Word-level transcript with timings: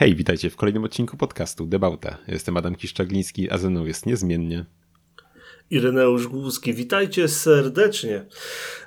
Hej, 0.00 0.14
witajcie 0.14 0.50
w 0.50 0.56
kolejnym 0.56 0.84
odcinku 0.84 1.16
podcastu 1.16 1.66
Debauta. 1.66 2.18
Jestem 2.28 2.56
Adam 2.56 2.74
Kiszczagliński, 2.74 3.50
a 3.50 3.58
ze 3.58 3.70
mną 3.70 3.84
jest 3.84 4.06
niezmiennie 4.06 4.64
Ireneusz 5.70 6.26
Głuski. 6.26 6.74
Witajcie 6.74 7.28
serdecznie. 7.28 8.26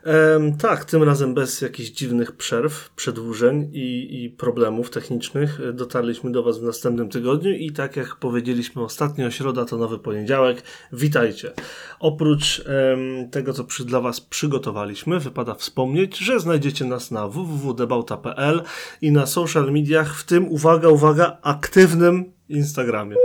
Ehm, 0.03 0.57
tak, 0.57 0.85
tym 0.85 1.03
razem 1.03 1.33
bez 1.33 1.61
jakichś 1.61 1.89
dziwnych 1.89 2.31
przerw, 2.31 2.89
przedłużeń 2.95 3.69
i, 3.73 4.23
i, 4.23 4.29
problemów 4.29 4.89
technicznych. 4.89 5.59
Dotarliśmy 5.73 6.31
do 6.31 6.43
Was 6.43 6.59
w 6.59 6.63
następnym 6.63 7.09
tygodniu 7.09 7.51
i 7.51 7.71
tak 7.71 7.95
jak 7.95 8.15
powiedzieliśmy 8.15 8.83
ostatnio, 8.83 9.31
środa 9.31 9.65
to 9.65 9.77
nowy 9.77 9.99
poniedziałek. 9.99 10.63
Witajcie. 10.93 11.51
Oprócz 11.99 12.63
em, 12.65 13.29
tego, 13.29 13.53
co 13.53 13.63
przy, 13.63 13.85
dla 13.85 14.01
Was 14.01 14.21
przygotowaliśmy, 14.21 15.19
wypada 15.19 15.55
wspomnieć, 15.55 16.17
że 16.17 16.39
znajdziecie 16.39 16.85
nas 16.85 17.11
na 17.11 17.27
www.debauta.pl 17.27 18.61
i 19.01 19.11
na 19.11 19.25
social 19.25 19.71
mediach, 19.71 20.17
w 20.17 20.23
tym, 20.23 20.47
uwaga, 20.47 20.89
uwaga, 20.89 21.37
aktywnym 21.41 22.33
Instagramie. 22.49 23.15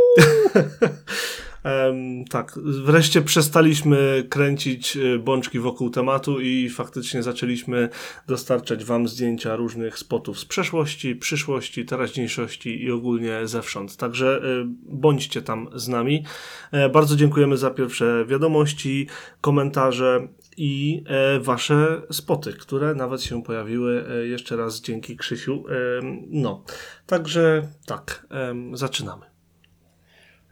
Um, 1.64 2.24
tak, 2.24 2.58
wreszcie 2.84 3.22
przestaliśmy 3.22 4.26
kręcić 4.30 4.96
y, 4.96 5.18
bączki 5.18 5.58
wokół 5.58 5.90
tematu 5.90 6.40
i 6.40 6.68
faktycznie 6.68 7.22
zaczęliśmy 7.22 7.88
dostarczać 8.26 8.84
Wam 8.84 9.08
zdjęcia 9.08 9.56
różnych 9.56 9.98
spotów 9.98 10.38
z 10.38 10.44
przeszłości, 10.44 11.16
przyszłości, 11.16 11.84
teraźniejszości 11.84 12.82
i 12.82 12.90
ogólnie 12.90 13.46
zewsząd. 13.46 13.96
Także 13.96 14.40
y, 14.44 14.64
bądźcie 14.82 15.42
tam 15.42 15.68
z 15.74 15.88
nami. 15.88 16.24
E, 16.72 16.88
bardzo 16.88 17.16
dziękujemy 17.16 17.56
za 17.56 17.70
pierwsze 17.70 18.24
wiadomości, 18.26 19.06
komentarze 19.40 20.28
i 20.56 21.04
e, 21.06 21.40
Wasze 21.40 22.02
spoty, 22.10 22.52
które 22.52 22.94
nawet 22.94 23.22
się 23.22 23.42
pojawiły. 23.42 24.04
E, 24.08 24.26
jeszcze 24.26 24.56
raz 24.56 24.80
dzięki 24.80 25.16
Krzysiu. 25.16 25.64
No, 26.30 26.64
także 27.06 27.68
tak, 27.86 28.26
zaczynamy. 28.72 29.27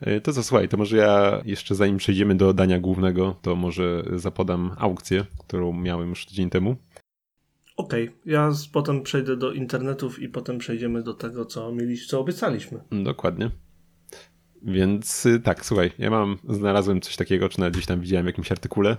E, 0.00 0.20
to 0.20 0.32
co, 0.32 0.42
słuchaj, 0.42 0.68
to 0.68 0.76
może 0.76 0.96
ja 0.96 1.42
jeszcze 1.44 1.74
zanim 1.74 1.96
przejdziemy 1.96 2.34
do 2.34 2.54
dania 2.54 2.80
głównego, 2.80 3.36
to 3.42 3.56
może 3.56 4.02
zapodam 4.14 4.70
aukcję, 4.78 5.24
którą 5.38 5.72
miałem 5.72 6.08
już 6.08 6.26
tydzień 6.26 6.50
temu. 6.50 6.76
Okej, 7.76 8.08
okay. 8.08 8.18
ja 8.26 8.52
potem 8.72 9.02
przejdę 9.02 9.36
do 9.36 9.52
internetów 9.52 10.22
i 10.22 10.28
potem 10.28 10.58
przejdziemy 10.58 11.02
do 11.02 11.14
tego, 11.14 11.44
co 11.44 11.72
mieliśmy, 11.72 12.06
co 12.06 12.20
obiecaliśmy. 12.20 12.80
Dokładnie. 13.04 13.50
Więc 14.62 15.26
y, 15.26 15.40
tak, 15.40 15.66
słuchaj, 15.66 15.90
ja 15.98 16.10
mam, 16.10 16.38
znalazłem 16.48 17.00
coś 17.00 17.16
takiego, 17.16 17.48
czy 17.48 17.60
nawet 17.60 17.74
gdzieś 17.74 17.86
tam 17.86 18.00
widziałem 18.00 18.24
w 18.24 18.26
jakimś 18.26 18.52
artykule. 18.52 18.96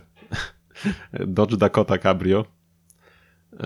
Dodge 1.28 1.56
Dakota 1.56 1.98
Cabrio. 1.98 2.45
Yy, 3.54 3.59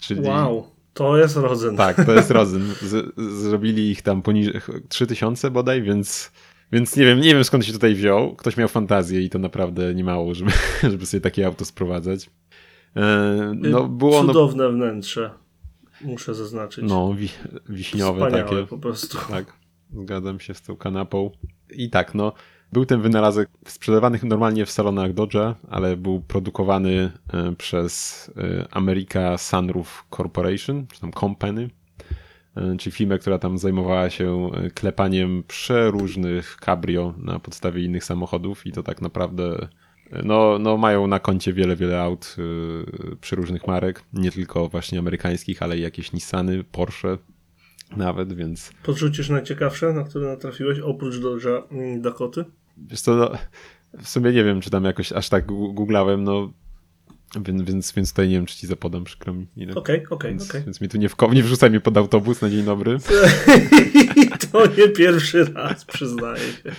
czyli... 0.00 0.20
Wow. 0.20 0.73
To 0.94 1.16
jest 1.16 1.36
rodzyn. 1.36 1.76
Tak, 1.76 2.04
to 2.06 2.12
jest 2.12 2.30
rodzyn. 2.30 2.62
Z, 2.82 3.14
zrobili 3.16 3.90
ich 3.90 4.02
tam 4.02 4.22
poniżej 4.22 4.60
3000 4.88 5.50
bodaj, 5.50 5.82
więc, 5.82 6.32
więc 6.72 6.96
nie 6.96 7.04
wiem, 7.04 7.20
nie 7.20 7.34
wiem 7.34 7.44
skąd 7.44 7.64
się 7.64 7.72
tutaj 7.72 7.94
wziął. 7.94 8.36
Ktoś 8.36 8.56
miał 8.56 8.68
fantazję 8.68 9.22
i 9.22 9.30
to 9.30 9.38
naprawdę 9.38 9.94
nie 9.94 10.04
mało, 10.04 10.34
żeby, 10.34 10.50
żeby 10.90 11.06
sobie 11.06 11.20
takie 11.20 11.46
auto 11.46 11.64
sprowadzać. 11.64 12.30
E, 12.96 13.52
no, 13.56 13.88
było 13.88 14.20
Cudowne 14.20 14.68
wnętrze, 14.70 15.30
muszę 16.00 16.34
zaznaczyć. 16.34 16.84
No, 16.88 17.14
wi 17.14 17.28
wiśniowe 17.68 18.20
Wspaniałe 18.26 18.50
takie. 18.50 18.66
po 18.66 18.78
prostu. 18.78 19.18
Tak, 19.30 19.52
zgadzam 19.92 20.40
się 20.40 20.54
z 20.54 20.62
tą 20.62 20.76
kanapą. 20.76 21.30
I 21.70 21.90
tak, 21.90 22.14
no, 22.14 22.32
był 22.74 22.86
ten 22.86 23.00
wynalazek 23.00 23.48
sprzedawany 23.66 24.18
normalnie 24.22 24.66
w 24.66 24.70
salonach 24.70 25.12
Dodge'a, 25.12 25.54
ale 25.70 25.96
był 25.96 26.20
produkowany 26.20 27.12
e, 27.32 27.52
przez 27.58 28.30
e, 28.36 28.66
America 28.70 29.38
Sunroof 29.38 30.04
Corporation, 30.16 30.86
czy 30.92 31.00
tam 31.00 31.12
Company, 31.12 31.70
e, 32.56 32.76
czyli 32.78 32.92
firmę, 32.92 33.18
która 33.18 33.38
tam 33.38 33.58
zajmowała 33.58 34.10
się 34.10 34.50
klepaniem 34.74 35.42
przeróżnych 35.48 36.56
cabrio 36.64 37.14
na 37.18 37.38
podstawie 37.38 37.84
innych 37.84 38.04
samochodów 38.04 38.66
i 38.66 38.72
to 38.72 38.82
tak 38.82 39.02
naprawdę 39.02 39.68
no, 40.24 40.58
no 40.58 40.76
mają 40.76 41.06
na 41.06 41.18
koncie 41.18 41.52
wiele, 41.52 41.76
wiele 41.76 42.02
aut 42.02 42.36
przeróżnych 43.20 43.66
marek, 43.66 44.04
nie 44.12 44.30
tylko 44.30 44.68
właśnie 44.68 44.98
amerykańskich, 44.98 45.62
ale 45.62 45.78
i 45.78 45.80
jakieś 45.80 46.12
Nissany, 46.12 46.64
Porsche 46.64 47.18
nawet, 47.96 48.32
więc... 48.32 48.72
Podrzucisz 48.82 49.28
najciekawsze, 49.28 49.92
na 49.92 50.04
które 50.04 50.28
natrafiłeś, 50.28 50.78
oprócz 50.78 51.14
Dodge'a 51.14 51.62
Dakoty? 52.00 52.44
Wiesz 52.76 53.00
co, 53.00 53.14
no, 53.14 53.30
w 54.02 54.08
sumie 54.08 54.32
nie 54.32 54.44
wiem, 54.44 54.60
czy 54.60 54.70
tam 54.70 54.84
jakoś 54.84 55.12
aż 55.12 55.28
tak 55.28 55.46
googlałem, 55.46 56.24
no 56.24 56.52
więc, 57.40 57.62
więc, 57.62 57.92
więc 57.92 58.10
tutaj 58.10 58.28
nie 58.28 58.34
wiem, 58.34 58.46
czy 58.46 58.56
ci 58.56 58.66
zapodam, 58.66 59.04
przykro 59.04 59.34
mi. 59.34 59.46
Okej, 59.74 60.06
okej, 60.10 60.36
okej. 60.48 60.62
Więc 60.64 60.80
mi 60.80 60.88
tu 60.88 60.98
nie, 60.98 61.08
w, 61.08 61.16
nie 61.32 61.42
wrzucaj 61.42 61.70
mnie 61.70 61.80
pod 61.80 61.96
autobus 61.96 62.42
na 62.42 62.50
dzień 62.50 62.64
dobry. 62.64 62.98
to 64.52 64.66
nie 64.66 64.88
pierwszy 64.88 65.44
raz, 65.44 65.84
przyznaję 65.84 66.40
się. 66.40 66.72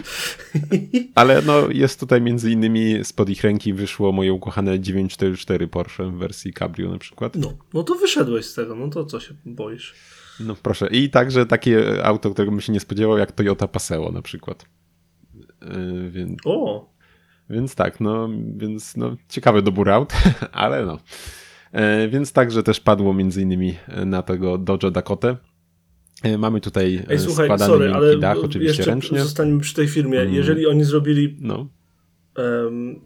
Ale 1.15 1.41
no, 1.41 1.69
jest 1.69 1.99
tutaj 1.99 2.21
między 2.21 2.51
innymi 2.51 3.05
spod 3.05 3.29
ich 3.29 3.43
ręki 3.43 3.73
wyszło 3.73 4.11
moje 4.11 4.33
ukochane 4.33 4.79
944 4.79 5.67
Porsche 5.67 6.11
w 6.11 6.13
wersji 6.13 6.53
Cabrio 6.53 6.91
na 6.91 6.97
przykład. 6.97 7.35
No, 7.35 7.53
no 7.73 7.83
to 7.83 7.95
wyszedłeś 7.95 8.45
z 8.45 8.53
tego, 8.53 8.75
no 8.75 8.89
to 8.89 9.05
co 9.05 9.19
się 9.19 9.33
boisz? 9.45 9.93
No 10.39 10.55
proszę. 10.63 10.87
I 10.87 11.09
także 11.09 11.45
takie 11.45 12.05
auto, 12.05 12.31
którego 12.31 12.51
bym 12.51 12.61
się 12.61 12.73
nie 12.73 12.79
spodziewał, 12.79 13.17
jak 13.17 13.31
Toyota 13.31 13.67
Paseo 13.67 14.11
na 14.11 14.21
przykład. 14.21 14.65
Yy, 15.73 16.11
więc, 16.11 16.39
o! 16.45 16.89
Więc 17.49 17.75
tak, 17.75 17.99
no, 17.99 18.29
więc 18.57 18.97
no, 18.97 19.15
ciekawy 19.29 19.61
dobór 19.61 19.89
aut, 19.89 20.13
ale 20.51 20.85
no. 20.85 20.99
Yy, 21.73 22.09
więc 22.09 22.33
także 22.33 22.63
też 22.63 22.79
padło 22.79 23.13
między 23.13 23.41
innymi 23.41 23.75
na 24.05 24.21
tego 24.21 24.57
Dodge 24.57 24.85
Dakota. 24.91 25.37
Yy, 26.23 26.37
mamy 26.37 26.61
tutaj 26.61 27.03
Ej, 27.09 27.19
słuchaj, 27.19 27.47
składany 27.47 27.73
sorry, 27.73 27.93
ale 27.93 28.17
dach, 28.17 28.37
oczywiście 28.37 28.77
jeszcze 28.77 28.91
ręcznie. 28.91 29.21
Zostańmy 29.21 29.59
przy 29.59 29.75
tej 29.75 29.87
firmie. 29.87 30.21
Mm. 30.21 30.33
Jeżeli 30.33 30.67
oni 30.67 30.83
zrobili 30.83 31.37
no. 31.41 31.67
Um, 32.37 33.01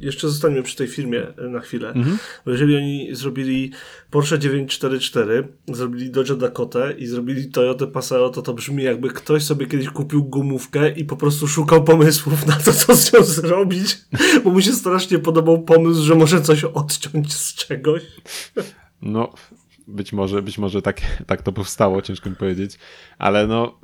jeszcze 0.00 0.28
zostańmy 0.28 0.62
przy 0.62 0.76
tej 0.76 0.88
firmie 0.88 1.26
e, 1.38 1.48
na 1.48 1.60
chwilę. 1.60 1.88
Mhm. 1.88 2.18
Bo 2.44 2.50
jeżeli 2.50 2.76
oni 2.76 3.08
zrobili 3.12 3.70
Porsche 4.10 4.38
944, 4.38 5.48
zrobili 5.68 6.10
Dodge 6.10 6.32
Dakota 6.32 6.92
i 6.92 7.06
zrobili 7.06 7.50
Toyota 7.50 7.86
Paseo, 7.86 8.30
to 8.30 8.42
to 8.42 8.54
brzmi 8.54 8.84
jakby 8.84 9.08
ktoś 9.08 9.42
sobie 9.42 9.66
kiedyś 9.66 9.88
kupił 9.88 10.24
gumówkę 10.24 10.90
i 10.90 11.04
po 11.04 11.16
prostu 11.16 11.48
szukał 11.48 11.84
pomysłów 11.84 12.46
na 12.46 12.56
to, 12.56 12.72
co 12.72 12.96
z 12.96 13.12
nią 13.12 13.22
zrobić, 13.22 13.98
bo 14.44 14.50
mu 14.50 14.60
się 14.60 14.72
strasznie 14.72 15.18
podobał 15.18 15.62
pomysł, 15.62 16.02
że 16.02 16.14
może 16.14 16.42
coś 16.42 16.64
odciąć 16.64 17.34
z 17.34 17.54
czegoś. 17.54 18.02
No, 19.02 19.32
być 19.88 20.12
może, 20.12 20.42
być 20.42 20.58
może 20.58 20.82
tak, 20.82 21.00
tak 21.26 21.42
to 21.42 21.52
powstało, 21.52 22.02
ciężko 22.02 22.30
mi 22.30 22.36
powiedzieć, 22.36 22.78
ale 23.18 23.46
no 23.46 23.80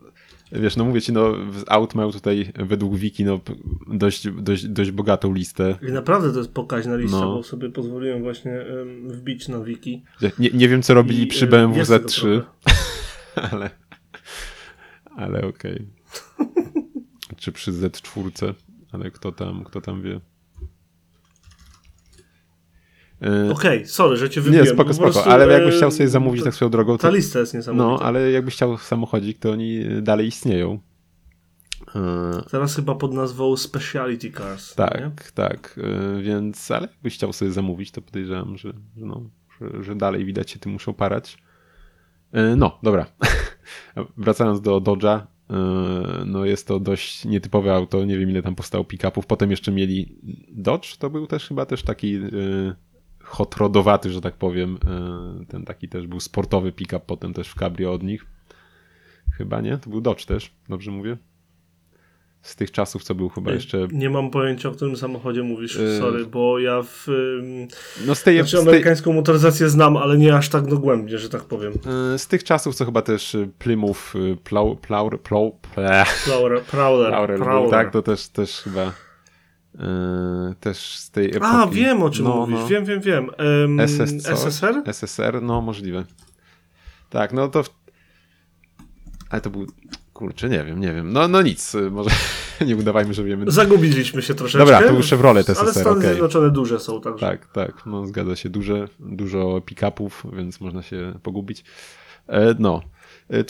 Wiesz, 0.53 0.77
no 0.77 0.85
mówię 0.85 1.03
ci, 1.03 1.13
no 1.13 1.35
aut 1.67 1.95
mają 1.95 2.13
tutaj 2.13 2.53
według 2.55 2.97
wiki 2.97 3.25
no, 3.25 3.41
dość, 3.87 4.31
dość, 4.31 4.69
dość 4.69 4.91
bogatą 4.91 5.35
listę. 5.35 5.79
I 5.89 5.93
naprawdę 5.93 6.33
to 6.33 6.39
jest 6.39 6.53
pokaźna 6.53 6.97
lista, 6.97 7.21
no. 7.21 7.35
bo 7.35 7.43
sobie 7.43 7.71
pozwoliłem 7.71 8.23
właśnie 8.23 8.65
um, 8.77 9.09
wbić 9.09 9.49
na 9.49 9.61
wiki. 9.61 10.05
Nie, 10.39 10.51
nie 10.51 10.69
wiem, 10.69 10.83
co 10.83 10.95
robili 10.95 11.23
I, 11.23 11.27
przy 11.27 11.47
BMW 11.47 11.81
Z3, 11.81 12.43
ale, 13.53 13.71
ale 15.17 15.47
okej. 15.47 15.87
Okay. 16.39 16.57
Czy 17.41 17.53
przy 17.53 17.73
Z4, 17.73 18.55
ale 18.93 19.11
kto 19.11 19.33
tam, 19.33 19.65
kto 19.65 19.81
tam 19.81 20.03
wie. 20.03 20.21
E, 23.23 23.53
Okej, 23.53 23.79
okay, 23.79 23.87
sorry, 23.87 24.17
że 24.17 24.31
cię 24.31 24.41
wybiłem. 24.41 24.65
Nie, 24.65 24.73
spoko, 24.73 24.95
spoko, 24.95 25.11
prostu, 25.11 25.31
ale 25.31 25.53
jakbyś 25.53 25.77
chciał 25.77 25.91
sobie 25.91 26.09
zamówić 26.09 26.45
tak 26.45 26.55
swoją 26.55 26.71
drogą... 26.71 26.93
To, 26.93 27.03
ta 27.03 27.11
lista 27.11 27.39
jest 27.39 27.55
niesamowita. 27.55 27.91
No, 27.91 28.07
ale 28.07 28.31
jakbyś 28.31 28.55
chciał 28.55 28.79
samochodzik, 28.79 29.39
to 29.39 29.51
oni 29.51 29.85
dalej 30.03 30.27
istnieją. 30.27 30.79
E, 31.95 32.43
Teraz 32.51 32.77
chyba 32.77 32.95
pod 32.95 33.13
nazwą 33.13 33.57
Speciality 33.57 34.33
Cars. 34.33 34.75
Tak, 34.75 35.01
nie? 35.01 35.11
tak, 35.35 35.81
e, 35.83 36.23
więc, 36.23 36.71
ale 36.71 36.89
jakbyś 36.89 37.15
chciał 37.15 37.33
sobie 37.33 37.51
zamówić, 37.51 37.91
to 37.91 38.03
podejrzewam, 38.03 38.59
że, 38.59 38.73
że, 38.97 39.07
no, 39.07 39.31
że, 39.61 39.85
że 39.85 39.95
dalej 39.95 40.25
widać 40.25 40.51
się 40.51 40.59
tym 40.59 40.73
muszą 40.73 40.95
parać. 40.95 41.39
No, 42.57 42.79
dobra. 42.83 43.07
Wracając 44.17 44.61
do 44.61 44.81
Dodge'a, 44.81 45.21
no 46.27 46.45
jest 46.45 46.67
to 46.67 46.81
dość 46.81 47.25
nietypowe 47.25 47.75
auto, 47.75 48.05
nie 48.05 48.19
wiem 48.19 48.31
ile 48.31 48.43
tam 48.43 48.55
powstało 48.55 48.85
pick-upów. 48.85 49.27
Potem 49.27 49.51
jeszcze 49.51 49.73
mieli 49.73 50.19
Dodge, 50.53 50.97
to 50.97 51.11
był 51.11 51.27
też 51.27 51.49
chyba 51.49 51.67
też 51.67 51.83
taki 51.83 52.21
hot 53.27 53.57
rodowaty, 53.57 54.11
że 54.11 54.21
tak 54.21 54.35
powiem. 54.35 54.79
E, 55.43 55.45
ten 55.45 55.65
taki 55.65 55.89
też 55.89 56.07
był 56.07 56.21
sportowy 56.21 56.73
pick-up 56.73 57.05
potem 57.07 57.35
też 57.35 57.49
w 57.49 57.55
cabrio 57.55 57.93
od 57.93 58.03
nich. 58.03 58.27
Chyba 59.33 59.61
nie? 59.61 59.79
To 59.79 59.91
był 59.91 60.01
Dodge 60.01 60.25
też, 60.25 60.51
dobrze 60.69 60.91
mówię? 60.91 61.17
Z 62.43 62.57
tych 62.57 62.71
czasów, 62.71 63.05
co 63.05 63.15
był 63.15 63.29
chyba 63.29 63.53
jeszcze... 63.53 63.89
Nie 63.93 64.11
mam 64.11 64.31
pojęcia, 64.31 64.69
o 64.69 64.73
którym 64.73 64.97
samochodzie 64.97 65.43
mówisz, 65.43 65.77
yy... 65.77 65.99
sorry, 65.99 66.27
bo 66.27 66.59
ja 66.59 66.83
w... 66.83 67.07
No 68.07 68.15
z 68.15 68.23
tej... 68.23 68.37
Znaczy 68.37 68.59
amerykańską 68.59 69.11
tej... 69.11 69.15
motoryzację 69.15 69.69
znam, 69.69 69.97
ale 69.97 70.19
nie 70.19 70.37
aż 70.37 70.49
tak 70.49 70.67
dogłębnie, 70.67 71.19
że 71.19 71.29
tak 71.29 71.45
powiem. 71.45 71.73
Yy, 72.13 72.19
z 72.19 72.27
tych 72.27 72.45
czasów, 72.45 72.75
co 72.75 72.85
chyba 72.85 73.03
też 73.03 73.37
Plymouth 73.59 74.13
Plow... 74.45 74.81
Plow... 74.81 75.21
Plow... 75.23 75.53
Prowler. 75.63 76.67
Prowler. 76.67 77.71
Tak, 77.71 77.93
to 77.93 78.03
też, 78.03 78.29
też 78.29 78.61
chyba 78.63 78.93
też 80.61 80.97
z 80.99 81.11
tej 81.11 81.27
epoki. 81.29 81.45
A, 81.45 81.67
wiem 81.67 82.03
o 82.03 82.11
czym 82.11 82.25
no, 82.25 82.37
mówisz, 82.37 82.59
no. 82.61 82.67
wiem, 82.67 82.85
wiem, 82.85 83.01
wiem. 83.01 83.31
Um, 83.39 83.89
SS, 83.89 84.27
SSR? 84.27 84.83
SSR, 84.87 85.43
no 85.43 85.61
możliwe. 85.61 86.05
Tak, 87.11 87.33
no 87.33 87.49
to... 87.49 87.63
W... 87.63 87.71
Ale 89.31 89.41
to 89.41 89.51
był, 89.51 89.67
kurczę, 90.13 90.49
nie 90.49 90.65
wiem, 90.65 90.81
nie 90.81 90.95
wiem. 90.95 91.13
No, 91.13 91.29
no 91.29 91.43
nic, 91.43 91.75
y, 91.75 91.91
może 91.91 92.11
nie 92.67 92.77
udawajmy, 92.77 93.15
że 93.15 93.25
wiemy. 93.25 93.51
Zagubiliśmy 93.51 94.23
się 94.23 94.35
troszeczkę. 94.35 94.59
Dobra, 94.59 94.89
to 94.89 94.93
był 94.93 95.03
Chevrolet 95.03 95.51
Ale 95.51 95.59
SSR, 95.59 95.81
Stany 95.81 95.97
okej. 95.97 96.11
Zjednoczone 96.11 96.51
duże 96.51 96.81
są, 96.81 97.01
także. 97.01 97.27
Tak, 97.27 97.47
tak, 97.47 97.87
no 97.87 98.07
zgadza 98.07 98.37
się. 98.37 98.49
Duże, 98.49 98.89
dużo 99.01 99.61
pick-upów, 99.67 100.27
więc 100.37 100.61
można 100.61 100.83
się 100.83 101.19
pogubić. 101.23 101.65
E, 102.29 102.55
no. 102.59 102.83
E, 103.31 103.45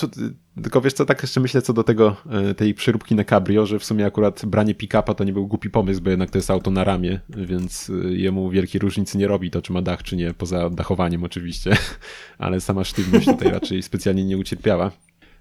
tylko 0.63 0.81
wiesz 0.81 0.93
co, 0.93 1.05
tak 1.05 1.23
jeszcze 1.23 1.41
myślę 1.41 1.63
co 1.63 1.73
do 1.73 1.85
tego, 1.85 2.17
e, 2.31 2.55
tej 2.55 2.75
przeróbki 2.75 3.15
na 3.15 3.25
cabrio, 3.25 3.67
że 3.67 3.79
w 3.79 3.85
sumie 3.85 4.07
akurat 4.07 4.47
branie 4.47 4.75
pick-upa 4.75 5.15
to 5.15 5.25
nie 5.25 5.33
był 5.33 5.47
głupi 5.47 5.71
pomysł, 5.71 6.03
bo 6.03 6.11
jednak 6.11 6.31
to 6.31 6.39
jest 6.39 6.51
auto 6.51 6.71
na 6.71 6.85
ramię, 6.85 7.21
więc 7.29 7.91
e, 7.91 8.13
jemu 8.13 8.51
wielkiej 8.51 8.79
różnicy 8.79 9.19
nie 9.19 9.29
robi 9.29 9.51
to, 9.51 9.63
czy 9.63 9.73
ma 9.73 9.83
dach, 9.83 10.03
czy 10.03 10.17
nie, 10.17 10.35
poza 10.35 10.71
dachowaniem 10.71 11.25
oczywiście, 11.25 11.77
ale 12.39 12.61
sama 12.61 12.85
sztywność 12.85 13.27
tutaj 13.27 13.51
raczej 13.51 13.83
specjalnie 13.83 14.25
nie 14.25 14.39
ucierpiała. 14.39 14.91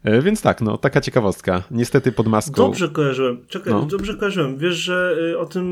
E, 0.05 0.21
Więc 0.21 0.41
tak, 0.41 0.61
no, 0.61 0.77
taka 0.77 1.01
ciekawostka. 1.01 1.63
Niestety 1.71 2.11
pod 2.11 2.27
maską... 2.27 2.53
Dobrze 2.55 2.89
kojarzyłem. 2.89 3.45
Czekaj, 3.47 3.73
No. 3.73 3.85
dobrze 3.85 4.15
kojarzyłem. 4.15 4.57
Wiesz, 4.57 4.75
że 4.75 5.15
y, 5.31 5.39
o 5.39 5.45
tym 5.45 5.65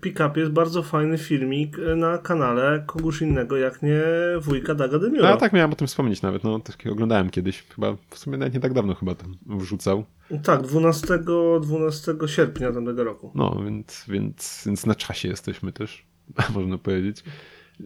pick-upie 0.00 0.38
jest 0.40 0.52
bardzo 0.52 0.82
fajny 0.82 1.18
filmik 1.18 1.78
y, 1.78 1.96
na 1.96 2.18
kanale 2.18 2.84
kogoś 2.86 3.22
innego, 3.22 3.56
jak 3.56 3.82
nie 3.82 4.02
wujka 4.40 4.74
Daga 4.74 4.98
Demiura. 4.98 5.28
A 5.28 5.36
tak 5.36 5.52
miałem 5.52 5.72
o 5.72 5.76
tym 5.76 5.86
wspomnieć 5.86 6.22
nawet, 6.22 6.44
no, 6.44 6.60
tak 6.60 6.76
oglądałem 6.92 7.30
kiedyś, 7.30 7.62
chyba 7.74 7.96
w 8.10 8.18
sumie 8.18 8.38
nawet 8.38 8.54
nie 8.54 8.60
tak 8.60 8.72
dawno 8.72 8.94
chyba 8.94 9.14
tam 9.14 9.36
wrzucał. 9.46 10.04
Tak, 10.42 10.62
12, 10.62 11.18
12 11.60 12.14
sierpnia 12.26 12.72
tamtego 12.72 13.04
roku. 13.04 13.32
No, 13.34 13.60
więc, 13.64 14.04
więc, 14.08 14.62
więc 14.66 14.86
na 14.86 14.94
czasie 14.94 15.28
jesteśmy 15.28 15.72
też, 15.72 16.06
można 16.54 16.78
powiedzieć. 16.78 17.24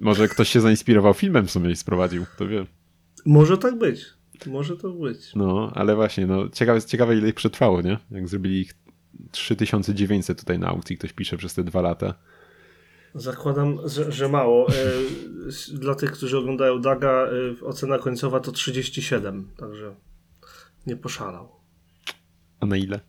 Może 0.01 0.29
ktoś 0.29 0.49
się 0.49 0.61
zainspirował 0.61 1.15
filmem 1.15 1.47
w 1.47 1.51
sumie 1.51 1.71
i 1.71 1.77
sprowadził, 1.77 2.25
to 2.39 2.49
wie. 2.49 2.67
Może 3.27 3.59
tak 3.59 3.79
być. 3.79 4.07
Może 4.47 4.77
to 4.77 4.91
być. 4.91 5.35
No, 5.35 5.71
ale 5.75 5.95
właśnie, 5.97 6.27
no, 6.27 6.49
ciekawe, 6.49 6.83
ciekawe 6.83 7.17
ile 7.17 7.29
ich 7.29 7.35
przetrwało, 7.35 7.83
nie? 7.83 7.99
Jak 8.11 8.29
zrobili 8.29 8.61
ich 8.61 8.75
3900 9.31 10.41
tutaj 10.41 10.59
na 10.59 10.67
aukcji, 10.69 10.99
ktoś 10.99 11.13
pisze 11.13 11.37
przez 11.37 11.55
te 11.55 11.65
dwa 11.65 11.81
lata. 11.81 12.15
Zakładam, 13.15 13.79
że, 13.85 14.13
że 14.13 14.29
mało. 14.29 14.69
E, 14.69 14.73
Dla 15.73 15.95
tych, 15.95 16.13
którzy 16.13 16.39
oglądają 16.39 16.81
Daga, 16.81 17.27
e, 17.63 17.67
ocena 17.67 17.99
końcowa 17.99 18.41
to 18.41 18.53
37, 18.53 19.51
także 19.57 19.95
nie 20.87 20.97
poszalał. 20.97 21.49
A 22.61 22.67
na 22.67 22.77
ile? 22.77 23.01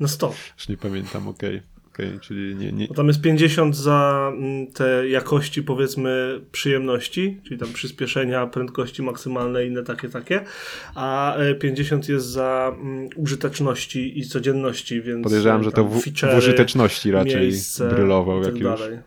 Na 0.00 0.08
100. 0.08 0.34
Już 0.58 0.68
nie 0.68 0.76
pamiętam, 0.76 1.28
okej. 1.28 1.62
Okej, 1.98 2.20
czyli 2.20 2.56
nie, 2.56 2.72
nie... 2.72 2.86
Bo 2.88 2.94
tam 2.94 3.08
jest 3.08 3.20
50 3.20 3.76
za 3.76 4.32
mm, 4.36 4.66
te 4.66 5.08
jakości, 5.08 5.62
powiedzmy, 5.62 6.40
przyjemności, 6.52 7.40
czyli 7.44 7.60
tam 7.60 7.72
przyspieszenia, 7.72 8.46
prędkości 8.46 9.02
maksymalne 9.02 9.66
inne 9.66 9.82
takie, 9.82 10.08
takie, 10.08 10.44
a 10.94 11.36
e, 11.36 11.54
50 11.54 12.08
jest 12.08 12.26
za 12.26 12.76
mm, 12.80 13.08
użyteczności 13.16 14.18
i 14.18 14.26
codzienności, 14.26 15.02
więc 15.02 15.24
Podejrzewam, 15.24 15.60
e, 15.60 15.64
że 15.64 15.72
to 15.72 15.84
w, 15.84 16.00
w 16.00 16.06
feature'y, 16.06 16.38
użyteczności 16.38 17.10
raczej 17.10 17.40
miejsce 17.40 17.88
brylował 17.88 18.44
tak 18.44 18.62
dalej. 18.62 18.98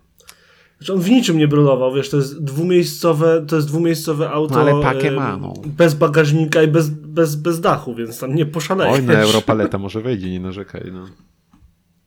Znaczy 0.77 0.93
on 0.93 0.99
w 0.99 1.09
niczym 1.09 1.37
nie 1.37 1.47
brylował, 1.47 1.93
wiesz, 1.93 2.09
to 2.09 2.17
jest 2.17 2.43
dwumiejscowe, 2.43 3.45
to 3.47 3.55
jest 3.55 3.67
dwumiejscowe 3.67 4.29
auto 4.29 4.55
No, 4.55 4.61
ale 4.61 4.81
pakę 4.81 5.07
em, 5.07 5.15
ma, 5.15 5.37
no. 5.37 5.53
bez 5.65 5.93
bagażnika 5.93 6.63
i 6.63 6.67
bez, 6.67 6.89
bez, 6.89 7.35
bez 7.35 7.61
dachu, 7.61 7.95
więc 7.95 8.19
tam 8.19 8.35
nie 8.35 8.45
poszalejesz. 8.45 8.95
Oj, 8.95 9.03
na 9.03 9.13
Europaleta 9.13 9.77
może 9.77 10.01
wejdzie, 10.01 10.31
nie 10.31 10.39
narzekaj, 10.39 10.91
no. 10.93 11.07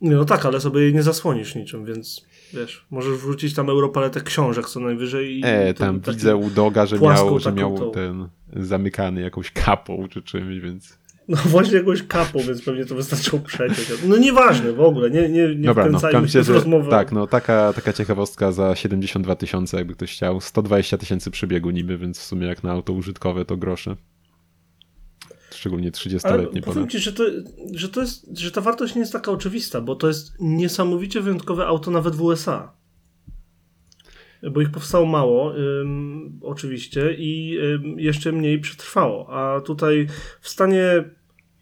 No 0.05 0.25
tak, 0.25 0.47
ale 0.47 0.61
sobie 0.61 0.81
jej 0.81 0.95
nie 0.95 1.03
zasłonisz 1.03 1.55
niczym, 1.55 1.85
więc 1.85 2.27
wiesz, 2.53 2.87
możesz 2.91 3.19
wrzucić 3.19 3.55
tam 3.55 3.71
europaletę 3.71 4.21
książek 4.21 4.69
co 4.69 4.81
najwyżej 4.81 5.39
i 5.39 5.43
E, 5.45 5.75
tam 5.75 6.01
widzę 6.01 6.37
u 6.37 6.51
Doga, 6.51 6.87
że 6.87 6.99
miał, 6.99 7.39
że 7.39 7.53
miał 7.53 7.79
tą. 7.79 7.91
ten 7.91 8.29
zamykany 8.57 9.21
jakąś 9.21 9.51
kapą 9.51 10.09
czy 10.09 10.23
czymś, 10.23 10.61
więc... 10.61 10.99
No 11.29 11.37
właśnie 11.45 11.77
jakąś 11.77 12.03
kapą, 12.03 12.39
więc 12.39 12.65
pewnie 12.65 12.85
to 12.85 12.95
wystarczyło 12.95 13.43
przeciąć. 13.43 13.93
No 14.07 14.17
nieważne 14.17 14.73
w 14.73 14.81
ogóle, 14.81 15.11
nie, 15.11 15.29
nie, 15.29 15.55
nie 15.55 15.67
Dobra, 15.67 15.85
no, 15.85 15.89
wkręcajmy 15.89 16.13
tam 16.13 16.29
się 16.29 16.43
że, 16.43 16.63
tak, 16.91 17.13
no 17.13 17.27
taka, 17.27 17.73
taka 17.73 17.93
ciekawostka 17.93 18.53
za 18.53 18.77
72 18.77 19.35
tysiące, 19.37 19.77
jakby 19.77 19.95
ktoś 19.95 20.13
chciał. 20.13 20.41
120 20.41 20.99
tysięcy 20.99 21.31
przebiegu 21.31 21.71
niby, 21.71 21.99
więc 21.99 22.19
w 22.19 22.23
sumie 22.23 22.47
jak 22.47 22.63
na 22.63 22.73
auto 22.73 22.93
użytkowe 22.93 23.45
to 23.45 23.57
grosze. 23.57 23.97
Szczególnie 25.65 25.91
ale 25.95 26.19
30-letnie 26.19 26.63
powiem 26.63 26.89
ci, 26.89 26.99
że, 26.99 27.13
to, 27.13 27.25
że, 27.73 27.89
to 27.89 28.01
jest, 28.01 28.39
że 28.39 28.51
ta 28.51 28.61
wartość 28.61 28.95
nie 28.95 29.01
jest 29.01 29.13
taka 29.13 29.33
oczywista, 29.33 29.81
bo 29.81 29.97
to 29.97 30.09
jest 30.09 30.33
niesamowicie 30.41 31.21
wyjątkowe 31.21 31.67
auto 31.67 31.91
nawet 31.91 32.15
w 32.15 32.23
USA. 32.23 32.73
Bo 34.53 34.61
ich 34.61 34.71
powstało 34.71 35.07
mało, 35.07 35.59
ym, 35.59 36.41
oczywiście, 36.43 37.15
i 37.19 37.59
ym, 37.59 38.01
jeszcze 38.01 38.33
mniej 38.33 38.61
przetrwało. 38.61 39.29
A 39.31 39.61
tutaj 39.61 40.07
w 40.41 40.49
stanie 40.49 41.05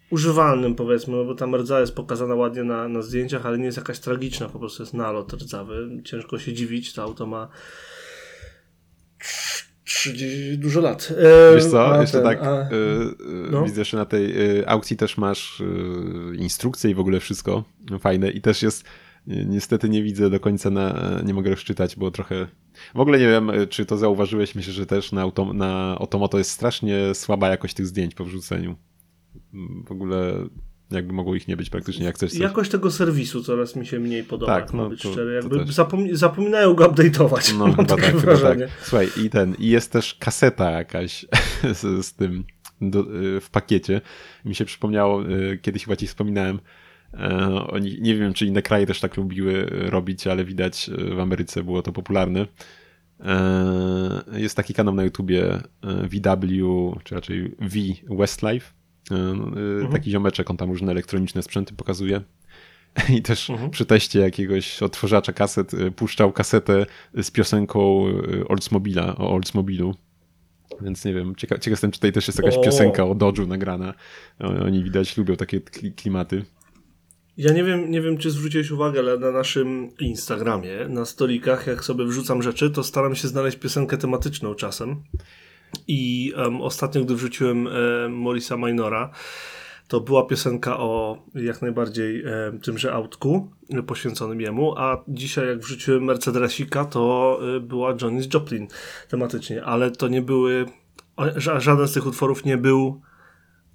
używalnym, 0.09 0.75
powiedzmy, 0.75 1.17
no 1.17 1.25
bo 1.25 1.35
ta 1.35 1.45
rdza 1.45 1.79
jest 1.79 1.95
pokazana 1.95 2.35
ładnie 2.35 2.63
na, 2.63 2.87
na 2.87 3.01
zdjęciach, 3.01 3.45
ale 3.45 3.57
nie 3.57 3.65
jest 3.65 3.77
jakaś 3.77 3.99
tragiczna, 3.99 4.49
po 4.49 4.59
prostu 4.59 4.83
jest 4.83 4.93
nalot 4.93 5.33
rdzawy. 5.33 6.01
Ciężko 6.05 6.39
się 6.39 6.53
dziwić, 6.53 6.93
to 6.93 7.03
auto 7.03 7.25
ma 7.25 7.47
30, 9.83 10.57
dużo 10.57 10.81
lat. 10.81 11.13
E, 11.51 11.55
Wiesz 11.55 11.65
co, 11.65 12.01
jeszcze 12.01 12.17
ten, 12.17 12.23
tak, 12.23 12.43
a- 12.43 12.69
y, 12.71 12.75
y, 12.75 13.51
no. 13.51 13.63
widzę, 13.63 13.85
że 13.85 13.97
na 13.97 14.05
tej 14.05 14.57
y, 14.59 14.67
aukcji 14.67 14.97
też 14.97 15.17
masz 15.17 15.63
instrukcje 16.37 16.91
i 16.91 16.95
w 16.95 16.99
ogóle 16.99 17.19
wszystko 17.19 17.63
fajne 17.99 18.29
i 18.31 18.41
też 18.41 18.61
jest, 18.63 18.83
ni- 19.27 19.45
niestety 19.45 19.89
nie 19.89 20.03
widzę 20.03 20.29
do 20.29 20.39
końca, 20.39 20.69
na, 20.69 21.19
nie 21.25 21.33
mogę 21.33 21.49
rozczytać, 21.49 21.95
bo 21.95 22.11
trochę, 22.11 22.47
w 22.95 22.99
ogóle 22.99 23.19
nie 23.19 23.27
wiem, 23.27 23.51
czy 23.69 23.85
to 23.85 23.97
zauważyłeś, 23.97 24.55
myślę, 24.55 24.73
że 24.73 24.85
też 24.85 25.11
na, 25.11 25.21
auto, 25.21 25.53
na 25.53 25.95
Otomoto 25.99 26.37
jest 26.37 26.49
strasznie 26.51 27.15
słaba 27.15 27.49
jakość 27.49 27.73
tych 27.73 27.87
zdjęć 27.87 28.15
po 28.15 28.25
wrzuceniu. 28.25 28.75
Mm, 29.53 29.83
W 29.87 29.91
ogóle 29.91 30.33
jakby 30.95 31.13
mogło 31.13 31.35
ich 31.35 31.47
nie 31.47 31.57
być 31.57 31.69
praktycznie, 31.69 32.05
jak 32.05 32.15
chcesz 32.15 32.31
coś... 32.31 32.39
Jakość 32.39 32.71
tego 32.71 32.91
serwisu 32.91 33.43
coraz 33.43 33.75
mi 33.75 33.85
się 33.85 33.99
mniej 33.99 34.23
podoba, 34.23 34.55
Tak, 34.55 34.65
tak, 34.65 34.73
no 34.73 34.89
być 34.89 35.01
to- 35.01 35.11
szczery. 35.11 35.33
Jakby 35.33 35.55
zapom- 35.65 36.15
zapominają 36.15 36.73
go 36.73 36.85
update'ować. 36.89 37.57
No 37.57 37.67
mam 37.77 37.85
takie 37.85 38.01
tak, 38.01 38.11
tak. 38.11 38.21
wrażenie. 38.21 38.67
Słuchaj, 38.81 39.07
i 39.25 39.29
ten, 39.29 39.55
i 39.59 39.67
jest 39.67 39.91
też 39.91 40.15
kaseta 40.15 40.71
jakaś 40.71 41.25
z, 41.81 42.05
z 42.05 42.13
tym 42.13 42.43
do, 42.81 42.99
y, 42.99 43.39
w 43.41 43.49
pakiecie. 43.49 44.01
Mi 44.45 44.55
się 44.55 44.65
przypomniało, 44.65 45.29
y, 45.29 45.59
kiedyś 45.61 45.83
chyba 45.83 45.95
ci 45.95 46.07
wspominałem, 46.07 46.59
e, 47.13 47.47
oni, 47.67 47.97
nie 48.01 48.15
wiem, 48.15 48.33
czy 48.33 48.45
inne 48.45 48.61
kraje 48.61 48.85
też 48.85 48.99
tak 48.99 49.17
lubiły 49.17 49.65
robić, 49.69 50.27
ale 50.27 50.45
widać 50.45 50.89
y, 50.89 51.15
w 51.15 51.19
Ameryce 51.19 51.63
było 51.63 51.81
to 51.81 51.91
popularne. 51.91 52.47
E, 53.19 54.23
Jest 54.33 54.55
taki 54.55 54.73
kanał 54.73 54.93
na 54.95 55.03
YouTubie 55.03 55.59
VW, 55.83 56.95
czy 57.03 57.15
raczej 57.15 57.55
V 57.59 57.79
Westlife. 58.17 58.71
Y, 59.11 59.15
y, 59.85 59.91
Taki 59.91 60.11
ziomeczek, 60.11 60.49
on 60.49 60.57
tam 60.57 60.69
różne 60.69 60.91
elektroniczne 60.91 61.43
sprzęty 61.43 61.73
pokazuje. 61.73 62.21
I 63.17 63.21
też 63.21 63.49
Mhm. 63.49 63.69
przy 63.69 63.85
teście 63.85 64.19
jakiegoś 64.19 64.83
odtwarzacza 64.83 65.33
kaset 65.33 65.73
y, 65.73 65.91
puszczał 65.91 66.31
kasetę 66.31 66.85
z 67.21 67.31
piosenką 67.31 68.05
Oldsmobila, 68.49 69.15
o 69.15 69.31
Oldsmobilu. 69.33 69.95
Więc 70.81 71.05
nie 71.05 71.13
wiem, 71.13 71.35
cieka 71.35 71.55
ciekaw 71.55 71.71
jestem, 71.71 71.91
czy 71.91 71.99
tutaj 71.99 72.11
też 72.11 72.27
jest 72.27 72.39
jakaś 72.39 72.55
O. 72.57 72.61
piosenka 72.61 73.03
o 73.05 73.15
Dodge'u 73.15 73.47
nagrana. 73.47 73.93
Oni 74.65 74.83
widać 74.83 75.17
lubią 75.17 75.35
takie 75.35 75.59
kli- 75.59 75.93
klimaty. 75.95 76.45
Ja 77.37 77.53
nie 77.53 77.63
wiem, 77.63 77.91
nie 77.91 78.01
wiem, 78.01 78.17
czy 78.17 78.31
zwróciłeś 78.31 78.71
uwagę, 78.71 78.99
ale 78.99 79.17
na 79.19 79.31
naszym 79.31 79.89
Instagramie, 79.99 80.71
na 80.89 81.05
stolikach, 81.05 81.67
jak 81.67 81.83
sobie 81.83 82.05
wrzucam 82.05 82.41
rzeczy, 82.43 82.71
to 82.71 82.83
staram 82.83 83.15
się 83.15 83.27
znaleźć 83.27 83.57
piosenkę 83.57 83.97
tematyczną 83.97 84.55
czasem. 84.55 85.03
I 85.87 86.33
em, 86.35 86.61
ostatnio, 86.61 87.03
gdy 87.03 87.15
wrzuciłem 87.15 87.67
e, 87.67 88.09
Morisa 88.09 88.57
Minora, 88.57 89.09
to 89.87 90.01
była 90.01 90.25
piosenka 90.25 90.79
o 90.79 91.17
jak 91.35 91.61
najbardziej 91.61 92.23
e, 92.25 92.59
tymże 92.63 92.93
autku 92.93 93.51
poświęconym 93.87 94.41
jemu, 94.41 94.77
a 94.77 95.03
dzisiaj 95.07 95.47
jak 95.47 95.59
wrzuciłem 95.59 96.03
Mercedesika, 96.03 96.85
to 96.85 97.39
e, 97.55 97.59
była 97.59 97.95
Johnny 98.01 98.21
Joplin 98.33 98.67
tematycznie, 99.09 99.63
ale 99.63 99.91
to 99.91 100.07
nie 100.07 100.21
były, 100.21 100.65
żaden 101.37 101.87
z 101.87 101.93
tych 101.93 102.05
utworów 102.05 102.45
nie 102.45 102.57
był 102.57 103.01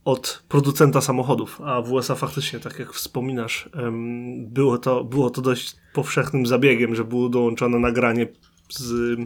od 0.05 0.43
producenta 0.49 1.01
samochodów, 1.01 1.61
a 1.65 1.83
w 1.83 1.93
USA 1.93 2.15
faktycznie, 2.15 2.61
tak 2.61 2.79
jak 2.79 2.93
wspominasz, 2.93 3.69
em, 3.75 4.47
było 4.47 4.79
to, 4.79 5.05
było 5.05 5.31
to 5.31 5.43
dość 5.43 5.77
powszechnym 5.95 6.47
zabiegiem, 6.47 6.95
że 6.95 7.05
było 7.05 7.29
dołączone 7.29 7.79
nagranie 7.79 8.27
z 8.71 9.19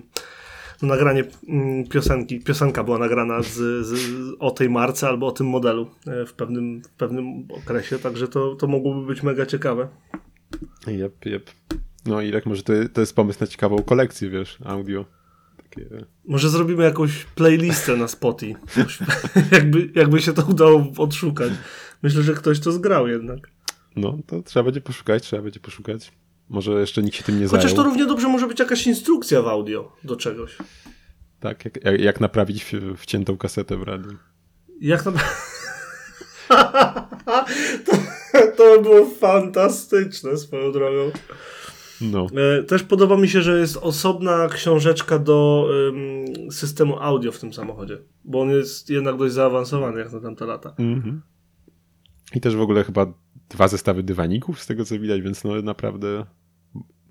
no, 0.83 0.89
nagranie 0.89 1.25
mm, 1.49 1.89
piosenki, 1.89 2.41
piosenka 2.41 2.85
była 2.85 2.99
nagrana 2.99 3.43
z, 3.43 3.87
z, 3.87 3.95
o 4.39 4.51
tej 4.51 4.71
marce 4.71 5.09
albo 5.09 5.27
o 5.27 5.33
tym 5.33 5.47
modelu 5.47 5.91
e, 6.07 6.27
w 6.27 6.33
pewnym, 6.33 6.83
w 6.83 6.89
pewnym 6.89 7.49
okresie, 7.51 7.99
także 7.99 8.29
to, 8.29 8.55
to 8.55 8.67
mogłoby 8.67 9.07
być 9.07 9.23
mega 9.23 9.47
ciekawe. 9.47 9.89
Jep, 10.87 11.27
jep. 11.27 11.51
No 12.07 12.21
i 12.21 12.31
jak 12.31 12.47
może 12.47 12.63
to, 12.63 12.73
to 12.93 13.01
jest 13.01 13.17
pomysł 13.17 13.39
na 13.41 13.47
ciekawą 13.47 13.83
kolekcję, 13.83 14.31
wiesz, 14.31 14.59
audio. 14.65 15.05
Takie, 15.57 15.89
Może 16.25 16.49
zrobimy 16.49 16.85
jakąś 16.85 17.25
playlistę 17.25 17.97
na 17.97 18.09
Spotify, 18.09 18.61
jakby, 19.53 19.91
jakby 19.95 20.23
się 20.23 20.33
to 20.33 20.45
udało 20.45 20.87
odszukać. 20.99 21.53
Myślę, 22.03 22.23
że 22.23 22.35
ktoś 22.35 22.61
to 22.61 22.73
zgrał 22.73 23.09
jednak. 23.09 23.39
no, 23.97 24.19
to 24.27 24.43
trzeba 24.43 24.65
będzie 24.65 24.81
poszukać, 24.81 25.23
trzeba 25.23 25.43
będzie 25.43 25.61
poszukać. 25.61 26.13
Może 26.53 26.81
jeszcze 26.81 27.03
nikt 27.03 27.17
się 27.17 27.25
tym 27.25 27.41
nie 27.41 27.47
Chociaż 27.47 27.63
zajął. 27.63 27.77
to 27.77 27.83
równie 27.83 28.07
dobrze 28.07 28.29
może 28.29 28.47
być 28.47 28.59
jakaś 28.59 28.87
instrukcja 28.87 29.43
w 29.43 29.49
audio 29.49 29.93
do 30.05 30.17
czegoś. 30.17 30.57
Tak, 31.41 31.65
jak, 31.65 32.01
jak, 32.01 32.21
naprawić 32.21 32.67
wciętą 32.97 33.37
kasetę 33.37 33.77
w 33.77 33.83
radiu. 33.83 34.11
Jak 34.81 35.05
na... 35.05 35.13
to, 37.87 37.93
to 38.57 38.83
było 38.83 39.07
fantastyczne 39.07 40.37
swoją 40.37 40.73
drogą. 40.73 41.11
No. 42.01 42.27
E, 42.59 42.63
Też 42.63 42.83
podoba 42.83 43.17
mi 43.17 43.29
się, 43.29 43.43
że 43.43 43.59
jest 43.59 43.77
osobna 43.77 44.49
książeczka 44.49 45.19
do 45.19 45.69
ym, 45.89 46.53
systemu 46.53 46.97
audio 47.01 47.33
w 47.33 47.39
tym 47.39 47.53
samochodzie, 47.53 47.99
bo 48.25 48.41
on 48.41 48.51
jest 48.51 48.91
jednak 48.91 49.17
dość 49.17 49.35
zaawansowany 49.35 50.01
jak 50.01 50.13
na 50.13 50.21
tamte 50.21 50.47
lata. 50.47 50.75
Mhm. 50.79 51.23
I 52.35 52.41
też 52.41 52.57
w 52.57 52.61
ogóle 52.61 52.85
chyba 52.85 53.07
dwa 53.49 53.69
zestawy 53.69 54.03
dywaników 54.03 54.63
z 54.63 54.67
tego 54.67 54.85
co 54.85 54.99
widać, 54.99 55.23
więc 55.23 55.45
no 55.45 55.63
naprawdę 55.63 56.27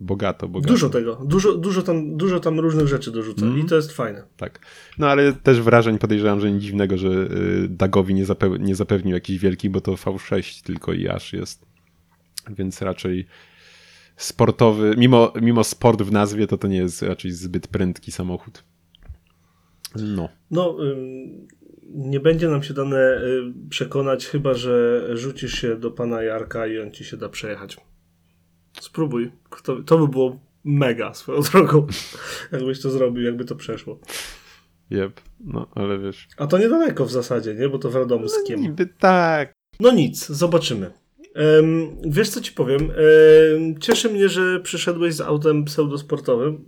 bogato, 0.01 0.47
bogato. 0.47 0.73
Dużo 0.73 0.89
tego, 0.89 1.15
dużo, 1.25 1.57
dużo, 1.57 1.81
tam, 1.81 2.17
dużo 2.17 2.39
tam 2.39 2.59
różnych 2.59 2.87
rzeczy 2.87 3.11
dorzuca 3.11 3.45
Mhm. 3.45 3.65
i 3.65 3.69
to 3.69 3.75
jest 3.75 3.91
fajne. 3.91 4.23
Tak. 4.37 4.59
No 4.97 5.07
ale 5.07 5.33
też 5.33 5.61
wrażeń 5.61 5.97
podejrzewam, 5.97 6.39
że 6.39 6.51
nic 6.51 6.63
dziwnego, 6.63 6.97
że 6.97 7.09
y, 7.09 7.67
Dagowi 7.69 8.13
nie, 8.13 8.25
nie 8.59 8.75
zapewnił 8.75 9.13
jakiś 9.13 9.39
wielki, 9.39 9.69
bo 9.69 9.81
to 9.81 9.93
V6 9.93 10.63
tylko 10.65 10.93
i 10.93 11.07
aż 11.07 11.33
jest. 11.33 11.65
Więc 12.49 12.81
raczej 12.81 13.25
sportowy, 14.15 14.95
mimo, 14.97 15.33
mimo 15.41 15.63
sport 15.63 16.01
w 16.01 16.11
nazwie, 16.11 16.47
to 16.47 16.57
to 16.57 16.67
nie 16.67 16.77
jest 16.77 17.01
raczej 17.01 17.31
zbyt 17.31 17.67
prędki 17.67 18.11
samochód. 18.11 18.63
No. 19.95 20.29
No, 20.51 20.77
nie 21.93 22.19
będzie 22.19 22.49
nam 22.49 22.63
się 22.63 22.73
dane 22.73 23.21
y, 23.23 23.69
przekonać, 23.69 24.27
chyba 24.27 24.53
że 24.53 25.07
rzucisz 25.17 25.53
się 25.61 25.75
do 25.75 25.91
pana 25.91 26.23
Jarka 26.23 26.67
i 26.67 26.79
on 26.79 26.91
ci 26.91 27.03
się 27.03 27.17
da 27.17 27.29
przejechać. 27.29 27.77
Spróbuj. 28.79 29.31
To, 29.63 29.83
to 29.83 29.97
by 29.97 30.07
było 30.07 30.39
mega 30.63 31.13
swoją 31.13 31.41
drogą, 31.41 31.87
jakbyś 32.51 32.81
to 32.81 32.89
zrobił, 32.89 33.23
jakby 33.23 33.45
to 33.45 33.55
przeszło. 33.55 33.99
Jep. 34.89 35.21
No, 35.39 35.67
ale 35.75 35.99
wiesz. 35.99 36.27
A 36.37 36.47
to 36.47 36.57
niedaleko 36.57 37.05
w 37.05 37.11
zasadzie, 37.11 37.55
nie? 37.55 37.69
Bo 37.69 37.79
to 37.79 37.89
w 37.89 37.95
Radomskiem. 37.95 38.61
Niby 38.61 38.85
tak. 38.99 39.53
No 39.79 39.91
nic, 39.91 40.27
zobaczymy. 40.27 40.91
Em, 41.35 41.97
wiesz 42.05 42.29
co 42.29 42.41
ci 42.41 42.51
powiem? 42.51 42.81
Em, 42.81 43.79
cieszy 43.79 44.09
mnie, 44.09 44.29
że 44.29 44.59
przyszedłeś 44.59 45.13
z 45.13 45.21
autem 45.21 45.65
pseudosportowym, 45.65 46.65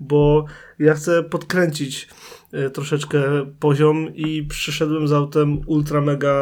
bo 0.00 0.44
ja 0.78 0.94
chcę 0.94 1.22
podkręcić 1.22 2.08
e, 2.52 2.70
troszeczkę 2.70 3.22
poziom 3.60 4.14
i 4.14 4.42
przyszedłem 4.42 5.08
z 5.08 5.12
autem 5.12 5.60
ultra 5.66 6.00
mega, 6.00 6.34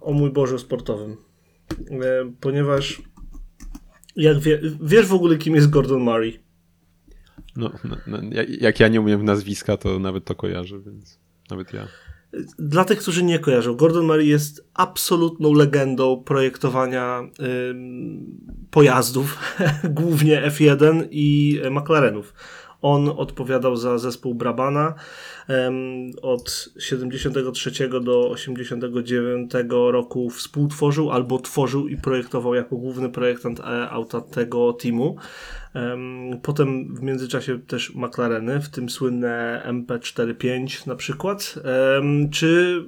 o 0.00 0.12
mój 0.12 0.30
Boże, 0.30 0.58
sportowym. 0.58 1.16
E, 1.90 2.32
ponieważ 2.40 3.02
jak 4.18 4.38
wie, 4.38 4.60
wiesz 4.82 5.06
w 5.06 5.12
ogóle 5.14 5.36
kim 5.38 5.54
jest 5.54 5.70
Gordon 5.70 6.00
Murray? 6.00 6.38
No, 7.56 7.70
no, 7.84 7.96
no, 8.06 8.18
jak- 8.60 8.80
ja 8.80 8.88
nie 8.88 9.00
umiem 9.00 9.24
nazwiska, 9.24 9.76
to 9.76 9.98
nawet 9.98 10.24
to 10.24 10.34
kojarzę, 10.34 10.80
więc 10.80 11.18
nawet 11.50 11.72
ja. 11.72 11.88
Dla 12.58 12.84
tych, 12.84 12.98
którzy 12.98 13.22
nie 13.24 13.38
kojarzą, 13.38 13.74
Gordon 13.74 14.06
Murray 14.06 14.28
jest 14.28 14.68
absolutną 14.74 15.52
legendą 15.52 16.22
projektowania 16.24 17.20
ym, 17.70 18.40
pojazdów, 18.70 19.38
głównie 20.00 20.42
F1 20.42 21.08
i 21.10 21.60
McLarenów. 21.70 22.34
On 22.82 23.08
odpowiadał 23.08 23.76
za 23.76 23.98
zespół 23.98 24.34
Brabana 24.34 24.94
od 26.22 26.68
73 26.78 27.88
do 27.88 28.30
89 28.30 29.52
roku 29.70 30.30
współtworzył 30.30 31.10
albo 31.10 31.38
tworzył 31.38 31.88
i 31.88 31.96
projektował 31.96 32.54
jako 32.54 32.76
główny 32.76 33.08
projektant 33.08 33.60
e, 33.60 33.90
auta 33.90 34.20
tego 34.20 34.72
teamu. 34.72 35.16
Em, 35.74 36.40
Potem 36.42 36.94
w 36.94 37.02
międzyczasie 37.02 37.58
też 37.58 37.94
McLareny, 37.94 38.60
w 38.60 38.68
tym 38.68 38.88
słynne 38.88 39.62
MP45 39.66 40.86
na 40.86 40.96
przykład, 40.96 41.54
czy 42.30 42.84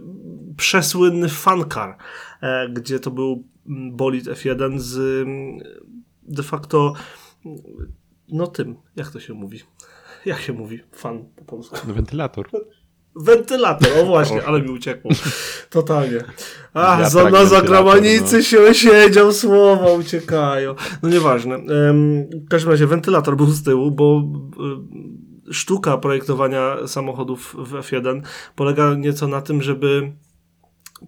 przesłynny 0.57 1.29
Funcar, 1.29 1.97
e, 2.41 2.69
gdzie 2.69 3.01
to 3.01 3.11
był 3.11 3.45
bolid 3.93 4.25
F1 4.25 4.79
z 4.79 5.27
de 6.23 6.43
facto 6.43 6.93
no 8.33 8.47
tym, 8.47 8.77
jak 8.97 9.11
to 9.11 9.21
się 9.21 9.35
mówi? 9.35 9.61
Jak 10.27 10.41
się 10.41 10.53
mówi 10.53 10.81
fan 10.93 11.25
po 11.37 11.45
polsku? 11.45 11.77
No, 11.89 11.95
wentylator. 11.95 12.51
Wentylator, 13.17 13.89
o 13.99 14.07
właśnie, 14.07 14.45
ale 14.45 14.63
mi 14.63 14.71
uciekło. 14.71 15.11
Totalnie. 15.71 16.25
A, 16.75 16.81
Wiatrak, 16.81 17.11
za, 17.11 17.25
na 17.25 17.31
wentylator, 17.31 17.67
zagranicy 17.69 18.37
no. 18.37 18.43
się 18.43 18.75
siedział, 18.75 19.33
słowa 19.33 19.93
uciekają. 19.93 20.75
No 21.03 21.09
nieważne. 21.09 21.59
W 22.47 22.49
każdym 22.49 22.71
razie 22.71 22.87
wentylator 22.87 23.37
był 23.37 23.47
z 23.47 23.63
tyłu, 23.63 23.91
bo 23.91 24.23
y, 25.49 25.55
sztuka 25.55 25.99
projektowania 25.99 26.77
samochodów 26.87 27.57
w 27.59 27.73
F1 27.73 28.23
polega 28.57 28.95
nieco 28.95 29.29
na 29.29 29.43
tym, 29.43 29.63
żeby 29.63 30.13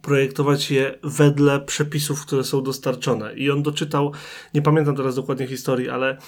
projektować 0.03 0.71
je 0.71 0.99
wedle 1.03 1.61
przepisów, 1.61 2.27
które 2.27 2.45
są 2.45 2.63
dostarczone. 2.63 3.35
I 3.35 3.51
on 3.51 3.63
doczytał, 3.63 4.13
nie 4.55 4.63
pamiętam 4.63 4.97
teraz 4.97 5.15
dokładnie 5.15 5.47
historii, 5.47 5.89
ale 5.89 6.19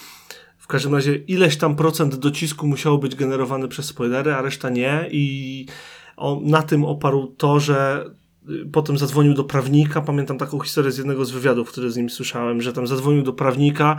w 0.57 0.67
każdym 0.67 0.95
razie 0.95 1.15
ileś 1.15 1.57
tam 1.57 1.75
procent 1.75 2.15
docisku 2.15 2.67
musiało 2.67 2.97
być 2.97 3.15
generowany 3.15 3.67
przez 3.67 3.85
spoilery, 3.85 4.33
a 4.33 4.41
reszta 4.41 4.69
nie. 4.69 5.07
I 5.11 5.65
on 6.17 6.45
na 6.45 6.61
tym 6.61 6.85
oparł 6.85 7.27
to, 7.27 7.59
że 7.59 8.05
y, 8.49 8.65
potem 8.71 8.97
zadzwonił 8.97 9.33
do 9.33 9.43
prawnika. 9.43 10.01
Pamiętam 10.01 10.37
taką 10.37 10.59
historię 10.59 10.91
z 10.91 10.97
jednego 10.97 11.25
z 11.25 11.31
wywiadów, 11.31 11.71
który 11.71 11.91
z 11.91 11.97
nim 11.97 12.09
słyszałem, 12.09 12.61
że 12.61 12.73
tam 12.73 12.87
zadzwonił 12.87 13.23
do 13.23 13.33
prawnika. 13.33 13.97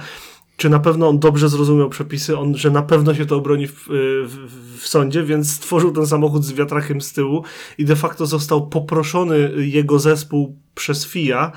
Czy 0.57 0.71
na 0.71 0.79
pewno 0.79 1.09
on 1.09 1.19
dobrze 1.19 1.49
zrozumiał 1.49 1.89
przepisy, 1.89 2.39
on, 2.39 2.57
że 2.57 2.71
na 2.71 2.83
pewno 2.83 3.15
się 3.15 3.27
to 3.27 3.37
obroni 3.37 3.67
w, 3.67 3.89
w, 4.27 4.81
w 4.81 4.89
sądzie, 4.89 5.23
więc 5.23 5.53
stworzył 5.53 5.93
ten 5.93 6.07
samochód 6.07 6.45
z 6.45 6.53
wiatrakiem 6.53 7.01
z 7.01 7.13
tyłu 7.13 7.45
i 7.79 7.85
de 7.85 7.97
facto 7.97 8.27
został 8.27 8.69
poproszony 8.69 9.53
jego 9.57 9.99
zespół 9.99 10.57
przez 10.75 11.07
FIA, 11.07 11.53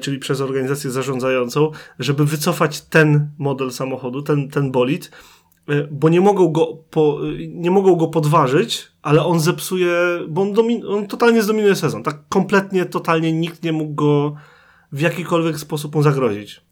czyli 0.00 0.18
przez 0.18 0.40
organizację 0.40 0.90
zarządzającą, 0.90 1.70
żeby 1.98 2.24
wycofać 2.24 2.80
ten 2.80 3.30
model 3.38 3.70
samochodu, 3.70 4.22
ten, 4.22 4.48
ten 4.48 4.72
bolid, 4.72 5.10
e, 5.68 5.88
bo 5.90 6.08
nie 6.08 6.20
mogą 6.20 6.52
go, 6.52 6.66
po, 6.90 7.20
e, 7.28 7.48
nie 7.48 7.70
mogą 7.70 7.96
go 7.96 8.08
podważyć, 8.08 8.88
ale 9.02 9.24
on 9.24 9.40
zepsuje, 9.40 9.96
bo 10.28 10.42
on, 10.42 10.52
domin, 10.52 10.86
on 10.86 11.06
totalnie 11.06 11.42
zdominuje 11.42 11.76
sezon. 11.76 12.02
Tak 12.02 12.28
kompletnie, 12.28 12.84
totalnie 12.84 13.32
nikt 13.32 13.62
nie 13.62 13.72
mógł 13.72 13.94
go 13.94 14.34
w 14.92 15.00
jakikolwiek 15.00 15.58
sposób 15.58 15.94
mu 15.94 16.02
zagrozić. 16.02 16.66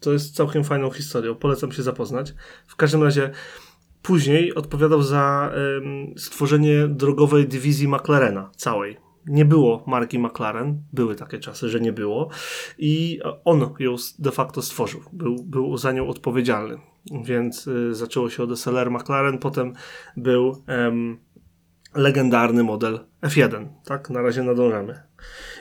To 0.00 0.12
jest 0.12 0.36
całkiem 0.36 0.64
fajną 0.64 0.90
historią, 0.90 1.34
polecam 1.34 1.72
się 1.72 1.82
zapoznać. 1.82 2.34
W 2.66 2.76
każdym 2.76 3.02
razie 3.02 3.30
później 4.02 4.54
odpowiadał 4.54 5.02
za 5.02 5.52
em, 5.54 6.14
stworzenie 6.18 6.88
drogowej 6.88 7.48
dywizji 7.48 7.88
McLarena, 7.88 8.50
całej. 8.56 9.09
Nie 9.26 9.44
było 9.44 9.84
marki 9.86 10.18
McLaren, 10.18 10.82
były 10.92 11.16
takie 11.16 11.38
czasy, 11.38 11.68
że 11.68 11.80
nie 11.80 11.92
było 11.92 12.30
i 12.78 13.20
on 13.44 13.74
ją 13.78 13.96
de 14.18 14.30
facto 14.30 14.62
stworzył, 14.62 15.00
był, 15.12 15.44
był 15.44 15.76
za 15.76 15.92
nią 15.92 16.08
odpowiedzialny. 16.08 16.78
Więc 17.24 17.66
y, 17.66 17.94
zaczęło 17.94 18.30
się 18.30 18.42
od 18.42 18.58
SLR 18.58 18.90
McLaren, 18.90 19.38
potem 19.38 19.72
był 20.16 20.62
em, 20.66 21.18
legendarny 21.94 22.62
model 22.62 23.00
F1, 23.22 23.66
tak? 23.84 24.10
Na 24.10 24.22
razie 24.22 24.42
nadążamy. 24.42 25.02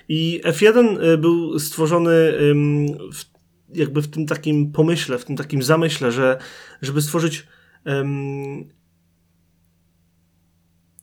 I 0.10 0.42
F1 0.46 1.04
y, 1.04 1.18
był 1.18 1.60
stworzony 1.60 2.10
w, 3.14 3.26
jakby 3.74 4.02
w 4.02 4.08
tym 4.08 4.26
takim 4.26 4.72
pomyśle, 4.72 5.18
w 5.18 5.26
tym 5.26 5.36
takim 5.36 5.64
zamyśle, 5.64 6.12
że 6.12 6.38
żeby 6.82 7.02
stworzyć 7.02 7.48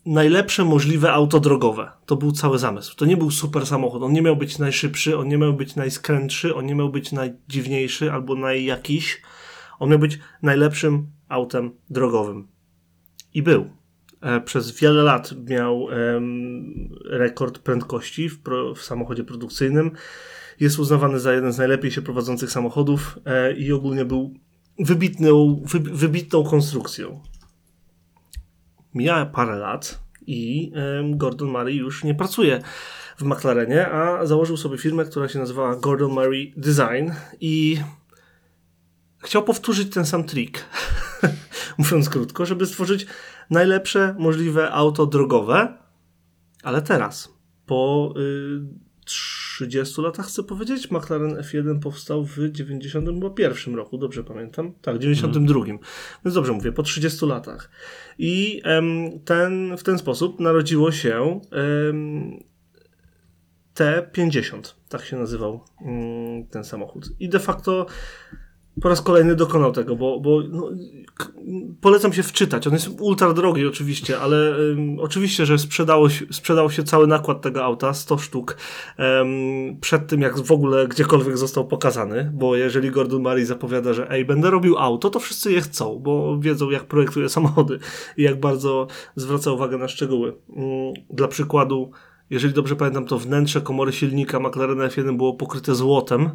najlepsze 0.06 0.64
możliwe 0.64 1.12
auto 1.12 1.40
drogowe. 1.40 1.90
To 2.06 2.16
był 2.16 2.32
cały 2.32 2.58
zamysł. 2.58 2.96
To 2.96 3.04
nie 3.04 3.16
był 3.16 3.30
super 3.30 3.66
samochód. 3.66 4.02
On 4.02 4.12
nie 4.12 4.22
miał 4.22 4.36
być 4.36 4.58
najszybszy, 4.58 5.18
on 5.18 5.28
nie 5.28 5.38
miał 5.38 5.54
być 5.54 5.76
najskrętszy, 5.76 6.54
on 6.54 6.66
nie 6.66 6.74
miał 6.74 6.90
być 6.90 7.12
najdziwniejszy 7.12 8.12
albo 8.12 8.34
najjakiś. 8.34 9.22
On 9.78 9.90
miał 9.90 9.98
być 9.98 10.18
najlepszym 10.42 11.06
autem 11.28 11.70
drogowym. 11.90 12.48
I 13.34 13.42
był. 13.42 13.70
E, 14.20 14.40
Przez 14.40 14.80
wiele 14.80 15.02
lat 15.02 15.34
miał 15.48 15.88
em, 15.90 16.88
rekord 17.04 17.58
prędkości 17.58 18.28
w, 18.28 18.42
pro, 18.42 18.74
w 18.74 18.82
samochodzie 18.82 19.24
produkcyjnym. 19.24 19.90
Jest 20.60 20.78
uznawany 20.78 21.20
za 21.20 21.32
jeden 21.32 21.52
z 21.52 21.58
najlepiej 21.58 21.90
się 21.90 22.02
prowadzących 22.02 22.50
samochodów 22.50 23.18
e, 23.24 23.52
i 23.52 23.72
ogólnie 23.72 24.04
był 24.04 24.34
wybitną, 24.78 25.62
wy, 25.64 25.80
wybitną 25.80 26.44
konstrukcją. 26.44 27.20
Mija 28.96 29.26
parę 29.26 29.56
lat 29.56 30.00
i 30.26 30.72
Gordon 31.10 31.48
Murray 31.48 31.76
już 31.76 32.04
nie 32.04 32.14
pracuje 32.14 32.62
w 33.18 33.22
McLarenie, 33.22 33.90
a 33.90 34.26
założył 34.26 34.56
sobie 34.56 34.78
firmę, 34.78 35.04
która 35.04 35.28
się 35.28 35.38
nazywała 35.38 35.76
Gordon 35.76 36.10
Murray 36.10 36.54
Design 36.56 37.10
i 37.40 37.80
chciał 39.18 39.42
powtórzyć 39.42 39.94
ten 39.94 40.06
sam 40.06 40.24
trik, 40.24 40.64
mówiąc 41.78 42.08
krótko, 42.08 42.46
żeby 42.46 42.66
stworzyć 42.66 43.06
najlepsze 43.50 44.14
możliwe 44.18 44.72
auto 44.72 45.06
drogowe, 45.06 45.78
ale 46.62 46.82
teraz, 46.82 47.34
po 47.66 48.14
y, 48.16 48.60
30 49.56 50.02
latach, 50.02 50.26
chcę 50.26 50.42
powiedzieć, 50.42 50.90
McLaren 50.90 51.36
F1 51.36 51.80
powstał 51.80 52.24
w 52.24 52.38
91 52.50 53.74
roku, 53.74 53.98
dobrze 53.98 54.24
pamiętam? 54.24 54.72
Tak, 54.82 54.96
w 54.96 54.98
92. 54.98 55.64
Więc 56.24 56.34
dobrze 56.34 56.52
mówię, 56.52 56.72
po 56.72 56.82
30 56.82 57.26
latach. 57.26 57.70
I 58.18 58.60
em, 58.64 59.10
ten, 59.24 59.76
w 59.76 59.82
ten 59.82 59.98
sposób 59.98 60.40
narodziło 60.40 60.92
się 60.92 61.40
em, 61.50 62.44
T50, 63.74 64.74
tak 64.88 65.04
się 65.04 65.16
nazywał 65.16 65.64
mm, 65.82 66.46
ten 66.46 66.64
samochód. 66.64 67.08
I 67.20 67.28
de 67.28 67.38
facto 67.38 67.86
po 68.82 68.88
raz 68.88 69.02
kolejny 69.02 69.34
dokonał 69.34 69.72
tego, 69.72 69.96
bo, 69.96 70.20
bo 70.20 70.42
no, 70.50 70.70
polecam 71.80 72.12
się 72.12 72.22
wczytać. 72.22 72.66
On 72.66 72.72
jest 72.72 72.88
ultra 73.00 73.32
drogi 73.32 73.66
oczywiście, 73.66 74.20
ale 74.20 74.58
ym, 74.58 75.00
oczywiście, 75.00 75.46
że 75.46 75.58
sprzedało 75.58 76.08
się, 76.08 76.26
się 76.68 76.82
cały 76.84 77.06
nakład 77.06 77.40
tego 77.40 77.64
auta, 77.64 77.94
100 77.94 78.18
sztuk, 78.18 78.56
ym, 78.98 79.76
przed 79.80 80.06
tym 80.06 80.20
jak 80.20 80.38
w 80.40 80.52
ogóle 80.52 80.88
gdziekolwiek 80.88 81.38
został 81.38 81.66
pokazany, 81.66 82.30
bo 82.34 82.56
jeżeli 82.56 82.90
Gordon 82.90 83.22
Murray 83.22 83.44
zapowiada, 83.44 83.92
że 83.92 84.10
ej, 84.10 84.24
będę 84.24 84.50
robił 84.50 84.78
auto, 84.78 85.10
to 85.10 85.20
wszyscy 85.20 85.52
je 85.52 85.60
chcą, 85.60 85.98
bo 85.98 86.38
wiedzą 86.38 86.70
jak 86.70 86.84
projektuje 86.84 87.28
samochody 87.28 87.78
i 88.16 88.22
jak 88.22 88.40
bardzo 88.40 88.86
zwraca 89.16 89.52
uwagę 89.52 89.78
na 89.78 89.88
szczegóły. 89.88 90.28
Ym, 90.28 90.56
dla 91.10 91.28
przykładu, 91.28 91.90
jeżeli 92.30 92.54
dobrze 92.54 92.76
pamiętam, 92.76 93.06
to 93.06 93.18
wnętrze 93.18 93.60
komory 93.60 93.92
silnika 93.92 94.40
McLarena 94.40 94.88
F1 94.88 95.16
było 95.16 95.34
pokryte 95.34 95.74
złotem, 95.74 96.30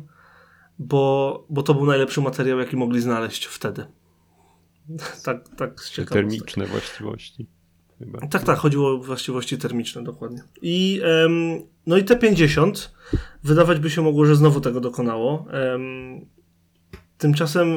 bo, 0.81 1.45
bo 1.49 1.63
to 1.63 1.73
był 1.73 1.85
najlepszy 1.85 2.21
materiał, 2.21 2.59
jaki 2.59 2.77
mogli 2.77 3.01
znaleźć 3.01 3.45
wtedy. 3.45 3.85
tak, 5.25 5.49
tak 5.57 5.81
z. 5.81 6.09
Termiczne 6.09 6.65
właściwości. 6.65 7.47
Chyba. 7.99 8.27
Tak, 8.27 8.43
tak, 8.43 8.57
chodziło 8.57 8.91
o 8.91 8.97
właściwości 8.97 9.57
termiczne 9.57 10.03
dokładnie. 10.03 10.43
I, 10.61 11.01
em, 11.03 11.61
no 11.87 11.97
i 11.97 12.03
T50 12.03 12.89
wydawać 13.43 13.79
by 13.79 13.89
się 13.89 14.01
mogło, 14.01 14.25
że 14.25 14.35
znowu 14.35 14.61
tego 14.61 14.79
dokonało. 14.79 15.45
Em, 15.51 16.25
tymczasem, 17.17 17.67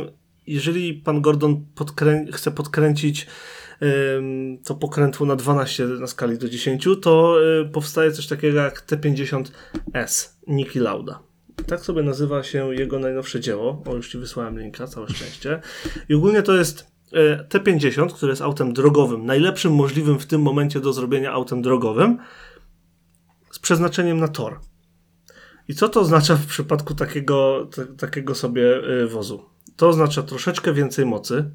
jeżeli 0.47 0.95
pan 0.95 1.21
Gordon 1.21 1.67
podkrę 1.75 2.27
chce 2.33 2.51
podkręcić 2.51 3.27
em, 3.81 4.59
to 4.65 4.75
pokrętło 4.75 5.27
na 5.27 5.37
12 5.37 5.87
na 5.87 6.07
skali 6.07 6.39
do 6.39 6.49
10, 6.49 6.89
to 7.03 7.37
y, 7.63 7.69
powstaje 7.69 8.13
coś 8.13 8.27
takiego 8.27 8.59
jak 8.59 8.87
T50S 8.87 10.31
Niki 10.47 10.79
Lauda. 10.79 11.34
Tak 11.67 11.81
sobie 11.81 12.03
nazywa 12.03 12.43
się 12.43 12.75
jego 12.75 12.99
najnowsze 12.99 13.41
dzieło. 13.41 13.83
O, 13.87 13.95
już 13.95 14.11
ci 14.11 14.19
wysłałem 14.19 14.59
linka, 14.59 14.87
całe 14.87 15.09
szczęście. 15.09 15.61
I 16.09 16.15
ogólnie 16.15 16.43
to 16.43 16.55
jest 16.55 16.87
e, 17.13 17.45
T50, 17.45 18.13
który 18.13 18.33
jest 18.33 18.43
autem 18.43 18.73
drogowym, 18.73 19.27
najlepszym 19.27 19.75
możliwym 19.75 20.19
w 20.19 20.27
tym 20.27 20.43
momencie 20.43 20.81
do 20.81 20.93
zrobienia 20.93 21.33
autem 21.33 21.63
drogowym, 21.63 22.19
z 23.51 23.59
przeznaczeniem 23.59 24.21
na 24.21 24.29
tor. 24.29 24.61
I 25.69 25.75
co 25.75 25.89
to 25.89 26.01
oznacza 26.01 26.37
w 26.37 26.47
przypadku 26.47 26.95
takiego, 26.95 27.69
takiego 27.99 28.35
sobie 28.35 28.91
y, 29.03 29.09
wozu? 29.09 29.45
To 29.77 29.89
oznacza 29.89 30.23
troszeczkę 30.23 30.73
więcej 30.73 31.07
mocy, 31.07 31.51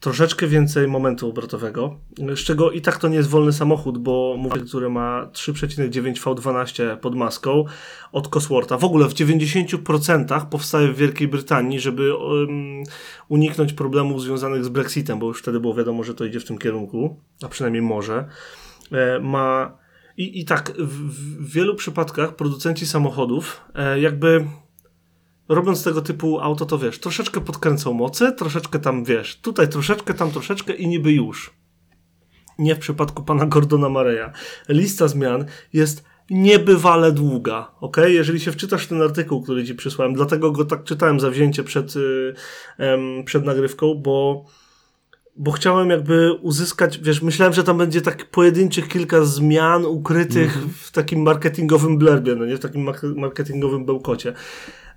troszeczkę 0.00 0.46
więcej 0.46 0.88
momentu 0.88 1.28
obrotowego, 1.28 1.96
z 2.18 2.38
czego 2.38 2.70
i 2.70 2.80
tak 2.80 2.98
to 2.98 3.08
nie 3.08 3.16
jest 3.16 3.28
wolny 3.28 3.52
samochód, 3.52 3.98
bo 3.98 4.34
mówię, 4.38 4.60
który 4.60 4.90
ma 4.90 5.26
3,9 5.32 6.12
V12 6.12 6.96
pod 6.96 7.14
maską 7.14 7.64
od 8.12 8.28
Coswortha. 8.28 8.78
W 8.78 8.84
ogóle 8.84 9.08
w 9.08 9.14
90% 9.14 10.46
powstaje 10.46 10.88
w 10.88 10.96
Wielkiej 10.96 11.28
Brytanii, 11.28 11.80
żeby 11.80 12.16
um, 12.16 12.82
uniknąć 13.28 13.72
problemów 13.72 14.22
związanych 14.22 14.64
z 14.64 14.68
Brexitem, 14.68 15.18
bo 15.18 15.26
już 15.26 15.42
wtedy 15.42 15.60
było 15.60 15.74
wiadomo, 15.74 16.04
że 16.04 16.14
to 16.14 16.24
idzie 16.24 16.40
w 16.40 16.44
tym 16.44 16.58
kierunku, 16.58 17.16
a 17.42 17.48
przynajmniej 17.48 17.82
może. 17.82 18.28
E, 18.92 19.18
ma 19.18 19.78
i, 20.16 20.40
i 20.40 20.44
tak 20.44 20.72
w, 20.78 21.10
w 21.46 21.52
wielu 21.52 21.74
przypadkach 21.74 22.36
producenci 22.36 22.86
samochodów 22.86 23.60
e, 23.74 24.00
jakby 24.00 24.46
robiąc 25.50 25.84
tego 25.84 26.02
typu 26.02 26.40
auto, 26.40 26.66
to 26.66 26.78
wiesz, 26.78 26.98
troszeczkę 26.98 27.40
podkręcą 27.40 27.92
mocy, 27.92 28.32
troszeczkę 28.32 28.78
tam, 28.78 29.04
wiesz, 29.04 29.40
tutaj 29.40 29.68
troszeczkę, 29.68 30.14
tam 30.14 30.30
troszeczkę 30.30 30.72
i 30.72 30.88
niby 30.88 31.12
już. 31.12 31.50
Nie 32.58 32.74
w 32.74 32.78
przypadku 32.78 33.22
pana 33.22 33.46
Gordona 33.46 33.88
Mareya. 33.88 34.30
Lista 34.68 35.08
zmian 35.08 35.44
jest 35.72 36.04
niebywale 36.30 37.12
długa, 37.12 37.70
ok? 37.80 37.96
Jeżeli 38.06 38.40
się 38.40 38.52
wczytasz 38.52 38.84
w 38.84 38.88
ten 38.88 39.02
artykuł, 39.02 39.42
który 39.42 39.64
ci 39.64 39.74
przysłałem, 39.74 40.14
dlatego 40.14 40.52
go 40.52 40.64
tak 40.64 40.84
czytałem 40.84 41.20
zawzięcie 41.20 41.64
przed, 41.64 41.96
y, 41.96 42.34
em, 42.78 43.24
przed 43.24 43.44
nagrywką, 43.44 43.94
bo 43.94 44.44
bo 45.36 45.52
chciałem 45.52 45.90
jakby 45.90 46.32
uzyskać, 46.32 46.98
wiesz, 46.98 47.22
myślałem, 47.22 47.54
że 47.54 47.64
tam 47.64 47.78
będzie 47.78 48.00
tak 48.00 48.30
pojedynczych 48.30 48.88
kilka 48.88 49.24
zmian 49.24 49.84
ukrytych 49.84 50.58
w 50.76 50.92
takim 50.92 51.22
marketingowym 51.22 51.98
blerbie, 51.98 52.34
no 52.34 52.46
nie, 52.46 52.56
w 52.56 52.60
takim 52.60 52.90
marketingowym 53.16 53.84
bełkocie. 53.84 54.34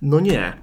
No 0.01 0.19
nie. 0.19 0.53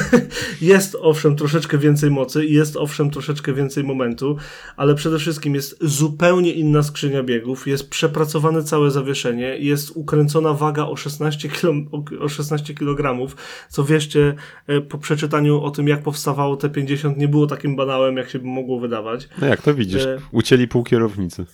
jest 0.60 0.96
owszem 1.00 1.36
troszeczkę 1.36 1.78
więcej 1.78 2.10
mocy 2.10 2.46
jest 2.46 2.76
owszem 2.76 3.10
troszeczkę 3.10 3.52
więcej 3.52 3.84
momentu, 3.84 4.36
ale 4.76 4.94
przede 4.94 5.18
wszystkim 5.18 5.54
jest 5.54 5.76
zupełnie 5.80 6.52
inna 6.52 6.82
skrzynia 6.82 7.22
biegów, 7.22 7.66
jest 7.66 7.90
przepracowane 7.90 8.62
całe 8.62 8.90
zawieszenie, 8.90 9.58
jest 9.58 9.90
ukręcona 9.94 10.54
waga 10.54 10.84
o 10.84 10.96
16, 10.96 11.48
kilo, 11.48 11.72
o 12.20 12.28
16 12.28 12.74
kg, 12.74 13.34
co 13.68 13.84
wierzcie, 13.84 14.34
e, 14.66 14.80
po 14.80 14.98
przeczytaniu 14.98 15.62
o 15.62 15.70
tym, 15.70 15.88
jak 15.88 16.02
powstawało 16.02 16.56
T50, 16.56 17.16
nie 17.16 17.28
było 17.28 17.46
takim 17.46 17.76
banałem, 17.76 18.16
jak 18.16 18.30
się 18.30 18.38
by 18.38 18.46
mogło 18.46 18.80
wydawać. 18.80 19.28
No 19.40 19.46
jak 19.46 19.62
to 19.62 19.74
widzisz, 19.74 20.04
E, 20.04 20.18
ucięli 20.32 20.68
pół 20.68 20.84
kierownicy. 20.84 21.46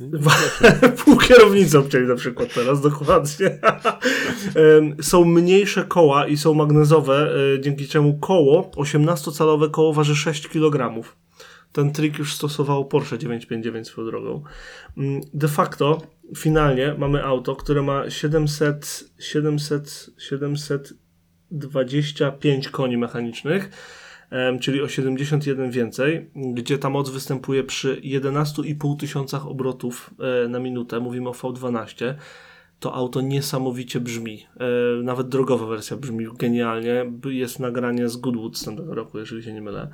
Pół 1.04 1.16
kierownicą 1.16 1.82
chcieli 1.82 2.06
na 2.06 2.14
przykład 2.14 2.54
teraz, 2.54 2.80
dokładnie. 2.80 3.58
Są 5.02 5.24
mniejsze 5.24 5.84
koła 5.84 6.26
i 6.26 6.36
są 6.36 6.54
magnezowe, 6.54 7.30
e, 7.54 7.60
dzięki 7.60 7.88
czemu 7.88 8.18
koło, 8.18 8.70
18-calowe 8.76 9.70
koło 9.70 9.92
waży 9.92 10.16
6 10.16 10.48
kg. 10.48 11.06
Ten 11.72 11.92
trik 11.92 12.18
już 12.18 12.34
stosowało 12.34 12.84
Porsche 12.84 13.18
959 13.18 13.88
swoją 13.88 14.06
drogą. 14.06 14.42
Mm, 14.96 15.20
De 15.34 15.48
facto, 15.48 16.02
finalnie 16.36 16.94
mamy 16.98 17.24
auto, 17.24 17.56
które 17.56 17.82
ma 17.82 18.10
700, 18.10 19.04
700, 19.18 20.10
725 20.18 22.68
koni 22.68 22.96
mechanicznych, 22.96 23.70
czyli 24.60 24.82
o 24.82 24.88
71 24.88 25.70
więcej, 25.70 26.30
gdzie 26.34 26.78
ta 26.78 26.90
moc 26.90 27.10
występuje 27.10 27.64
przy 27.64 28.00
11,5 28.00 28.96
tysiącach 28.96 29.46
obrotów 29.46 30.14
e, 30.44 30.48
na 30.48 30.58
minutę, 30.58 31.00
mówimy 31.00 31.28
o 31.28 31.32
V12. 31.32 32.14
To 32.80 32.94
auto 32.94 33.20
niesamowicie 33.20 34.00
brzmi. 34.00 34.46
E, 34.60 35.02
nawet 35.02 35.28
drogowa 35.28 35.66
wersja 35.66 35.96
brzmi 35.96 36.26
genialnie. 36.38 37.12
Jest 37.24 37.60
nagranie 37.60 38.08
z 38.08 38.16
Goodwood 38.16 38.58
z 38.58 38.64
tamtego 38.64 38.94
roku, 38.94 39.18
jeżeli 39.18 39.42
się 39.42 39.52
nie 39.52 39.62
mylę. 39.62 39.90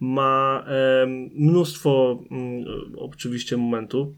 Ma 0.00 0.64
mnóstwo 1.34 2.20
mm, 2.30 2.64
oczywiście 2.96 3.56
momentu. 3.56 4.14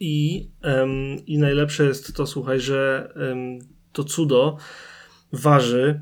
I, 0.00 0.48
I 1.26 1.38
najlepsze 1.38 1.84
jest 1.84 2.16
to, 2.16 2.26
słuchaj, 2.26 2.60
że 2.60 3.12
to 3.92 4.04
cudo 4.04 4.56
waży 5.32 6.00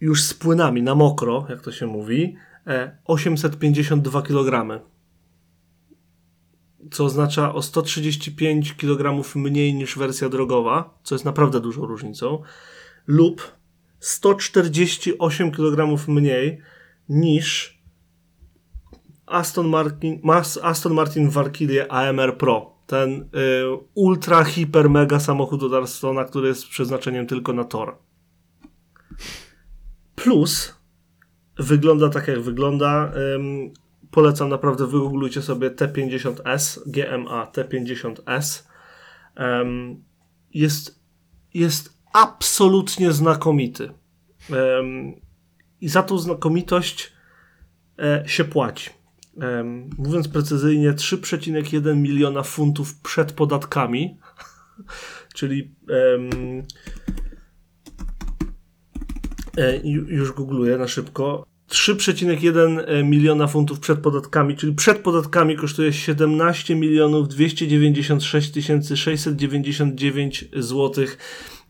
już 0.00 0.22
z 0.22 0.34
płynami 0.34 0.82
na 0.82 0.94
mokro, 0.94 1.46
jak 1.48 1.60
to 1.60 1.72
się 1.72 1.86
mówi, 1.86 2.36
e, 2.66 2.98
852 3.04 4.22
kg. 4.22 4.80
Co 6.90 7.04
oznacza 7.04 7.54
o 7.54 7.62
135 7.62 8.74
kg 8.74 9.34
mniej 9.36 9.74
niż 9.74 9.98
wersja 9.98 10.28
drogowa, 10.28 10.98
co 11.02 11.14
jest 11.14 11.24
naprawdę 11.24 11.60
dużą 11.60 11.86
różnicą, 11.86 12.42
lub 13.06 13.52
148 14.00 15.50
kg 15.50 16.08
mniej 16.08 16.60
niż 17.08 17.78
Aston 19.26 19.68
Martin, 19.68 20.20
Aston 20.62 20.94
Martin 20.94 21.30
Valkyrie 21.30 21.92
AMR 21.92 22.38
Pro. 22.38 22.78
Ten 22.86 23.10
y, 23.12 23.26
ultra, 23.94 24.44
hiper, 24.44 24.90
mega 24.90 25.20
samochód 25.20 25.62
od 25.62 25.72
Arstona, 25.72 26.24
który 26.24 26.48
jest 26.48 26.66
przeznaczeniem 26.68 27.26
tylko 27.26 27.52
na 27.52 27.64
tor. 27.64 27.98
Plus 30.22 30.74
wygląda 31.58 32.08
tak 32.08 32.28
jak 32.28 32.40
wygląda. 32.40 33.12
Polecam 34.10 34.48
naprawdę, 34.48 34.86
wygooglujcie 34.86 35.42
sobie 35.42 35.70
T50S, 35.70 36.80
GMA 36.86 37.44
T50S. 37.52 38.62
Ym, 39.40 40.04
jest, 40.54 41.00
jest 41.54 41.98
absolutnie 42.12 43.12
znakomity. 43.12 43.90
I 45.80 45.88
za 45.88 46.02
tą 46.02 46.18
znakomitość 46.18 47.12
e, 47.98 48.24
się 48.26 48.44
płaci. 48.44 48.90
Mówiąc 49.98 50.28
precyzyjnie, 50.28 50.92
3,1 50.92 51.96
miliona 51.96 52.42
funtów 52.42 53.00
przed 53.00 53.32
podatkami, 53.32 54.18
czyli 55.34 55.74
już 60.08 60.32
googluję 60.32 60.78
na 60.78 60.88
szybko. 60.88 61.46
3,1 61.70 63.04
miliona 63.04 63.46
funtów 63.46 63.80
przed 63.80 63.98
podatkami, 63.98 64.56
czyli 64.56 64.72
przed 64.72 64.98
podatkami 64.98 65.56
kosztuje 65.56 65.92
17 65.92 66.74
milionów 66.74 67.28
296 67.28 68.52
699 68.94 70.44
zł 70.56 71.04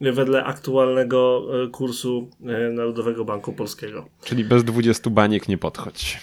wedle 0.00 0.44
aktualnego 0.44 1.46
e, 1.64 1.68
kursu 1.68 2.30
e, 2.42 2.70
Narodowego 2.70 3.24
Banku 3.24 3.52
Polskiego. 3.52 4.08
Czyli 4.24 4.44
bez 4.44 4.64
20 4.64 5.10
baniek 5.10 5.48
nie 5.48 5.58
podchodź. 5.58 6.20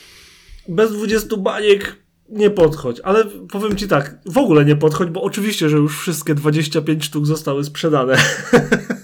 Bez 0.67 0.91
20 0.91 1.37
baniek 1.37 1.95
nie 2.29 2.49
podchodź, 2.49 2.99
ale 3.03 3.25
powiem 3.51 3.75
ci 3.75 3.87
tak, 3.87 4.17
w 4.25 4.37
ogóle 4.37 4.65
nie 4.65 4.75
podchodź, 4.75 5.09
bo 5.09 5.21
oczywiście, 5.21 5.69
że 5.69 5.77
już 5.77 5.99
wszystkie 5.99 6.35
25 6.35 7.05
sztuk 7.05 7.25
zostały 7.25 7.63
sprzedane. 7.63 8.17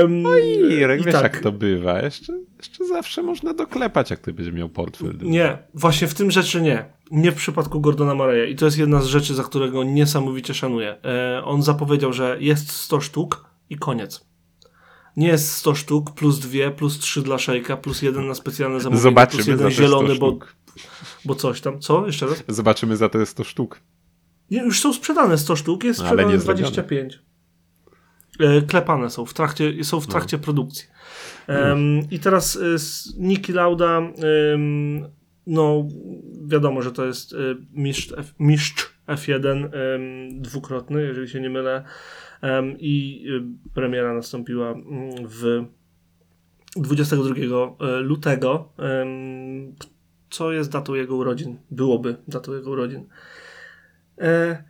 um, 0.00 0.22
No 0.22 0.38
i 0.38 0.72
Irek, 0.72 1.04
wiesz 1.04 1.14
tak. 1.14 1.22
jak 1.22 1.40
to 1.40 1.52
bywa. 1.52 2.00
Jeszcze, 2.00 2.32
jeszcze 2.58 2.86
zawsze 2.86 3.22
można 3.22 3.54
doklepać, 3.54 4.10
jak 4.10 4.20
ty 4.20 4.32
będzie 4.32 4.52
miał 4.52 4.68
portfel. 4.68 5.18
Nie, 5.22 5.58
właśnie 5.74 6.08
w 6.08 6.14
tym 6.14 6.30
rzeczy 6.30 6.62
nie. 6.62 6.84
Nie 7.10 7.32
w 7.32 7.34
przypadku 7.34 7.80
Gordona 7.80 8.14
Murraya. 8.14 8.50
I 8.50 8.56
to 8.56 8.64
jest 8.64 8.78
jedna 8.78 9.02
z 9.02 9.06
rzeczy, 9.06 9.34
za 9.34 9.42
którego 9.42 9.84
niesamowicie 9.84 10.54
szanuję. 10.54 10.96
E, 11.04 11.44
on 11.44 11.62
zapowiedział, 11.62 12.12
że 12.12 12.36
jest 12.40 12.72
100 12.72 13.00
sztuk 13.00 13.44
i 13.70 13.76
koniec. 13.76 14.26
Nie 15.16 15.28
jest 15.28 15.52
100 15.52 15.74
sztuk, 15.74 16.10
plus 16.14 16.38
dwie, 16.38 16.70
plus 16.70 16.98
trzy 16.98 17.22
dla 17.22 17.38
szejka, 17.38 17.76
plus 17.76 18.02
jeden 18.02 18.26
na 18.26 18.34
specjalne 18.34 18.80
zamówienie, 18.80 19.02
Zobaczymy 19.02 19.44
plus 19.44 19.46
jeden 19.46 19.58
za 19.58 19.68
te 19.68 19.74
100 19.74 19.82
zielony, 19.82 20.14
bo, 20.14 20.28
sztuk. 20.28 20.56
bo 21.24 21.34
coś 21.34 21.60
tam. 21.60 21.80
Co? 21.80 22.06
Jeszcze 22.06 22.26
raz? 22.26 22.44
Zobaczymy 22.48 22.96
za 22.96 23.08
te 23.08 23.26
100 23.26 23.44
sztuk. 23.44 23.80
Nie, 24.50 24.62
już 24.62 24.80
są 24.80 24.92
sprzedane 24.92 25.38
100 25.38 25.56
sztuk, 25.56 25.84
jest 25.84 26.00
Ale 26.00 26.08
sprzedane 26.08 26.32
nie 26.32 26.40
zrobione. 26.40 26.86
25. 28.38 28.64
E, 28.64 28.66
klepane 28.66 29.10
są, 29.10 29.26
w 29.26 29.34
trakcie, 29.34 29.84
są 29.84 30.00
w 30.00 30.06
No. 30.06 30.10
trakcie 30.12 30.38
produkcji. 30.38 30.86
Em, 31.46 32.00
I 32.10 32.18
teraz 32.18 32.56
s- 32.56 33.14
Niki 33.18 33.52
Lauda, 33.52 33.98
ym, 34.54 35.04
no 35.46 35.88
wiadomo, 36.46 36.82
że 36.82 36.92
to 36.92 37.06
jest 37.06 37.32
y, 37.32 37.36
mistrz, 37.72 38.12
F, 38.18 38.34
mistrz 38.38 38.94
F1 39.08 39.46
ym, 39.74 40.42
dwukrotny, 40.42 41.02
jeżeli 41.02 41.28
się 41.28 41.40
nie 41.40 41.50
mylę. 41.50 41.84
I 42.78 43.26
premiera 43.74 44.14
nastąpiła 44.14 44.70
mm, 44.72 45.10
w 45.28 45.64
22 46.76 47.34
y, 47.34 48.00
lutego, 48.00 48.72
co 50.30 50.52
jest 50.52 50.70
datą 50.70 50.94
jego 50.94 51.16
urodzin. 51.16 51.58
Byłoby 51.70 52.16
datą 52.28 52.54
jego 52.54 52.70
urodzin. 52.70 53.06
E, 54.18 54.64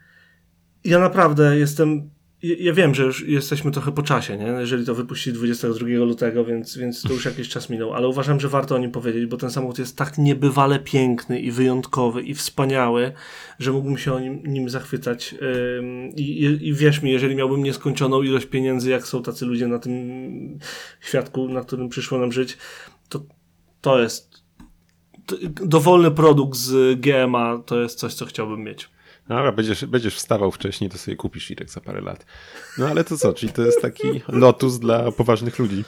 ja 0.85 0.99
naprawdę 0.99 1.59
jestem. 1.59 2.11
Ja 2.43 2.73
wiem, 2.73 2.95
że 2.95 3.03
już 3.03 3.29
jesteśmy 3.29 3.71
trochę 3.71 3.93
po 3.93 4.03
czasie, 4.03 4.39
nie? 4.39 4.47
jeżeli 4.47 4.87
to 4.87 4.95
wypuści 4.95 5.33
22 5.33 5.87
lutego, 5.87 6.45
więc, 6.45 6.77
więc 6.77 7.03
to 7.03 7.13
już 7.13 7.25
jakiś 7.25 7.49
czas 7.49 7.71
minął, 7.71 7.95
ale 7.95 8.09
uważam, 8.09 8.41
że 8.41 8.49
warto 8.49 8.75
o 8.75 8.79
nim 8.79 8.91
powiedzieć, 8.91 9.27
bo 9.27 9.37
ten 9.37 9.51
samochód 9.51 9.79
jest 9.79 9.97
tak 9.97 10.19
niebywale 10.19 10.79
piękny 10.79 11.41
i 11.41 11.51
wyjątkowy 11.51 12.23
i 12.23 12.35
wspaniały, 12.35 13.13
że 13.59 13.73
mógłbym 13.73 13.99
się 13.99 14.13
o 14.13 14.21
nim, 14.21 14.43
nim 14.47 14.71
zachwycać. 14.71 15.35
I, 16.17 16.23
i, 16.23 16.69
I 16.69 16.75
wierz 16.75 17.03
mi, 17.03 17.11
jeżeli 17.11 17.35
miałbym 17.35 17.63
nieskończoną 17.63 18.23
ilość 18.23 18.47
pieniędzy, 18.47 18.91
jak 18.91 19.07
są 19.07 19.23
tacy 19.23 19.47
ludzie 19.47 19.67
na 19.67 19.79
tym 19.79 20.59
świadku, 21.01 21.49
na 21.49 21.61
którym 21.61 21.89
przyszło 21.89 22.19
nam 22.19 22.33
żyć, 22.33 22.59
to 23.09 23.23
to 23.81 24.01
jest 24.01 24.43
dowolny 25.65 26.11
produkt 26.11 26.59
z 26.59 27.01
GMA 27.01 27.63
to 27.67 27.81
jest 27.81 27.99
coś, 27.99 28.15
co 28.15 28.27
chciałbym 28.27 28.65
mieć. 28.65 28.92
Dobra, 29.29 29.53
będziesz, 29.53 29.85
będziesz 29.85 30.17
wstawał 30.17 30.51
wcześniej, 30.51 30.91
to 30.91 30.99
sobie 30.99 31.17
kupisz 31.17 31.51
Irek 31.51 31.71
za 31.71 31.81
parę 31.81 32.01
lat. 32.01 32.27
No 32.79 32.89
ale 32.89 33.05
to 33.05 33.17
co, 33.17 33.33
czyli 33.33 33.53
to 33.53 33.63
jest 33.63 33.83
taki 33.83 34.09
lotus 34.29 34.79
dla 34.79 35.13
poważnych 35.13 35.59
ludzi. 35.59 35.85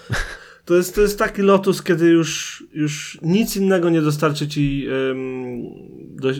To 0.64 0.74
jest, 0.74 0.94
to 0.94 1.00
jest 1.00 1.18
taki 1.18 1.42
lotus, 1.42 1.82
kiedy 1.82 2.06
już, 2.06 2.64
już 2.72 3.18
nic 3.22 3.56
innego 3.56 3.90
nie 3.90 4.02
dostarczy 4.02 4.48
ci 4.48 4.86
ym, 5.10 5.62
do, 6.16 6.30
y, 6.30 6.34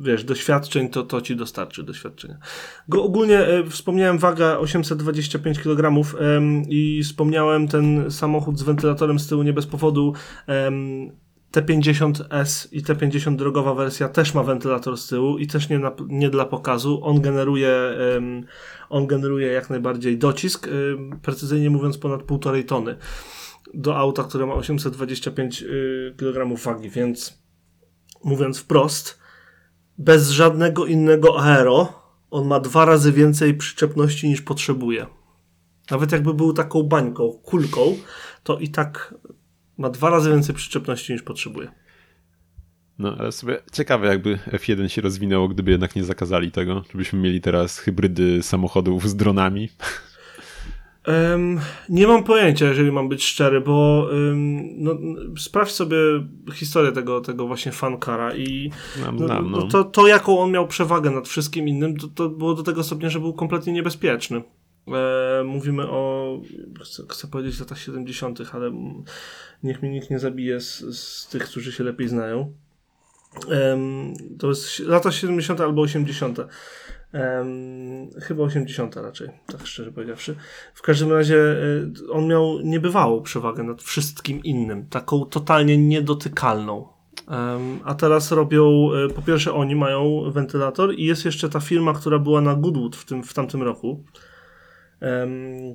wiesz, 0.00 0.24
doświadczeń, 0.24 0.88
to, 0.88 1.02
to 1.02 1.20
ci 1.20 1.36
dostarczy 1.36 1.82
doświadczenia. 1.82 2.38
Go, 2.88 3.04
ogólnie 3.04 3.48
y, 3.48 3.70
wspomniałem 3.70 4.18
waga 4.18 4.58
825 4.58 5.60
kg 5.60 6.04
ym, 6.20 6.62
i 6.68 7.02
wspomniałem 7.02 7.68
ten 7.68 8.10
samochód 8.10 8.58
z 8.58 8.62
wentylatorem 8.62 9.18
z 9.18 9.26
tyłu 9.26 9.42
nie 9.42 9.52
bez 9.52 9.66
powodu. 9.66 10.12
Ym, 10.66 11.12
T50S 11.52 12.68
i 12.72 12.82
T50 12.82 13.36
drogowa 13.36 13.74
wersja 13.74 14.08
też 14.08 14.34
ma 14.34 14.42
wentylator 14.42 14.96
z 14.96 15.06
tyłu 15.06 15.38
i 15.38 15.46
też 15.46 15.68
nie, 15.68 15.78
na, 15.78 15.92
nie 16.08 16.30
dla 16.30 16.44
pokazu. 16.44 17.00
On 17.02 17.20
generuje, 17.20 17.72
ym, 18.16 18.44
on 18.88 19.06
generuje 19.06 19.46
jak 19.46 19.70
najbardziej 19.70 20.18
docisk, 20.18 20.66
ym, 20.66 21.20
precyzyjnie 21.22 21.70
mówiąc 21.70 21.98
ponad 21.98 22.22
1,5 22.22 22.64
tony 22.64 22.96
do 23.74 23.96
auta, 23.96 24.24
które 24.24 24.46
ma 24.46 24.54
825 24.54 25.62
y, 25.62 26.14
kg 26.16 26.56
wagi, 26.64 26.90
więc 26.90 27.42
mówiąc 28.24 28.58
wprost, 28.58 29.18
bez 29.98 30.30
żadnego 30.30 30.86
innego 30.86 31.40
aero 31.42 32.00
on 32.30 32.46
ma 32.46 32.60
dwa 32.60 32.84
razy 32.84 33.12
więcej 33.12 33.54
przyczepności 33.54 34.28
niż 34.28 34.42
potrzebuje. 34.42 35.06
Nawet 35.90 36.12
jakby 36.12 36.34
był 36.34 36.52
taką 36.52 36.82
bańką, 36.82 37.40
kulką, 37.42 37.96
to 38.42 38.58
i 38.58 38.68
tak 38.68 39.14
ma 39.80 39.90
dwa 39.90 40.10
razy 40.10 40.30
więcej 40.30 40.54
przyczepności 40.54 41.12
niż 41.12 41.22
potrzebuje. 41.22 41.68
No 42.98 43.16
ale 43.18 43.32
sobie 43.32 43.58
ciekawe 43.72 44.06
jakby 44.06 44.36
F1 44.36 44.88
się 44.88 45.02
rozwinęło, 45.02 45.48
gdyby 45.48 45.70
jednak 45.70 45.96
nie 45.96 46.04
zakazali 46.04 46.50
tego, 46.50 46.84
żebyśmy 46.92 47.18
mieli 47.18 47.40
teraz 47.40 47.78
hybrydy 47.78 48.42
samochodów 48.42 49.08
z 49.08 49.16
dronami. 49.16 49.68
Em, 51.04 51.60
nie 51.88 52.06
mam 52.06 52.24
pojęcia, 52.24 52.66
jeżeli 52.66 52.92
mam 52.92 53.08
być 53.08 53.24
szczery, 53.24 53.60
bo 53.60 54.08
ym, 54.12 54.82
no, 54.84 54.94
sprawdź 55.38 55.70
sobie 55.70 55.96
historię 56.54 56.92
tego, 56.92 57.20
tego 57.20 57.46
właśnie 57.46 57.72
fankara 57.72 58.34
i 58.34 58.70
Znam, 58.96 59.16
no, 59.16 59.26
znam, 59.26 59.50
no, 59.50 59.58
no. 59.58 59.66
to, 59.66 59.84
to, 59.84 60.06
jaką 60.06 60.38
on 60.38 60.50
miał 60.50 60.66
przewagę 60.66 61.10
nad 61.10 61.28
wszystkim 61.28 61.68
innym, 61.68 61.96
to, 61.96 62.08
to 62.08 62.28
było 62.28 62.54
do 62.54 62.62
tego 62.62 62.84
stopnia, 62.84 63.10
że 63.10 63.20
był 63.20 63.32
kompletnie 63.32 63.72
niebezpieczny. 63.72 64.42
E, 64.88 65.44
mówimy 65.44 65.90
o, 65.90 66.40
chcę, 66.84 67.02
chcę 67.08 67.28
powiedzieć 67.28 67.60
latach 67.60 67.78
70., 67.78 68.40
ale 68.52 68.72
niech 69.62 69.82
mnie 69.82 69.90
nikt 69.90 70.10
nie 70.10 70.18
zabije 70.18 70.60
z, 70.60 70.98
z 70.98 71.28
tych, 71.28 71.44
którzy 71.44 71.72
się 71.72 71.84
lepiej 71.84 72.08
znają. 72.08 72.52
To 74.38 74.48
jest 74.48 74.78
lata 74.78 75.12
70. 75.12 75.60
albo 75.60 75.82
80. 75.82 76.38
Em, 77.12 78.10
chyba 78.20 78.42
80 78.42 78.96
raczej, 78.96 79.28
tak 79.46 79.66
szczerze 79.66 79.92
powiedziawszy. 79.92 80.36
W 80.74 80.82
każdym 80.82 81.12
razie 81.12 81.36
e, 81.36 82.12
on 82.12 82.26
miał 82.26 82.60
niebywałą 82.60 83.22
przewagę 83.22 83.62
nad 83.62 83.82
wszystkim 83.82 84.44
innym, 84.44 84.86
taką 84.86 85.24
totalnie 85.24 85.78
niedotykalną. 85.78 86.88
Em, 87.28 87.80
a 87.84 87.94
teraz 87.94 88.32
robią, 88.32 88.90
e, 88.92 89.08
po 89.08 89.22
pierwsze 89.22 89.54
oni 89.54 89.76
mają 89.76 90.30
wentylator 90.30 90.94
i 90.94 91.04
jest 91.04 91.24
jeszcze 91.24 91.48
ta 91.48 91.60
firma, 91.60 91.92
która 91.92 92.18
była 92.18 92.40
na 92.40 92.54
Goodwood 92.54 92.96
w, 92.96 93.04
tym, 93.04 93.22
w 93.22 93.34
tamtym 93.34 93.62
roku, 93.62 94.04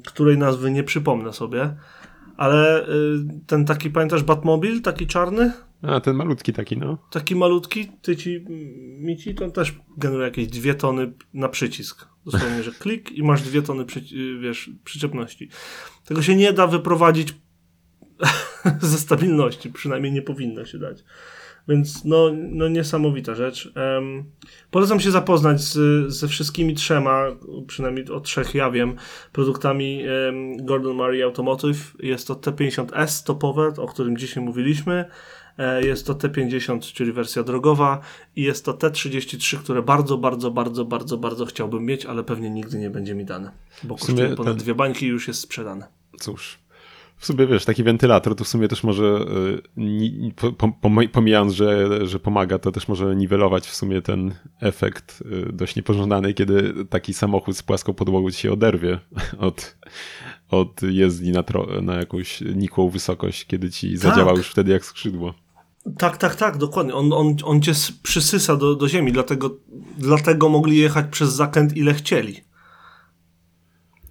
której 0.05 0.38
nazwy 0.38 0.71
nie 0.71 0.83
przypomnę 0.83 1.33
sobie, 1.33 1.75
ale 2.38 2.88
e, 2.88 2.88
ten 3.47 3.65
taki, 3.65 3.89
pamiętasz 3.89 4.23
Batmobil, 4.23 4.81
taki 4.81 5.07
czarny? 5.07 5.51
A, 5.81 5.99
ten 5.99 6.15
malutki 6.15 6.53
taki, 6.53 6.77
no. 6.77 6.97
Taki 7.11 7.35
malutki, 7.35 7.88
tyci, 8.01 8.45
mici, 8.99 9.35
to 9.35 9.51
też 9.51 9.75
generuje 9.97 10.27
jakieś 10.27 10.47
dwie 10.47 10.75
tony 10.75 11.13
na 11.33 11.49
przycisk. 11.49 12.07
Dosłownie, 12.25 12.63
że 12.63 12.71
klik 12.71 13.11
i 13.11 13.23
masz 13.23 13.41
dwie 13.41 13.61
tony 13.61 13.85
przy, 13.85 14.01
wiesz, 14.41 14.69
przyczepności. 14.83 15.49
Tego 16.05 16.21
się 16.21 16.35
nie 16.35 16.53
da 16.53 16.67
wyprowadzić 16.67 17.35
ze 18.81 18.97
stabilności, 18.97 19.69
przynajmniej 19.71 20.11
nie 20.11 20.21
powinno 20.21 20.65
się 20.65 20.77
dać. 20.79 21.03
Więc 21.67 22.06
no, 22.06 22.32
no 22.34 22.67
niesamowita 22.67 23.36
rzecz. 23.36 23.73
Um, 23.95 24.23
polecam 24.71 24.99
się 24.99 25.12
zapoznać 25.12 25.62
z, 25.62 26.13
ze 26.13 26.28
wszystkimi 26.28 26.73
trzema, 26.73 27.25
przynajmniej 27.67 28.10
o 28.10 28.19
trzech 28.19 28.56
ja 28.56 28.71
wiem, 28.71 28.95
produktami 29.32 30.04
um, 30.25 30.65
Gordon 30.65 30.95
Murray 30.95 31.23
Automotive. 31.23 31.93
Jest 31.99 32.28
to 32.28 32.34
T50S 32.34 33.25
topowe, 33.25 33.73
o 33.78 33.88
którym 33.88 34.17
dzisiaj 34.17 34.43
mówiliśmy. 34.43 35.06
E, 35.58 35.84
Jest 35.86 36.08
to 36.08 36.13
T50, 36.13 36.80
czyli 36.93 37.12
wersja 37.12 37.43
drogowa 37.43 37.99
i 38.36 38.43
jest 38.43 38.65
to 38.65 38.73
T33, 38.73 39.58
które 39.58 39.82
bardzo, 39.82 40.17
bardzo, 40.17 40.51
bardzo, 40.51 40.86
bardzo, 40.86 41.17
bardzo 41.17 41.45
chciałbym 41.45 41.86
mieć, 41.86 42.06
ale 42.06 42.23
pewnie 42.23 42.49
nigdy 42.49 42.78
nie 42.78 42.89
będzie 42.89 43.15
mi 43.15 43.25
dane, 43.25 43.51
bo 43.84 43.95
kosztuje 43.95 44.36
ponad 44.36 44.54
ten- 44.54 44.63
dwie 44.63 44.75
bańki 44.75 45.06
i 45.06 45.10
już 45.10 45.28
jest 45.28 45.39
sprzedane. 45.39 45.88
Cóż. 46.19 46.60
W 47.17 47.25
sumie 47.25 47.47
wiesz, 47.47 47.65
taki 47.65 47.84
wentylator 47.84 48.36
to 48.36 48.43
w 48.43 48.47
sumie 48.47 48.67
też 48.67 48.84
może, 48.84 49.25
y, 51.04 51.08
pomijając, 51.12 51.54
że, 51.54 51.88
że 52.08 52.19
pomaga, 52.19 52.60
to 52.60 52.71
też 52.71 52.88
może 52.88 53.15
niwelować 53.15 53.67
w 53.67 53.75
sumie 53.75 54.01
ten 54.01 54.36
efekt 54.62 55.23
y, 55.49 55.54
dość 55.54 55.75
niepożądany, 55.75 56.34
kiedy 56.34 56.86
taki 56.89 57.13
samochód 57.13 57.58
z 57.58 57.63
płaską 57.63 57.93
podłogą 57.93 58.30
się 58.30 58.51
oderwie 58.51 58.99
od, 59.38 59.78
od 60.49 60.82
jezdni 60.82 61.32
na, 61.32 61.43
na 61.82 61.95
jakąś 61.95 62.41
nikłą 62.41 62.89
wysokość, 62.89 63.45
kiedy 63.45 63.71
ci 63.71 63.97
zadziała 63.97 64.32
już 64.32 64.47
wtedy 64.47 64.71
jak 64.71 64.86
skrzydło. 64.86 65.34
Tak, 65.97 66.17
tak, 66.17 66.36
tak, 66.36 66.58
dokładnie. 66.58 66.93
On, 66.93 67.13
on, 67.13 67.36
on 67.43 67.62
cię 67.62 67.71
przysysa 68.04 68.56
do, 68.56 68.75
do 68.75 68.89
ziemi, 68.89 69.12
dlatego, 69.12 69.58
dlatego 69.97 70.49
mogli 70.49 70.78
jechać 70.78 71.06
przez 71.12 71.34
zakręt 71.34 71.78
ile 71.78 71.93
chcieli. 71.93 72.41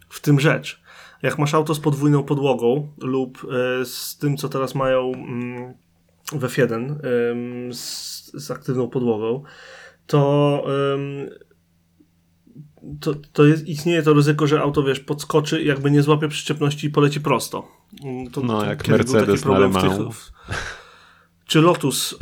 W 0.09 0.21
tym 0.21 0.40
rzecz. 0.40 0.84
Jak 1.25 1.39
masz 1.39 1.55
auto 1.55 1.75
z 1.75 1.81
podwójną 1.81 2.23
podłogą 2.23 2.89
lub 2.99 3.47
e, 3.81 3.85
z 3.85 4.19
tym, 4.19 4.37
co 4.37 4.49
teraz 4.49 4.75
mają 4.75 5.13
mm, 5.15 5.75
w 6.33 6.43
F1 6.43 6.75
em, 6.75 7.75
z, 7.75 8.33
z 8.35 8.51
aktywną 8.51 8.89
podłogą, 8.89 9.43
to, 10.07 10.65
to, 13.01 13.15
to 13.33 13.45
jest, 13.45 13.69
istnieje 13.69 14.03
to 14.03 14.15
ryzyko, 14.15 14.47
że 14.47 14.61
auto, 14.61 14.83
wiesz, 14.83 15.01
podskoczy 15.01 15.63
jakby 15.63 15.91
nie 15.91 16.03
złapie 16.03 16.29
przyczepności 16.29 16.87
i 16.87 16.91
poleci 16.91 17.21
prosto. 17.21 17.69
Mm, 18.05 18.31
To, 18.31 18.41
No, 18.41 18.61
to 18.61 18.67
jak 18.67 18.89
Mercedes 18.89 19.45
na 19.45 19.59
Le 19.59 19.71
czy 21.47 21.61
Lotus? 21.61 22.19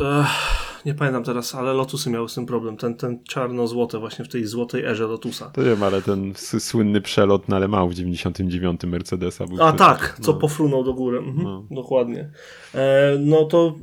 Nie 0.87 0.95
pamiętam 0.95 1.25
teraz, 1.25 1.55
ale 1.55 1.73
Lotusy 1.73 2.11
miały 2.11 2.29
z 2.29 2.35
tym 2.35 2.47
problem. 2.47 2.77
Ten, 2.77 2.95
ten 2.95 3.19
czarno-złote 3.25 3.99
właśnie 3.99 4.25
w 4.25 4.29
tej 4.29 4.47
złotej 4.47 4.85
erze 4.85 5.07
Lotusa. 5.07 5.51
To 5.51 5.63
wiem, 5.63 5.83
ale 5.83 6.03
ten 6.03 6.33
słynny 6.59 7.01
przelot 7.01 7.49
na 7.49 7.59
Le 7.59 7.69
Mans 7.69 7.93
w 7.93 7.95
99 7.95 8.85
Mercedesa 8.85 9.47
był 9.47 9.63
A 9.63 9.73
tak, 9.73 10.19
co 10.21 10.33
no. 10.33 10.39
pofrunął 10.39 10.85
do 10.85 10.95
góry. 10.95 11.19
Mhm, 11.19 11.43
No. 11.45 11.67
Dokładnie. 11.71 12.31
E, 12.75 13.17
no 13.21 13.45
to 13.45 13.75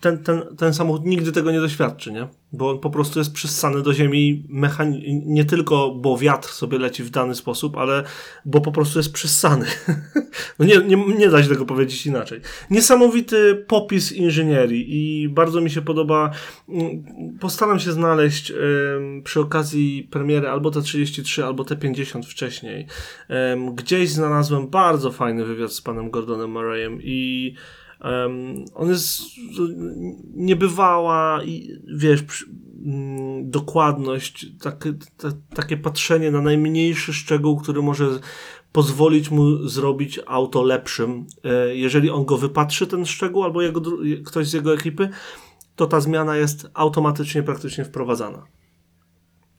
ten, 0.00 0.18
ten, 0.24 0.42
ten 0.58 0.74
samochód 0.74 1.06
nigdy 1.06 1.32
tego 1.32 1.52
nie 1.52 1.60
doświadczy, 1.60 2.12
nie? 2.12 2.28
Bo 2.52 2.70
on 2.70 2.78
po 2.78 2.90
prostu 2.90 3.18
jest 3.18 3.32
przyssany 3.32 3.82
do 3.82 3.94
ziemi 3.94 4.46
mechani- 4.50 5.22
nie 5.26 5.44
tylko, 5.44 5.94
bo 5.94 6.18
wiatr 6.18 6.48
sobie 6.48 6.78
leci 6.78 7.02
w 7.02 7.10
dany 7.10 7.34
sposób, 7.34 7.76
ale 7.76 8.04
bo 8.44 8.60
po 8.60 8.72
prostu 8.72 8.98
jest 8.98 9.12
przyssany. 9.12 9.66
no 10.58 10.66
nie, 10.66 10.78
nie, 10.78 10.96
nie 11.18 11.28
da 11.28 11.42
się 11.42 11.48
tego 11.48 11.66
powiedzieć 11.66 12.06
inaczej. 12.06 12.40
Niesamowity 12.70 13.64
popis 13.68 14.12
inżynierii 14.12 14.86
i 14.88 15.28
bardzo 15.28 15.60
mi 15.60 15.70
się 15.70 15.82
podoba. 15.82 16.29
Mm, 16.68 17.38
Postaram 17.40 17.78
się 17.78 17.92
znaleźć 17.92 18.52
przy 19.24 19.40
okazji 19.40 20.08
premiery 20.10 20.48
albo 20.48 20.70
T33, 20.70 21.42
albo 21.42 21.62
T50 21.62 22.22
wcześniej. 22.22 22.86
Em, 23.28 23.74
gdzieś 23.74 24.10
znalazłem 24.10 24.68
bardzo 24.68 25.12
fajny 25.12 25.44
wywiad 25.44 25.72
z 25.72 25.80
panem 25.80 26.10
Gordonem 26.10 26.50
Murrayem 26.50 26.98
i 27.02 27.54
on 28.74 28.88
jest 28.88 29.22
niebywała 30.34 31.44
i 31.44 31.76
wiesz, 31.94 32.46
mm, 32.86 33.50
dokładność, 33.50 34.46
takie, 34.62 34.94
ta, 35.16 35.28
takie 35.54 35.76
patrzenie 35.76 36.30
na 36.30 36.40
najmniejszy 36.40 37.12
szczegół, 37.12 37.56
który 37.56 37.82
może 37.82 38.06
pozwolić 38.72 39.30
mu 39.30 39.68
zrobić 39.68 40.20
auto 40.26 40.62
lepszym. 40.62 41.26
E, 41.44 41.76
Jeżeli 41.76 42.10
on 42.10 42.24
go 42.24 42.38
wypatrzy, 42.38 42.86
ten 42.86 43.06
szczegół, 43.06 43.44
albo 43.44 43.62
jego, 43.62 43.82
ktoś 44.24 44.48
z 44.48 44.52
jego 44.52 44.74
ekipy, 44.74 45.08
to 45.80 45.86
ta 45.86 46.00
zmiana 46.00 46.36
jest 46.36 46.70
automatycznie 46.74 47.42
praktycznie 47.42 47.84
wprowadzana. 47.84 48.46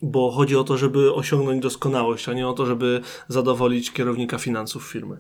Bo 0.02 0.32
chodzi 0.32 0.56
o 0.56 0.64
to, 0.64 0.78
żeby 0.78 1.14
osiągnąć 1.14 1.62
doskonałość, 1.62 2.30
a 2.30 2.34
nie 2.34 2.48
o 2.48 2.54
to, 2.54 2.66
żeby 2.66 3.02
zadowolić 3.28 3.92
kierownika 3.92 4.38
finansów 4.38 4.84
firmy. 4.84 5.18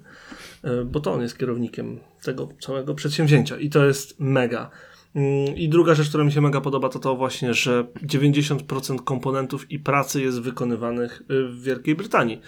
E, 0.63 0.85
Bo 0.85 0.99
to 0.99 1.13
on 1.13 1.21
jest 1.21 1.37
kierownikiem 1.37 1.99
tego 2.23 2.49
całego 2.59 2.95
przedsięwzięcia 2.95 3.57
i 3.57 3.69
to 3.69 3.85
jest 3.85 4.19
mega. 4.19 4.69
Mm, 5.15 5.55
I 5.55 5.69
druga 5.69 5.95
rzecz, 5.95 6.09
która 6.09 6.23
mi 6.23 6.31
się 6.31 6.41
mega 6.41 6.61
podoba, 6.61 6.89
to 6.89 6.99
to 6.99 7.15
właśnie, 7.15 7.53
że 7.53 7.87
90% 8.05 9.03
komponentów 9.03 9.71
i 9.71 9.79
pracy 9.79 10.21
jest 10.21 10.41
wykonywanych 10.41 11.21
y, 11.21 11.47
w 11.47 11.63
Wielkiej 11.63 11.95
Brytanii. 11.95 12.41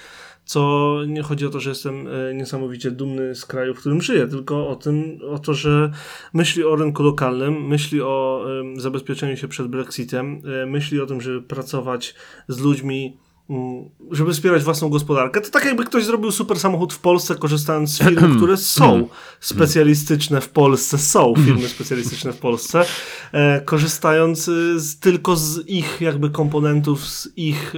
Co 0.46 1.00
nie 1.08 1.24
chodzi 1.24 1.46
o 1.46 1.50
to, 1.50 1.60
że 1.60 1.70
jestem 1.70 2.08
y, 2.08 2.34
niesamowicie 2.36 2.92
dumny 2.92 3.36
z 3.36 3.46
kraju, 3.46 3.74
w 3.74 3.80
którym 3.80 4.02
żyję, 4.02 4.28
tylko 4.28 4.68
o 4.68 4.76
tym, 4.76 5.20
o 5.30 5.40
to, 5.40 5.54
że 5.54 5.92
myśli 6.34 6.64
o 6.64 6.76
rynku 6.76 7.04
lokalnym, 7.04 7.68
myśli 7.68 8.02
o 8.02 8.46
zabezpieczeniu 8.78 9.38
się 9.38 9.48
przed 9.48 9.68
Brexitem, 9.68 10.42
y, 10.64 10.66
myśli 10.66 11.02
o 11.02 11.06
tym, 11.06 11.22
żeby 11.22 11.42
pracować 11.42 12.16
z 12.48 12.60
ludźmi, 12.60 13.18
mm, 13.50 13.90
żeby 14.12 14.34
wspierać 14.34 14.64
własną 14.64 14.90
gospodarkę. 14.90 15.42
To 15.42 15.50
tak 15.50 15.66
jakby 15.66 15.86
ktoś 15.86 16.06
zrobił 16.06 16.32
super 16.32 16.60
samochód 16.60 16.94
w 16.94 17.00
Polsce, 17.00 17.36
korzystając 17.36 17.90
z 17.94 18.00
firm, 18.00 18.36
które 18.38 18.58
są 18.58 19.08
specjalistyczne 19.40 20.42
w 20.42 20.50
Polsce, 20.50 20.98
są 20.98 21.34
firmy 21.46 21.68
specjalistyczne 21.68 22.34
w 22.34 22.38
Polsce, 22.38 22.86
e, 23.32 23.62
korzystając 23.62 24.46
z, 24.76 25.00
tylko 25.00 25.36
z 25.36 25.70
ich 25.70 26.02
jakby 26.02 26.30
komponentów, 26.30 27.08
z 27.08 27.30
ich, 27.38 27.74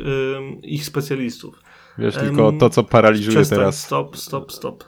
ich 0.63 0.86
specjalistów. 0.86 1.65
Wiesz, 1.97 2.15
tylko 2.15 2.51
to, 2.51 2.69
co 2.69 2.84
paraliżuje 2.84 3.36
Przestań, 3.38 3.60
teraz... 3.60 3.84
stop, 3.84 4.17
stop, 4.17 4.51
stop. 4.51 4.84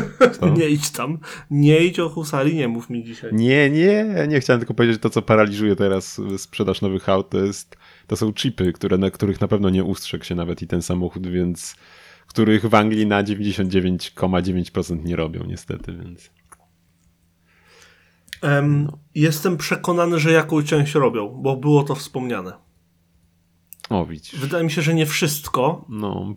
Nie 0.58 0.68
idź 0.68 0.90
tam. 0.90 1.18
Nie 1.50 1.78
idź 1.78 2.00
o 2.00 2.08
husari, 2.08 2.54
nie 2.56 2.68
mów 2.68 2.90
mi 2.90 3.04
dzisiaj. 3.04 3.30
Nie, 3.34 3.70
nie, 3.70 4.26
nie 4.28 4.40
chciałem 4.40 4.60
tylko 4.60 4.74
powiedzieć, 4.74 4.94
że 4.94 5.00
to, 5.00 5.10
co 5.10 5.22
paraliżuje 5.22 5.76
teraz 5.76 6.20
sprzedaż 6.36 6.80
nowych 6.82 7.08
aut, 7.08 7.30
to, 7.30 7.38
jest, 7.38 7.76
to 8.06 8.16
są 8.16 8.32
chipy, 8.32 8.72
które, 8.72 8.98
na 8.98 9.10
których 9.10 9.40
na 9.40 9.48
pewno 9.48 9.70
nie 9.70 9.84
ustrzegł 9.84 10.24
się 10.24 10.34
nawet 10.34 10.62
i 10.62 10.66
ten 10.66 10.82
samochód, 10.82 11.26
więc 11.26 11.76
których 12.26 12.66
w 12.66 12.74
Anglii 12.74 13.06
na 13.06 13.24
99,9% 13.24 15.04
nie 15.04 15.16
robią 15.16 15.44
niestety, 15.46 15.92
więc 15.92 16.30
Em, 18.42 18.88
Jestem 19.14 19.56
przekonany, 19.56 20.18
że 20.18 20.32
jakąś 20.32 20.64
część 20.64 20.94
robią, 20.94 21.28
bo 21.28 21.56
było 21.56 21.82
to 21.82 21.94
wspomniane. 21.94 22.52
o 23.90 24.06
widzisz. 24.06 24.40
Wydaje 24.40 24.64
mi 24.64 24.70
się, 24.70 24.82
że 24.82 24.94
nie 24.94 25.06
wszystko, 25.06 25.84
No, 25.88 26.34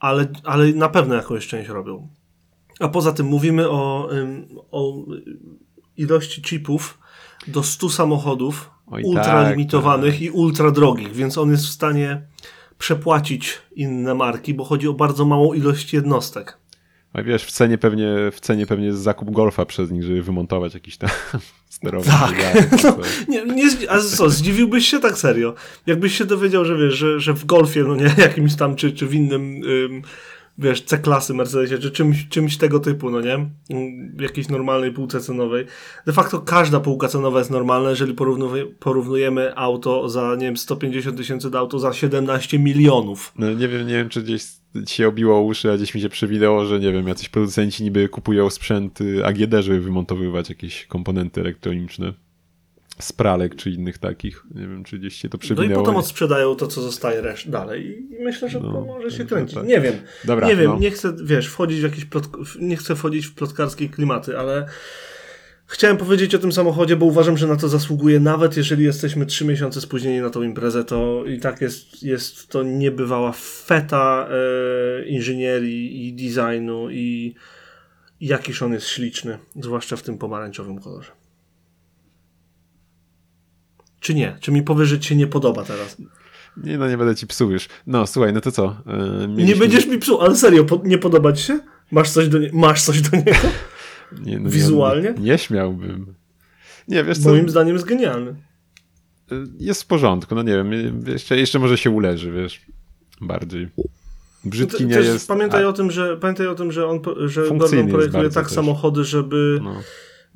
ale, 0.00 0.26
ale 0.44 0.72
na 0.72 0.88
pewno 0.88 1.14
jakąś 1.14 1.46
część 1.46 1.68
robią. 1.68 2.08
A 2.80 2.88
poza 2.88 3.12
tym 3.12 3.26
mówimy 3.26 3.70
o, 3.70 4.08
o 4.70 4.94
ilości 5.96 6.42
chipów 6.42 6.98
do 7.46 7.62
100 7.62 7.90
samochodów 7.90 8.70
Oj, 8.86 9.02
ultralimitowanych 9.04 10.14
tak, 10.14 10.22
i 10.22 10.30
ultra 10.30 10.70
drogich, 10.70 11.12
więc 11.12 11.38
on 11.38 11.50
jest 11.50 11.66
w 11.66 11.70
stanie 11.70 12.22
przepłacić 12.78 13.58
inne 13.76 14.14
marki, 14.14 14.54
bo 14.54 14.64
chodzi 14.64 14.88
o 14.88 14.92
bardzo 14.92 15.24
małą 15.24 15.52
ilość 15.52 15.92
jednostek. 15.92 16.58
A 17.16 17.22
wiesz, 17.22 17.44
w 17.44 17.50
cenie 17.50 17.78
pewnie, 17.78 18.14
w 18.32 18.40
cenie 18.40 18.66
pewnie 18.66 18.86
jest 18.86 18.98
zakup 18.98 19.30
Golfa 19.30 19.66
przez 19.66 19.90
nich, 19.90 20.02
żeby 20.02 20.22
wymontować 20.22 20.74
jakiś 20.74 20.96
tam 20.96 21.10
sterownik. 21.68 22.14
Tak. 22.14 22.82
No, 22.84 22.96
nie, 23.28 23.44
nie, 23.44 23.90
a 23.90 24.00
co, 24.00 24.30
zdziwiłbyś 24.30 24.88
się 24.88 25.00
tak 25.00 25.18
serio? 25.18 25.54
Jakbyś 25.86 26.18
się 26.18 26.24
dowiedział, 26.24 26.64
że 26.64 26.76
wiesz, 26.76 26.94
że, 26.94 27.20
że 27.20 27.32
w 27.32 27.44
Golfie, 27.44 27.84
no 27.84 27.96
nie, 27.96 28.14
jakimś 28.18 28.54
tam, 28.54 28.76
czy, 28.76 28.92
czy 28.92 29.06
w 29.06 29.14
innym, 29.14 29.62
ym, 29.64 30.02
wiesz, 30.58 30.82
C-klasy 30.82 31.34
Mercedesie, 31.34 31.78
czy 31.78 31.90
czymś, 31.90 32.28
czymś 32.28 32.56
tego 32.56 32.80
typu, 32.80 33.10
no 33.10 33.20
nie? 33.20 33.34
Ym, 33.34 34.16
Jakiejś 34.20 34.48
normalnej 34.48 34.92
półce 34.92 35.20
cenowej. 35.20 35.66
De 36.06 36.12
facto 36.12 36.40
każda 36.40 36.80
półka 36.80 37.08
cenowa 37.08 37.38
jest 37.38 37.50
normalna, 37.50 37.90
jeżeli 37.90 38.14
porównuje, 38.14 38.66
porównujemy 38.66 39.56
auto 39.56 40.08
za, 40.08 40.36
nie 40.38 40.46
wiem, 40.46 40.56
150 40.56 41.16
tysięcy 41.16 41.50
do 41.50 41.58
auto 41.58 41.78
za 41.78 41.92
17 41.92 42.58
milionów. 42.58 43.32
No, 43.38 43.52
nie 43.54 43.68
wiem, 43.68 43.86
nie 43.86 43.94
wiem, 43.94 44.08
czy 44.08 44.22
gdzieś 44.22 44.42
się 44.86 45.08
obiło 45.08 45.40
uszy, 45.40 45.72
a 45.72 45.76
gdzieś 45.76 45.94
mi 45.94 46.00
się 46.00 46.08
przewidało, 46.08 46.66
że 46.66 46.80
nie 46.80 46.92
wiem, 46.92 47.08
jacyś 47.08 47.28
producenci 47.28 47.84
niby 47.84 48.08
kupują 48.08 48.50
sprzęt 48.50 49.00
y, 49.00 49.26
AGD, 49.26 49.54
żeby 49.60 49.80
wymontowywać 49.80 50.48
jakieś 50.48 50.86
komponenty 50.86 51.40
elektroniczne 51.40 52.12
z 52.98 53.12
pralek 53.12 53.56
czy 53.56 53.70
innych 53.70 53.98
takich. 53.98 54.44
Nie 54.54 54.60
wiem, 54.68 54.84
czy 54.84 54.98
gdzieś 54.98 55.14
się 55.16 55.28
to 55.28 55.38
No 55.38 55.44
i 55.44 55.46
przewinęło. 55.46 55.82
potem 55.84 55.96
odsprzedają 55.96 56.54
to, 56.54 56.66
co 56.66 56.82
zostaje 56.82 57.20
reszt 57.20 57.50
dalej 57.50 58.06
i 58.10 58.22
myślę, 58.24 58.48
że 58.48 58.60
No, 58.60 58.72
to 58.72 58.80
może 58.80 59.10
się 59.10 59.24
kręcić. 59.24 59.54
tak. 59.54 59.66
Nie 59.66 59.80
wiem. 59.80 59.94
Dobra, 60.24 60.48
nie 60.48 60.56
wiem, 60.56 60.70
no. 60.70 60.78
nie 60.78 60.90
chcę, 60.90 61.16
wiesz, 61.24 61.46
wchodzić 61.48 61.80
w 61.80 61.82
jakieś 61.82 62.04
plot... 62.04 62.28
nie 62.60 62.76
chcę 62.76 62.96
wchodzić 62.96 63.26
w 63.26 63.34
plotkarskie 63.34 63.88
klimaty, 63.88 64.38
ale 64.38 64.66
chciałem 65.66 65.96
powiedzieć 65.96 66.34
o 66.34 66.38
tym 66.38 66.52
samochodzie, 66.52 66.96
bo 66.96 67.06
uważam, 67.06 67.36
że 67.36 67.46
na 67.46 67.56
to 67.56 67.68
zasługuje, 67.68 68.20
nawet 68.20 68.56
jeżeli 68.56 68.84
jesteśmy 68.84 69.26
trzy 69.26 69.44
miesiące 69.44 69.80
spóźnieni 69.80 70.20
na 70.20 70.30
tą 70.30 70.42
imprezę, 70.42 70.84
to 70.84 71.24
i 71.26 71.40
tak 71.40 71.60
jest, 71.60 72.02
jest 72.02 72.48
to 72.48 72.62
niebywała 72.62 73.32
feta 73.64 74.28
e, 74.30 75.06
inżynierii 75.06 76.08
i 76.08 76.12
designu 76.12 76.90
i 76.90 77.34
jakiż 78.20 78.62
on 78.62 78.72
jest 78.72 78.86
śliczny, 78.88 79.38
zwłaszcza 79.56 79.96
w 79.96 80.02
tym 80.02 80.18
pomarańczowym 80.18 80.78
kolorze. 80.80 81.10
Czy 84.00 84.14
nie? 84.14 84.36
Czy 84.40 84.52
mi 84.52 84.62
powiesz, 84.62 84.88
że 84.88 84.98
ci 85.00 85.08
się 85.08 85.16
nie 85.16 85.26
podoba 85.26 85.64
teraz? 85.64 85.96
Nie, 86.56 86.78
no 86.78 86.88
nie 86.88 86.98
będę 86.98 87.14
ci 87.14 87.26
psuł 87.26 87.50
już. 87.50 87.68
No, 87.86 88.06
słuchaj, 88.06 88.32
no 88.32 88.40
to 88.40 88.52
co? 88.52 88.76
Yy, 89.36 89.44
Nie 89.44 89.56
będziesz 89.56 89.86
mi 89.86 89.98
psuł, 89.98 90.20
ale 90.20 90.36
serio, 90.36 90.64
po, 90.64 90.80
nie 90.84 90.98
podoba 90.98 91.32
ci 91.32 91.42
się? 91.44 91.60
Masz 91.90 92.10
coś 92.10 92.28
do, 92.28 92.38
nie... 92.38 92.50
Masz 92.52 92.82
coś 92.82 93.00
do 93.02 93.16
niego? 93.16 93.32
Nie, 94.24 94.38
no, 94.38 94.50
wizualnie? 94.50 95.14
Nie, 95.18 95.30
nie 95.30 95.38
śmiałbym. 95.38 96.14
Nie, 96.88 97.04
wiesz 97.04 97.18
co? 97.18 97.28
Moim 97.28 97.48
zdaniem 97.48 97.74
jest 97.74 97.86
genialny. 97.86 98.30
y, 99.32 99.44
Jest 99.58 99.82
w 99.82 99.86
porządku, 99.86 100.34
no 100.34 100.42
nie 100.42 100.52
wiem, 100.52 100.70
jeszcze, 101.06 101.36
jeszcze 101.38 101.58
może 101.58 101.78
się 101.78 101.90
uleży, 101.90 102.32
wiesz, 102.32 102.60
bardziej. 103.20 103.68
Brzydki 104.44 104.78
Te- 104.78 104.84
nie 104.84 104.96
jest. 104.96 105.28
Pamiętaj, 105.28 105.64
a- 105.64 105.68
o 105.68 105.72
tym, 105.72 105.90
że, 105.90 106.16
pamiętaj 106.16 106.46
o 106.46 106.54
tym, 106.54 106.72
że, 106.72 106.86
on, 106.86 107.00
że 107.26 107.42
Gordon 107.48 107.88
projektuje 107.88 108.30
tak 108.30 108.44
też. 108.46 108.54
samochody, 108.54 109.04
żeby 109.04 109.60
no. 109.62 109.74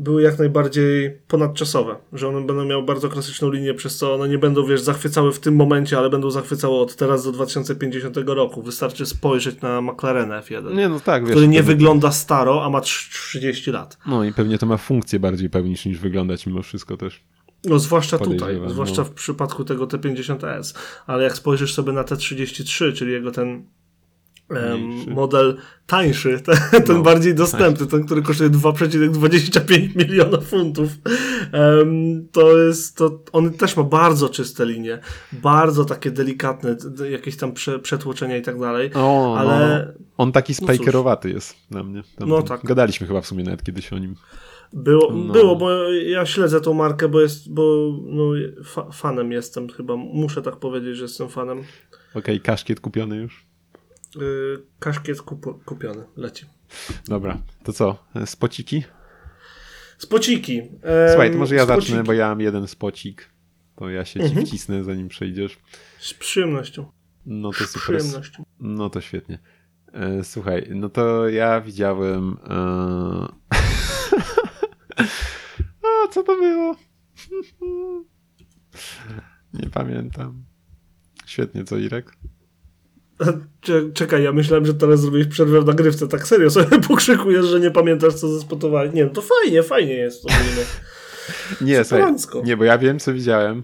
Były 0.01 0.23
jak 0.23 0.39
najbardziej 0.39 1.11
ponadczasowe. 1.29 1.97
Że 2.13 2.29
one 2.29 2.47
będą 2.47 2.65
miały 2.65 2.83
bardzo 2.83 3.09
klasyczną 3.09 3.51
linię, 3.51 3.75
przez 3.75 3.97
co 3.97 4.15
one 4.15 4.29
nie 4.29 4.39
będą, 4.39 4.67
wiesz, 4.67 4.81
zachwycały 4.81 5.33
w 5.33 5.39
tym 5.41 5.57
momencie, 5.57 5.99
ale 5.99 6.11
będą 6.11 6.31
zachwycały 6.31 6.79
od 6.79 6.97
teraz 6.97 7.25
do 7.25 7.33
2050 7.33 8.17
roku. 8.27 8.63
Wystarczy 8.63 9.07
spojrzeć 9.07 9.61
na 9.61 9.81
McLaren 9.81 10.29
F1, 10.31 10.75
Nie, 10.75 10.89
no 10.89 11.01
tak, 11.01 11.23
wiesz. 11.23 11.31
który 11.31 11.49
nie 11.49 11.59
pewnie- 11.59 11.75
wygląda 11.75 12.13
staro, 12.13 12.65
a 12.65 12.71
ma 12.71 12.81
trz- 12.81 13.11
30 13.11 13.71
lat. 13.71 13.99
No 14.07 14.25
i 14.25 14.33
pewnie 14.33 14.59
to 14.59 14.67
ma 14.67 14.77
funkcję 14.77 15.19
bardziej 15.21 15.51
pełnić 15.51 15.85
niż 15.87 15.99
wyglądać 15.99 16.47
mimo 16.47 16.63
wszystko 16.63 16.97
też. 16.97 17.21
No, 17.65 17.79
zwłaszcza 17.79 18.19
tutaj, 18.19 18.39
Podejrzewam, 18.39 18.71
zwłaszcza 18.71 19.03
no. 19.03 19.05
w 19.05 19.11
przypadku 19.11 19.65
tego 19.65 19.87
T50S. 19.87 20.75
Ale 21.07 21.25
jak 21.25 21.37
spojrzysz 21.37 21.75
sobie 21.75 21.93
na 21.93 22.03
T33, 22.03 22.93
czyli 22.93 23.13
jego 23.13 23.31
ten 23.31 23.65
Mniejszy. 24.51 25.11
model 25.11 25.57
tańszy, 25.87 26.41
ten, 26.41 26.57
ten 26.87 26.97
No, 26.97 27.03
bardziej 27.03 27.35
dostępny, 27.35 27.87
ten, 27.87 28.05
który 28.07 28.23
kosztuje 28.23 28.51
2,25 28.51 29.97
miliona 30.09 30.41
funtów, 30.41 30.89
to 32.33 32.59
jest, 32.59 32.97
to 32.97 33.21
on 33.33 33.53
też 33.53 33.77
ma 33.77 33.83
bardzo 33.83 34.29
czyste 34.29 34.67
linie, 34.67 34.99
bardzo 35.33 35.85
takie 35.85 36.11
delikatne, 36.11 36.77
jakieś 37.11 37.37
tam 37.37 37.53
prze, 37.53 37.79
przetłoczenia 37.79 38.37
i 38.37 38.43
tak 38.43 38.61
dalej, 38.61 38.91
O, 38.95 39.37
ale 39.39 39.87
no. 39.99 40.05
On 40.19 40.33
taki 40.33 40.55
cóż. 40.55 40.65
spajkerowaty 40.65 41.31
jest 41.31 41.55
na 41.71 41.83
mnie. 41.85 42.03
Tam, 42.19 42.29
No 42.29 42.43
tak. 42.43 42.61
Gadaliśmy 42.65 43.07
chyba 43.07 43.21
w 43.21 43.27
sumie 43.27 43.45
nawet 43.45 43.63
kiedyś 43.63 43.93
o 43.93 43.99
nim. 43.99 44.15
Było, 44.73 45.13
No. 45.13 45.33
było, 45.33 45.57
bo 45.57 45.71
ja 45.93 46.27
śledzę 46.27 46.61
tą 46.61 46.75
markę, 46.75 47.09
bo 47.09 47.21
jest, 47.21 47.53
bo 47.55 47.93
no, 48.07 48.25
fa 48.65 48.91
fanem 48.93 49.33
jestem 49.33 49.69
chyba. 49.69 49.97
Muszę 49.97 50.43
tak 50.43 50.57
powiedzieć, 50.57 50.97
że 50.97 51.03
jestem 51.03 51.29
fanem. 51.29 51.63
Okej, 52.15 52.41
kaszkiet 52.41 52.81
kupiony 52.81 53.17
już. 53.17 53.47
Yy, 54.17 54.67
kaszkiet 54.79 55.23
kup 55.23 55.65
kupiony, 55.65 56.05
leci. 56.17 56.47
Dobra, 57.09 57.39
to 57.65 57.73
co? 57.73 58.05
Spociki? 58.27 58.85
Spociki. 59.99 60.63
Słuchaj, 61.11 61.33
to 61.33 61.39
może 61.39 61.55
ja 61.55 61.65
spociki. 61.65 61.87
zacznę, 61.87 62.05
bo 62.05 62.13
ja 62.13 62.29
mam 62.29 62.41
jeden 62.41 62.67
spocik. 62.69 63.31
To 63.77 63.91
ja 63.91 64.05
się 64.05 64.21
ci 64.21 64.27
Mhm. 64.27 64.47
wcisnę, 64.47 64.85
zanim 64.85 65.09
przejdziesz. 65.09 65.59
Z 65.99 66.15
przyjemnością. 66.15 66.91
No 67.27 67.51
to 67.53 67.65
Z 67.65 67.71
super. 67.71 67.97
przyjemnością. 67.99 68.43
No 68.61 68.91
to 68.91 69.01
świetnie. 69.01 69.39
E, 69.93 70.25
Słuchaj, 70.25 70.67
no 70.75 70.89
to 70.89 71.29
ja 71.29 71.61
widziałem. 71.61 72.37
E... 72.51 73.27
A 76.05 76.09
co 76.09 76.23
to 76.23 76.37
było? 76.37 76.77
Nie 79.55 79.71
pamiętam. 79.71 80.45
Świetnie, 81.27 81.65
co 81.65 81.77
Irek? 81.79 82.13
Cze- 83.61 83.93
Czekaj, 83.95 84.23
ja 84.25 84.33
myślałem, 84.33 84.67
że 84.67 84.75
teraz 84.75 85.01
zrobisz 85.01 85.27
przerwę 85.27 85.61
w 85.61 85.67
nagrywce. 85.67 86.09
Tak 86.09 86.27
serio 86.27 86.51
sobie 86.51 86.79
pokrzykujesz, 86.89 87.47
że 87.47 87.61
nie 87.61 87.71
pamiętasz, 87.71 88.15
co 88.15 88.29
zespotowałeś. 88.29 88.93
Nie, 88.95 89.05
no 89.05 89.11
to 89.11 89.23
fajnie, 89.23 89.63
fajnie 89.63 89.95
jest. 89.95 90.25
Nie, 91.61 91.85
słuchaj, 91.85 92.15
nie, 92.45 92.57
bo 92.57 92.65
ja 92.65 92.79
wiem, 92.79 92.99
co 92.99 93.13
widziałem. 93.13 93.63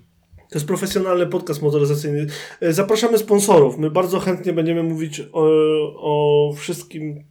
To 0.51 0.55
jest 0.59 0.67
profesjonalny 0.67 1.27
podcast 1.27 1.63
motoryzacyjny. 1.63 2.27
E, 2.61 2.73
Zapraszamy 2.73 3.19
sponsorów. 3.19 3.79
My 3.79 3.91
bardzo 3.91 4.21
chętnie 4.21 4.53
będziemy 4.53 4.83
mówić 4.83 5.23
o, 5.33 5.43
o 5.97 6.53
wszystkim, 6.57 7.25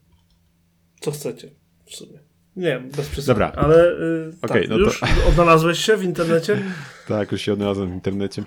co 1.00 1.12
chcecie. 1.12 1.52
W 1.86 1.96
sumie. 1.96 2.20
Nie, 2.56 2.80
bez 2.98 3.08
przesady. 3.10 3.28
Dobra. 3.28 3.52
Ale 3.56 3.92
y, 3.92 4.32
Okej, 4.42 4.62
tak, 4.62 4.70
no 4.70 4.76
to- 4.78 4.82
już 4.84 5.02
odnalazłeś 5.30 5.80
się 5.80 5.98
w 5.98 6.04
internecie? 6.04 6.62
Tak, 7.08 7.32
już 7.32 7.42
się 7.42 7.54
odnalazłem 7.54 7.90
w 7.92 7.94
internecie. 7.94 8.44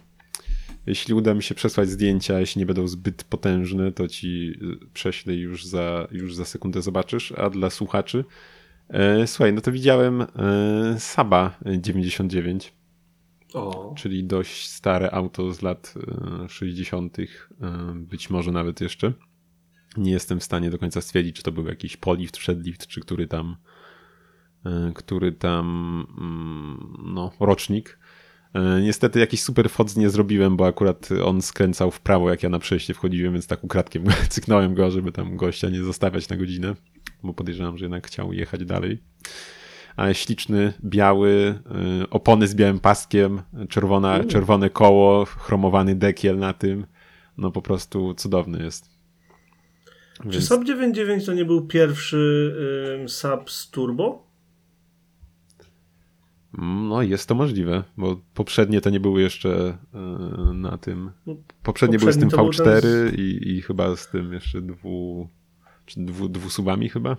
Jeśli 0.87 1.15
uda 1.15 1.35
mi 1.35 1.43
się 1.43 1.55
przesłać 1.55 1.89
zdjęcia, 1.89 2.41
jeśli 2.41 2.59
nie 2.59 2.67
będą 2.67 2.89
zbyt 2.89 3.25
potężne, 3.25 3.93
to 3.93 4.09
ci 4.09 4.53
y, 4.83 4.91
prześlę 4.93 5.35
już 5.35 5.67
za, 5.67 6.09
już 6.11 6.35
za 6.35 6.45
sekundę 6.45 6.83
zobaczysz. 6.83 7.33
A 7.33 7.51
dla 7.51 7.71
słuchaczy, 7.71 8.25
e, 8.89 9.27
słuchaj, 9.27 9.53
no 9.53 9.61
to 9.61 9.73
widziałem 9.73 10.23
e, 10.23 10.27
Saba 10.99 11.59
99, 11.79 12.73
O. 13.55 13.95
czyli 13.97 14.25
dość 14.25 14.69
stare 14.69 15.11
auto 15.11 15.53
z 15.53 15.63
lat 15.63 15.95
e, 16.45 16.49
60., 16.49 17.19
e, 17.19 17.27
być 17.95 18.31
może 18.31 18.53
nawet 18.53 18.81
jeszcze. 18.81 19.13
Nie 19.97 20.13
jestem 20.13 20.41
w 20.41 20.45
stanie 20.45 20.71
do 20.71 20.79
końca 20.79 21.01
stwierdzić, 21.01 21.37
czy 21.37 21.43
to 21.43 21.53
był 21.53 21.67
jakiś 21.67 21.97
polift, 21.97 22.39
przedlift, 22.39 22.87
czy 22.87 23.01
który 23.01 23.27
tam, 23.27 23.57
e, 24.67 24.93
który 24.95 25.33
tam, 25.33 25.67
mm, 26.19 27.13
no, 27.15 27.33
rocznik. 27.41 27.98
E, 28.55 28.81
Niestety 28.81 29.21
jakiś 29.21 29.43
super 29.43 29.71
fotz 29.71 29.97
nie 29.97 30.11
zrobiłem, 30.11 30.57
bo 30.57 30.67
akurat 30.67 31.09
on 31.25 31.43
skręcał 31.43 31.91
w 31.91 32.01
prawo, 32.01 32.31
jak 32.31 32.43
ja 32.43 32.49
na 32.49 32.59
przejście 32.59 32.95
wchodziłem, 32.95 33.33
więc 33.33 33.47
tak 33.47 33.65
ukradkiem 33.65 34.05
cyknąłem 34.29 34.75
go, 34.75 34.91
żeby 34.91 35.13
tam 35.13 35.37
gościa 35.37 35.69
nie 35.69 35.83
zostawiać 35.83 36.29
na 36.29 36.37
godzinę, 36.37 36.75
bo 37.23 37.35
podejrzewam, 37.35 37.79
że 37.79 37.85
jednak 37.85 38.07
chciał 38.07 38.33
jechać 38.33 38.65
dalej. 38.65 38.99
Ale 39.97 40.15
śliczny, 40.15 40.73
biały, 40.85 41.59
y, 42.03 42.11
opony 42.11 42.49
z 42.49 42.55
białym 42.55 42.81
paskiem, 42.81 43.43
czerwona, 43.69 44.25
czerwone 44.25 44.71
koło, 44.71 45.25
chromowany 45.25 45.95
dekiel 45.95 46.39
na 46.39 46.53
tym. 46.53 46.87
No 47.39 47.51
po 47.51 47.63
prostu 47.63 48.15
cudowny 48.15 48.65
jest. 48.65 48.91
Czy 50.23 50.29
Więc- 50.29 50.49
Saab 50.49 50.65
99 50.65 51.27
to 51.27 51.33
nie 51.33 51.45
był 51.45 51.67
pierwszy 51.67 52.55
Saab 53.09 53.51
z 53.51 53.71
turbo? 53.71 54.28
No, 56.89 57.03
jest 57.03 57.29
to 57.29 57.35
możliwe, 57.35 57.85
bo 57.97 58.21
poprzednie 58.35 58.81
to 58.81 58.91
nie 58.91 59.01
były 59.01 59.23
jeszcze 59.23 59.79
e, 59.95 60.55
na 60.55 60.79
tym. 60.79 61.11
Poprzednie 61.63 61.99
były 61.99 62.13
z 62.13 62.19
tym 62.19 62.29
Poprzedni 62.31 62.57
to 62.57 62.65
był 62.65 62.73
V4 62.75 62.81
ten 62.83 63.15
i, 63.15 63.49
i 63.57 63.63
chyba 63.63 63.97
z 63.97 64.09
tym 64.09 64.33
jeszcze 64.33 64.61
dwu, 64.61 65.29
czy 65.87 66.01
dwu, 66.01 66.29
dwusubami 66.29 66.89
chyba, 66.89 67.17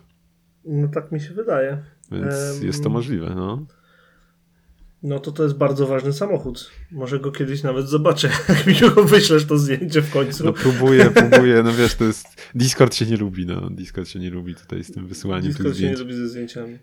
No 0.65 0.87
tak 0.87 1.11
mi 1.11 1.19
się 1.21 1.33
wydaje. 1.33 1.83
więc 2.11 2.61
jest 2.61 2.83
to 2.83 2.89
możliwe, 2.89 3.33
no. 3.35 3.65
No 5.03 5.19
to 5.19 5.31
to 5.31 5.43
jest 5.43 5.55
bardzo 5.57 5.87
ważny 5.87 6.13
samochód. 6.13 6.71
Może 6.91 7.19
go 7.19 7.31
kiedyś 7.31 7.63
nawet 7.63 7.89
zobaczę, 7.89 8.29
jak 8.49 8.67
mi 8.67 8.75
go 8.79 9.03
wyślesz 9.03 9.45
to 9.45 9.57
zdjęcie 9.57 10.01
w 10.01 10.11
końcu. 10.13 10.45
No 10.45 10.53
próbuję, 10.53 11.11
próbuję, 11.15 11.63
no 11.63 11.73
wiesz, 11.73 11.95
to 11.95 12.03
jest, 12.03 12.27
Discord 12.55 12.95
się 12.95 13.05
nie 13.05 13.17
lubi, 13.17 13.45
no, 13.45 13.69
Discord 13.69 14.07
się 14.07 14.19
nie 14.19 14.29
lubi 14.29 14.55
tutaj 14.55 14.83
z 14.83 14.91
tym 14.91 15.07
wysyłaniem 15.07 15.43
tych 15.43 15.51
Discord 15.51 15.77
się 15.77 15.83
nie 15.83 15.95
zdjęć. 15.95 15.99
robi 15.99 16.13
ze 16.13 16.27
zdjęciami. 16.29 16.77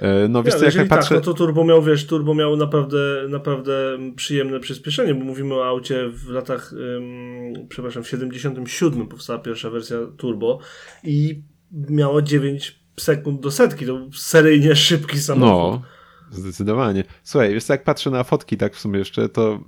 E, 0.00 0.28
No 0.28 0.42
wiesz 0.42 0.54
Nie, 0.54 0.60
co, 0.60 0.64
jak 0.66 0.74
ja 0.74 0.86
patrzę, 0.86 1.14
tak, 1.14 1.18
no 1.18 1.32
to 1.32 1.34
Turbo 1.34 1.64
miał, 1.64 1.82
wiesz, 1.82 2.06
Turbo 2.06 2.34
miał 2.34 2.56
naprawdę, 2.56 3.26
naprawdę 3.28 3.98
przyjemne 4.16 4.60
przyspieszenie, 4.60 5.14
bo 5.14 5.24
mówimy 5.24 5.54
o 5.54 5.66
aucie 5.66 6.08
w 6.08 6.28
latach, 6.28 6.72
ym, 6.72 7.66
przepraszam, 7.68 8.02
w 8.02 8.08
77 8.08 9.06
powstała 9.06 9.38
pierwsza 9.38 9.70
wersja 9.70 9.96
Turbo 10.16 10.58
i 11.04 11.42
miało 11.72 12.22
9 12.22 12.80
sekund 13.00 13.40
do 13.40 13.50
setki, 13.50 13.86
to 13.86 13.96
był 13.96 14.12
seryjnie 14.12 14.76
szybki 14.76 15.18
samochód. 15.18 15.82
No, 16.30 16.36
zdecydowanie. 16.38 17.04
Słuchaj, 17.22 17.54
wiesz 17.54 17.68
jak 17.68 17.84
patrzę 17.84 18.10
na 18.10 18.24
fotki 18.24 18.56
tak 18.56 18.76
w 18.76 18.80
sumie 18.80 18.98
jeszcze, 18.98 19.28
to, 19.28 19.60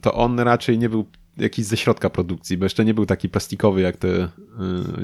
to 0.00 0.14
on 0.14 0.40
raczej 0.40 0.78
nie 0.78 0.88
był 0.88 1.10
jakiś 1.36 1.64
ze 1.64 1.76
środka 1.76 2.10
produkcji, 2.10 2.56
bo 2.56 2.64
jeszcze 2.64 2.84
nie 2.84 2.94
był 2.94 3.06
taki 3.06 3.28
plastikowy 3.28 3.80
jak 3.80 3.96
te 3.96 4.08
y, 4.08 4.28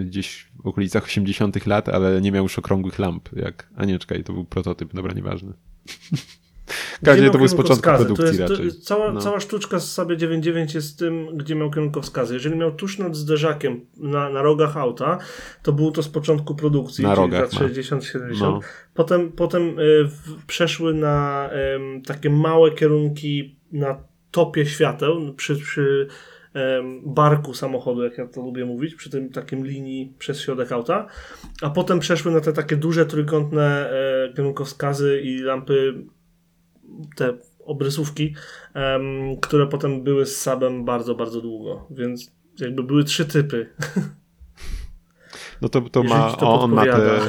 gdzieś 0.04 0.48
w 0.64 0.66
okolicach 0.66 1.04
80 1.04 1.66
lat, 1.66 1.88
ale 1.88 2.20
nie 2.20 2.32
miał 2.32 2.42
już 2.42 2.58
okrągłych 2.58 2.98
lamp, 2.98 3.28
jak... 3.36 3.68
A 3.76 3.84
nie, 3.84 3.98
czekaj, 3.98 4.24
to 4.24 4.32
był 4.32 4.44
prototyp, 4.44 4.94
dobra, 4.94 5.12
nieważne. 5.12 5.52
Razie 7.02 7.30
to 7.30 7.38
był 7.38 7.48
z 7.48 7.54
początku 7.54 7.90
produkcji 7.90 8.24
to 8.24 8.24
jest, 8.24 8.40
raczej. 8.40 8.68
To 8.68 8.80
cała, 8.80 9.12
No. 9.12 9.20
cała 9.20 9.40
sztuczka 9.40 9.80
z 9.80 9.92
Sabie 9.92 10.16
99 10.16 10.74
jest 10.74 10.98
tym, 10.98 11.36
gdzie 11.36 11.54
miał 11.54 11.70
kierunkowskazy. 11.70 12.34
Jeżeli 12.34 12.56
miał 12.56 12.72
tuż 12.72 12.98
nad 12.98 13.16
zderzakiem 13.16 13.86
na, 13.96 14.30
na 14.30 14.42
rogach 14.42 14.76
auta, 14.76 15.18
to 15.62 15.72
było 15.72 15.90
to 15.90 16.02
z 16.02 16.08
początku 16.08 16.54
produkcji, 16.54 17.04
Na 17.04 17.10
czyli 17.10 17.22
rogach 17.22 17.40
lat 17.40 17.52
ma. 17.52 17.68
60-70. 17.68 18.40
No. 18.40 18.60
Potem, 18.94 19.32
potem 19.32 19.78
y, 19.78 20.04
w, 20.04 20.44
przeszły 20.46 20.94
na 20.94 21.48
em, 21.50 22.02
takie 22.02 22.30
małe 22.30 22.70
kierunki 22.70 23.56
na 23.72 24.09
topie 24.30 24.66
świateł, 24.66 25.34
przy, 25.34 25.56
przy 25.56 26.06
em, 26.54 27.00
barku 27.04 27.54
samochodu, 27.54 28.04
jak 28.04 28.18
ja 28.18 28.26
to 28.26 28.42
lubię 28.42 28.64
mówić, 28.64 28.94
przy 28.94 29.10
tym 29.10 29.30
takim 29.30 29.66
linii 29.66 30.14
przez 30.18 30.40
środek 30.40 30.72
auta, 30.72 31.06
a 31.62 31.70
potem 31.70 31.98
przeszły 31.98 32.32
na 32.32 32.40
te 32.40 32.52
takie 32.52 32.76
duże 32.76 33.06
trójkątne 33.06 33.90
e, 33.90 34.32
kierunkowskazy 34.36 35.20
i 35.24 35.38
lampy, 35.38 35.94
te 37.16 37.38
obrysówki, 37.64 38.34
em, 38.74 39.36
które 39.40 39.66
potem 39.66 40.02
były 40.02 40.26
z 40.26 40.40
Sabem 40.40 40.84
bardzo, 40.84 41.14
bardzo 41.14 41.40
długo, 41.40 41.86
więc 41.90 42.32
jakby 42.60 42.82
były 42.82 43.04
trzy 43.04 43.24
typy. 43.24 43.66
No 45.62 45.68
to, 45.68 45.80
to 45.80 46.02
Jeżeli 46.02 46.20
ma, 46.20 46.32
to 46.32 46.60
on 46.60 46.72
ma 46.72 46.84
te, 46.84 47.20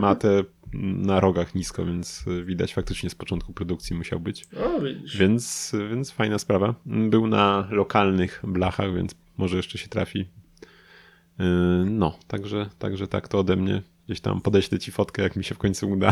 ma 0.00 0.14
te 0.14 0.44
na 0.72 1.20
rogach 1.20 1.54
nisko, 1.54 1.84
więc 1.86 2.24
widać 2.44 2.74
faktycznie 2.74 3.10
z 3.10 3.14
początku 3.14 3.52
produkcji 3.52 3.96
musiał 3.96 4.20
być. 4.20 4.46
O. 4.56 4.80
Więc, 5.18 5.72
więc 5.90 6.10
fajna 6.10 6.38
sprawa. 6.38 6.74
Był 6.86 7.26
na 7.26 7.68
lokalnych 7.70 8.42
blachach, 8.44 8.94
więc 8.94 9.14
może 9.36 9.56
jeszcze 9.56 9.78
się 9.78 9.88
trafi. 9.88 10.18
Yy, 10.18 11.44
No, 11.90 12.18
także, 12.26 12.68
także 12.78 13.08
tak 13.08 13.28
to 13.28 13.38
ode 13.38 13.56
mnie. 13.56 13.82
Gdzieś 14.06 14.20
tam 14.20 14.40
podeślę 14.40 14.78
ci 14.78 14.92
fotkę, 14.92 15.22
jak 15.22 15.36
mi 15.36 15.44
się 15.44 15.54
w 15.54 15.58
końcu 15.58 15.90
uda. 15.90 16.10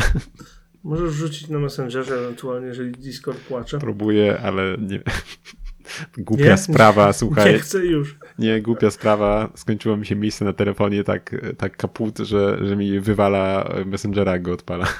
Możesz 0.83 1.13
rzucić 1.13 1.47
na 1.47 1.59
Messengerze 1.59 2.15
ewentualnie, 2.15 2.67
jeżeli 2.67 2.91
Discord 2.91 3.39
płacze. 3.39 3.77
Próbuję, 3.79 4.39
ale 4.41 4.77
nie. 4.79 5.01
Głupia 6.17 6.45
Nie? 6.45 6.57
sprawa, 6.57 7.13
słuchaj. 7.13 7.53
Nie 7.53 7.59
chcę 7.59 7.85
już. 7.85 8.17
Nie, 8.39 8.61
głupia 8.61 8.91
sprawa. 8.91 9.49
Skończyło 9.55 9.97
mi 9.97 10.05
się 10.05 10.15
miejsce 10.15 10.45
na 10.45 10.53
telefonie 10.53 11.03
tak, 11.03 11.35
tak 11.57 11.77
kaput, 11.77 12.17
że, 12.17 12.67
że 12.67 12.75
mi 12.75 12.99
wywala 12.99 13.73
Messengera, 13.85 14.31
jak 14.31 14.41
go 14.41 14.53
odpala. 14.53 14.87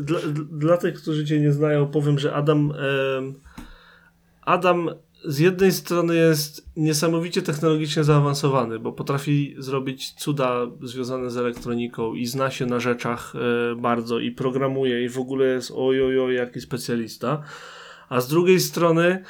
Dla, 0.00 0.20
dla 0.52 0.76
tych, 0.76 0.94
którzy 0.94 1.24
Cię 1.24 1.40
nie 1.40 1.52
znają, 1.52 1.86
powiem, 1.86 2.18
że 2.18 2.34
Adam. 2.34 2.72
Adam 4.42 4.90
z 5.24 5.38
jednej 5.38 5.72
strony 5.72 6.16
jest 6.16 6.70
niesamowicie 6.76 7.42
technologicznie 7.42 8.04
zaawansowany, 8.04 8.78
bo 8.78 8.92
potrafi 8.92 9.54
zrobić 9.58 10.12
cuda 10.12 10.66
związane 10.82 11.30
z 11.30 11.36
elektroniką 11.36 12.14
i 12.14 12.26
zna 12.26 12.50
się 12.50 12.66
na 12.66 12.80
rzeczach 12.80 13.32
e, 13.34 13.76
bardzo 13.76 14.18
i 14.18 14.30
programuje 14.30 15.04
i 15.04 15.08
w 15.08 15.18
ogóle 15.18 15.46
jest 15.46 15.72
ojojoj 15.74 16.34
jaki 16.34 16.60
specjalista. 16.60 17.42
A 18.08 18.20
z 18.20 18.28
drugiej 18.28 18.60
strony 18.60 19.24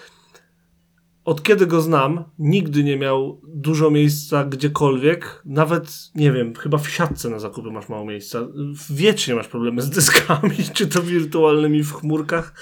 od 1.24 1.42
kiedy 1.42 1.66
go 1.66 1.80
znam, 1.80 2.24
nigdy 2.38 2.84
nie 2.84 2.96
miał 2.96 3.40
dużo 3.44 3.90
miejsca 3.90 4.44
gdziekolwiek. 4.44 5.42
Nawet, 5.44 6.10
nie 6.14 6.32
wiem, 6.32 6.54
chyba 6.54 6.78
w 6.78 6.88
siatce 6.88 7.30
na 7.30 7.38
zakupy 7.38 7.70
masz 7.70 7.88
mało 7.88 8.04
miejsca. 8.04 8.48
Wiecznie 8.90 9.34
masz 9.34 9.48
problemy 9.48 9.82
z 9.82 9.90
dyskami, 9.90 10.56
czy 10.74 10.86
to 10.86 11.02
wirtualnymi 11.02 11.82
w 11.82 11.92
chmurkach, 11.92 12.54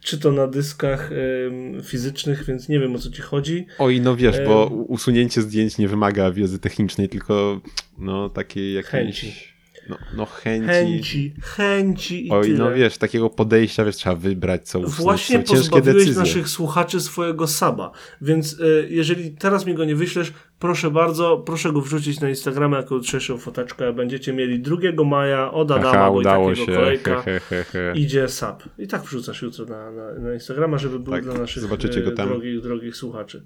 czy 0.00 0.18
to 0.18 0.32
na 0.32 0.46
dyskach 0.46 1.10
em, 1.12 1.82
fizycznych, 1.82 2.44
więc 2.44 2.68
nie 2.68 2.80
wiem 2.80 2.94
o 2.94 2.98
co 2.98 3.10
ci 3.10 3.22
chodzi. 3.22 3.66
Oj, 3.78 4.00
no 4.00 4.16
wiesz, 4.16 4.36
bo 4.46 4.66
usunięcie 4.66 5.42
zdjęć 5.42 5.78
nie 5.78 5.88
wymaga 5.88 6.30
wiedzy 6.30 6.58
technicznej, 6.58 7.08
tylko 7.08 7.60
no 7.98 8.28
takiej 8.28 8.74
jakiejś... 8.74 9.20
Chęci. 9.20 9.55
No, 9.88 9.98
no 10.16 10.26
chęci. 10.26 10.66
Chęci, 10.68 11.34
chęci 11.42 12.26
i 12.26 12.30
Oj, 12.30 12.42
tyle. 12.42 12.58
no 12.58 12.72
wiesz, 12.72 12.98
takiego 12.98 13.30
podejścia, 13.30 13.84
wiesz, 13.84 13.96
trzeba 13.96 14.16
wybrać, 14.16 14.68
co 14.68 14.78
usunąć. 14.78 14.96
Właśnie 15.00 15.46
są 15.46 15.54
pozbawiłeś 15.54 15.94
decyzje. 15.96 16.20
naszych 16.22 16.48
słuchaczy 16.48 17.00
swojego 17.00 17.46
saba, 17.46 17.90
więc 18.20 18.52
y, 18.60 18.86
jeżeli 18.90 19.30
teraz 19.30 19.66
mi 19.66 19.74
go 19.74 19.84
nie 19.84 19.96
wyślesz, 19.96 20.32
proszę 20.58 20.90
bardzo, 20.90 21.36
proszę 21.46 21.72
go 21.72 21.80
wrzucić 21.80 22.20
na 22.20 22.28
Instagrama 22.28 22.76
jako 22.76 22.94
jutrzejszą 22.94 23.38
foteczkę. 23.38 23.92
Będziecie 23.92 24.32
mieli 24.32 24.60
2 24.60 24.76
maja 25.04 25.52
od 25.52 25.70
Adama, 25.70 25.90
Aha, 25.90 26.10
bo 26.10 26.20
i 26.20 26.24
takiego 26.24 26.54
się. 26.54 26.66
kolejka. 26.66 27.22
He, 27.22 27.40
he, 27.40 27.64
he. 27.64 27.92
Idzie 27.96 28.28
sap. 28.28 28.62
I 28.78 28.86
tak 28.86 29.02
wrzucasz 29.02 29.42
jutro 29.42 29.64
na, 29.64 29.90
na, 29.90 30.14
na 30.14 30.34
Instagrama, 30.34 30.78
żeby 30.78 30.98
był 30.98 31.12
Tak, 31.12 31.24
dla 31.24 31.34
naszych 31.34 31.64
e, 31.64 32.26
drogich, 32.26 32.60
drogich 32.60 32.96
słuchaczy. 32.96 33.42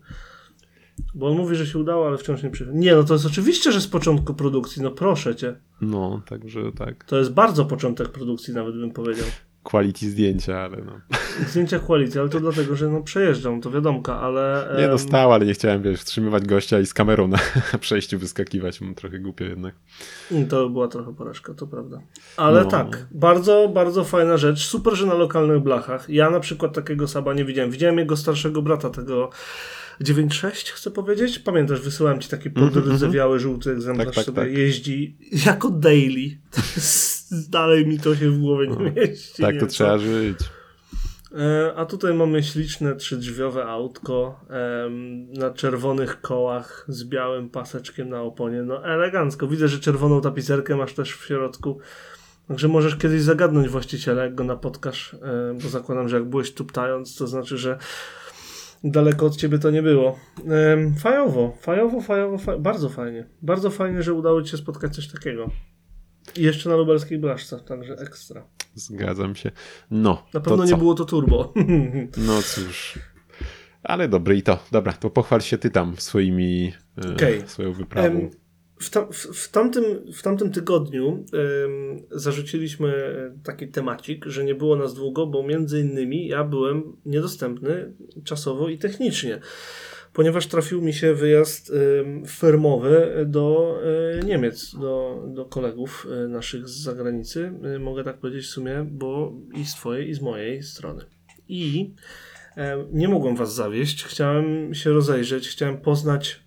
Bo 1.14 1.28
on 1.28 1.36
mówi, 1.36 1.56
że 1.56 1.66
się 1.66 1.78
udało, 1.78 2.06
ale 2.06 2.18
wciąż 2.18 2.42
nie 2.42 2.50
przychodzi. 2.50 2.78
Nie, 2.78 2.94
no 2.94 3.04
to 3.04 3.12
jest 3.14 3.26
oczywiście, 3.26 3.72
że 3.72 3.80
z 3.80 3.88
początku 3.88 4.34
produkcji, 4.34 4.82
no 4.82 4.90
proszę 4.90 5.36
cię. 5.36 5.56
No, 5.80 6.22
także 6.28 6.60
tak. 6.78 7.04
To 7.04 7.18
jest 7.18 7.32
bardzo 7.32 7.64
początek 7.64 8.08
produkcji, 8.08 8.54
nawet 8.54 8.76
bym 8.76 8.90
powiedział. 8.90 9.26
Quality 9.62 10.10
zdjęcia, 10.10 10.58
ale 10.60 10.76
no. 10.76 11.00
Zdjęcia 11.48 11.78
quality, 11.78 12.20
ale 12.20 12.28
to 12.28 12.40
dlatego, 12.40 12.76
że 12.76 12.88
no 12.88 13.02
przejeżdżam, 13.02 13.60
to 13.60 13.70
wiadomka, 13.70 14.20
ale... 14.20 14.68
Nie 14.78 14.84
em, 14.84 14.90
no, 14.90 14.98
stał, 14.98 15.32
ale 15.32 15.46
nie 15.46 15.52
chciałem, 15.54 15.82
wiesz, 15.82 15.98
wstrzymywać 16.00 16.46
gościa 16.46 16.80
i 16.80 16.86
z 16.86 16.94
kamerą 16.94 17.28
na 17.28 17.38
przejściu 17.80 18.18
wyskakiwać. 18.18 18.80
Mam 18.80 18.94
trochę 18.94 19.18
głupio 19.18 19.44
jednak. 19.44 19.74
Mm, 20.32 20.48
To 20.48 20.68
była 20.68 20.88
trochę 20.88 21.14
porażka, 21.14 21.54
to 21.54 21.66
prawda. 21.66 22.00
Ale 22.36 22.62
No. 22.64 22.68
tak, 22.70 23.06
bardzo, 23.10 23.70
bardzo 23.74 24.04
fajna 24.04 24.36
rzecz. 24.36 24.66
Super, 24.66 24.94
że 24.94 25.06
na 25.06 25.14
lokalnych 25.14 25.60
blachach. 25.62 26.08
Ja 26.10 26.30
na 26.30 26.40
przykład 26.40 26.72
takiego 26.74 27.08
Saba 27.08 27.34
nie 27.34 27.44
widziałem. 27.44 27.70
Widziałem 27.70 27.98
jego 27.98 28.16
starszego 28.16 28.62
brata, 28.62 28.90
tego 28.90 29.30
9.6 30.04 30.50
chcę 30.72 30.90
powiedzieć. 30.90 31.38
Pamiętasz, 31.38 31.80
wysyłałem 31.80 32.20
ci 32.20 32.28
taki 32.28 32.48
Mhm, 32.48 32.70
podrdzewiały, 32.70 33.38
żółty 33.38 33.70
egzemplarz 33.70 34.06
Tak, 34.06 34.14
tak, 34.14 34.24
sobie 34.24 34.42
tak. 34.42 34.52
jeździ 34.52 35.16
jako 35.46 35.70
daily. 35.70 36.38
Dalej 37.50 37.86
mi 37.86 37.98
to 38.00 38.16
się 38.16 38.30
w 38.30 38.38
głowie 38.38 38.66
nie 38.68 38.90
mieści. 38.90 39.42
Tak 39.42 39.54
nie 39.54 39.60
to 39.60 39.66
wiem, 39.66 39.68
trzeba 39.74 39.98
co. 39.98 40.04
żyć. 40.04 40.38
E, 41.38 41.72
A 41.76 41.86
tutaj 41.86 42.14
mamy 42.14 42.42
śliczne 42.42 42.96
trzydrzwiowe 42.96 43.64
autko 43.64 44.40
em, 44.48 45.32
na 45.32 45.50
czerwonych 45.50 46.20
kołach 46.20 46.84
z 46.88 47.04
białym 47.04 47.50
paseczkiem 47.50 48.08
na 48.08 48.22
oponie. 48.22 48.62
No 48.62 48.84
elegancko. 48.86 49.46
Widzę, 49.48 49.68
że 49.68 49.78
czerwoną 49.80 50.20
tapicerkę 50.20 50.76
masz 50.76 50.92
też 50.92 51.12
w 51.12 51.26
środku. 51.26 51.78
Także 52.48 52.68
możesz 52.68 52.96
kiedyś 52.96 53.22
zagadnąć 53.22 53.68
właściciela, 53.68 54.22
jak 54.22 54.34
go 54.34 54.44
napotkasz, 54.44 55.14
e, 55.14 55.58
bo 55.62 55.68
zakładam, 55.68 56.08
że 56.08 56.16
jak 56.16 56.24
byłeś 56.28 56.52
tuptając, 56.54 57.16
to 57.16 57.26
znaczy, 57.26 57.58
że 57.58 57.78
daleko 58.84 59.26
od 59.26 59.36
ciebie 59.36 59.58
to 59.58 59.70
nie 59.70 59.82
było. 59.82 60.18
Fajowo, 60.98 61.56
fajowo, 61.60 62.00
fajowo, 62.00 62.38
fa 62.38 62.58
bardzo 62.58 62.88
fajnie. 62.88 63.26
Bardzo 63.42 63.70
fajnie, 63.70 64.02
że 64.02 64.14
udało 64.14 64.42
ci 64.42 64.50
się 64.50 64.56
spotkać 64.56 64.94
coś 64.94 65.08
takiego. 65.08 65.50
I 66.36 66.42
jeszcze 66.42 66.68
na 66.68 66.76
lubelskiej 66.76 67.18
blaszce, 67.18 67.60
także 67.60 67.94
ekstra. 67.94 68.46
Zgadzam 68.74 69.36
się. 69.36 69.50
No, 69.90 70.26
Na 70.34 70.40
pewno 70.40 70.64
nie 70.64 70.76
było 70.76 70.94
to 70.94 71.04
turbo. 71.04 71.52
No 72.26 72.42
cóż. 72.42 72.98
Ale 73.82 74.08
dobre 74.08 74.34
i 74.34 74.42
to. 74.42 74.58
Dobra, 74.72 74.92
to 74.92 75.10
pochwal 75.10 75.40
się 75.40 75.58
ty 75.58 75.70
tam 75.70 75.96
swoimi, 75.96 76.72
e, 77.04 77.12
Okej. 77.14 77.42
swoją 77.46 77.72
wyprawą. 77.72 78.30
W, 78.80 78.90
tam, 78.90 79.12
w, 79.12 79.16
w, 79.16 79.50
tamtym, 79.50 79.84
w 80.12 80.22
tamtym 80.22 80.52
tygodniu 80.52 81.24
em, 81.32 82.02
zarzuciliśmy 82.10 82.92
taki 83.44 83.68
temacik, 83.68 84.24
że 84.26 84.44
nie 84.44 84.54
było 84.54 84.76
nas 84.76 84.94
długo, 84.94 85.26
bo 85.26 85.42
między 85.42 85.80
innymi 85.80 86.28
ja 86.28 86.44
byłem 86.44 86.96
niedostępny 87.06 87.92
czasowo 88.24 88.68
i 88.68 88.78
technicznie, 88.78 89.40
ponieważ 90.12 90.46
trafił 90.46 90.82
mi 90.82 90.92
się 90.92 91.14
wyjazd 91.14 91.70
em, 91.70 92.22
firmowy 92.26 93.24
do 93.26 93.76
e, 94.20 94.24
Niemiec, 94.24 94.74
do, 94.74 95.24
do 95.34 95.44
kolegów 95.44 96.06
e, 96.10 96.28
naszych 96.28 96.68
z 96.68 96.82
zagranicy. 96.82 97.52
E, 97.62 97.78
Mogę 97.78 98.04
tak 98.04 98.18
powiedzieć 98.18 98.44
w 98.44 98.50
sumie, 98.50 98.86
bo 98.90 99.32
i 99.54 99.64
z 99.64 99.74
twojej, 99.74 100.08
i 100.08 100.14
z 100.14 100.20
mojej 100.20 100.62
strony. 100.62 101.04
I 101.48 101.94
nie 102.92 103.08
mogłem 103.08 103.36
was 103.36 103.54
zawieść. 103.54 104.04
Chciałem 104.04 104.74
się 104.74 104.90
rozejrzeć, 104.90 105.48
chciałem 105.48 105.80
poznać 105.80 106.44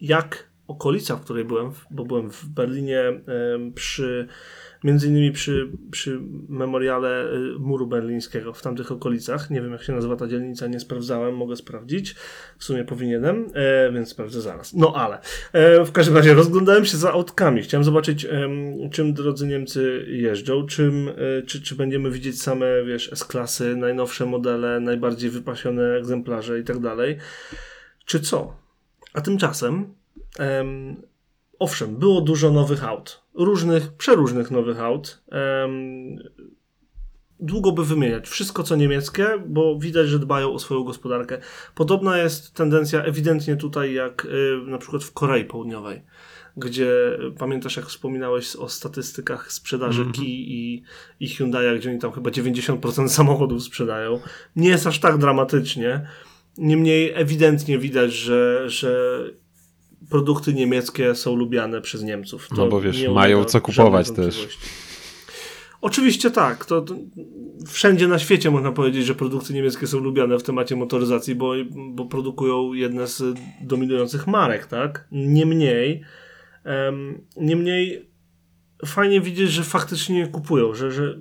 jak 0.00 0.49
okolica, 0.70 1.16
w 1.16 1.20
której 1.20 1.44
byłem, 1.44 1.70
bo 1.90 2.04
byłem 2.04 2.30
w 2.30 2.44
Berlinie 2.46 3.20
przy, 3.74 4.28
między 4.84 5.08
innymi 5.08 5.32
przy, 5.32 5.68
przy 5.90 6.20
memoriale 6.48 7.32
y, 7.32 7.58
muru 7.58 7.86
berlińskiego, 7.86 8.52
w 8.52 8.62
tamtych 8.62 8.92
okolicach. 8.92 9.50
Nie 9.50 9.62
wiem, 9.62 9.72
jak 9.72 9.82
się 9.82 9.92
nazywa 9.92 10.16
ta 10.16 10.28
dzielnica, 10.28 10.66
nie 10.66 10.80
sprawdzałem, 10.80 11.36
mogę 11.36 11.56
sprawdzić. 11.56 12.14
W 12.58 12.64
sumie 12.64 12.84
powinienem, 12.84 13.46
e, 13.54 13.92
więc 13.92 14.08
sprawdzę 14.08 14.40
zaraz. 14.40 14.74
No 14.74 14.92
ale, 14.96 15.18
e, 15.52 15.84
w 15.84 15.92
każdym 15.92 16.16
razie 16.16 16.34
rozglądałem 16.34 16.84
się 16.84 16.96
za 16.96 17.12
autkami. 17.12 17.62
Chciałem 17.62 17.84
zobaczyć, 17.84 18.26
czym 18.92 19.14
drodzy 19.14 19.46
Niemcy 19.46 20.04
jeżdżą, 20.08 20.66
czym, 20.66 21.08
e, 21.08 21.42
czy, 21.42 21.62
czy 21.62 21.74
będziemy 21.74 22.10
widzieć 22.10 22.42
same, 22.42 22.84
wiesz, 22.84 23.12
S-klasy, 23.12 23.76
najnowsze 23.76 24.26
modele, 24.26 24.80
najbardziej 24.80 25.30
wypasione 25.30 25.96
egzemplarze 25.96 26.58
i 26.60 26.64
tak 26.64 26.78
dalej. 26.78 27.16
Czy 28.04 28.20
co? 28.20 28.56
A 29.14 29.20
tymczasem, 29.20 29.94
em, 30.38 31.02
owszem, 31.58 31.96
było 31.96 32.20
dużo 32.20 32.50
nowych 32.50 32.84
aut. 32.84 33.22
Różnych, 33.34 33.92
przeróżnych 33.92 34.50
nowych 34.50 34.80
aut. 34.80 35.22
Em, 35.30 36.18
długo 37.40 37.72
by 37.72 37.84
wymieniać 37.84 38.28
wszystko, 38.28 38.62
co 38.62 38.76
niemieckie, 38.76 39.28
bo 39.46 39.78
widać, 39.78 40.08
że 40.08 40.18
dbają 40.18 40.52
o 40.52 40.58
swoją 40.58 40.84
gospodarkę. 40.84 41.38
Podobna 41.74 42.18
jest 42.18 42.54
tendencja 42.54 43.02
ewidentnie 43.02 43.56
tutaj, 43.56 43.94
jak 43.94 44.24
y, 44.24 44.58
na 44.66 44.78
przykład 44.78 45.04
w 45.04 45.12
Korei 45.12 45.44
Południowej, 45.44 46.02
gdzie 46.56 47.18
y, 47.28 47.32
pamiętasz, 47.38 47.76
jak 47.76 47.86
wspominałeś 47.86 48.56
o 48.56 48.68
statystykach 48.68 49.52
sprzedaży 49.52 50.00
Mhm. 50.00 50.12
Kia 50.12 50.24
i, 50.24 50.82
i 51.20 51.28
Hyundai, 51.28 51.78
gdzie 51.78 51.90
oni 51.90 51.98
tam 51.98 52.12
chyba 52.12 52.30
90% 52.30 53.08
samochodów 53.18 53.62
sprzedają. 53.62 54.20
Nie 54.56 54.68
jest 54.68 54.86
aż 54.86 55.00
tak 55.00 55.18
dramatycznie. 55.18 56.06
Niemniej 56.58 57.12
ewidentnie 57.14 57.78
widać, 57.78 58.12
że, 58.12 58.70
że 58.70 59.20
produkty 60.08 60.54
niemieckie 60.54 61.14
są 61.14 61.36
lubiane 61.36 61.80
przez 61.80 62.02
Niemców. 62.02 62.48
No 62.56 62.68
bo 62.68 62.80
wiesz, 62.80 63.08
mają 63.08 63.44
co 63.44 63.60
kupować 63.60 64.10
też. 64.10 64.58
Oczywiście 65.80 66.30
tak. 66.30 66.64
To, 66.64 66.82
to 66.82 66.94
wszędzie 67.66 68.08
na 68.08 68.18
świecie 68.18 68.50
można 68.50 68.72
powiedzieć, 68.72 69.06
że 69.06 69.14
produkty 69.14 69.54
niemieckie 69.54 69.86
są 69.86 69.98
lubiane 69.98 70.38
w 70.38 70.42
temacie 70.42 70.76
motoryzacji, 70.76 71.34
bo, 71.34 71.52
bo 71.90 72.06
produkują 72.06 72.72
jedne 72.72 73.06
z 73.06 73.22
dominujących 73.60 74.26
marek, 74.26 74.66
tak? 74.66 75.08
Niemniej, 75.12 76.02
em, 76.64 77.26
niemniej 77.36 78.10
fajnie 78.86 79.20
widzieć, 79.20 79.50
że 79.50 79.64
faktycznie 79.64 80.26
kupują, 80.26 80.74
że, 80.74 80.92
że 80.92 81.18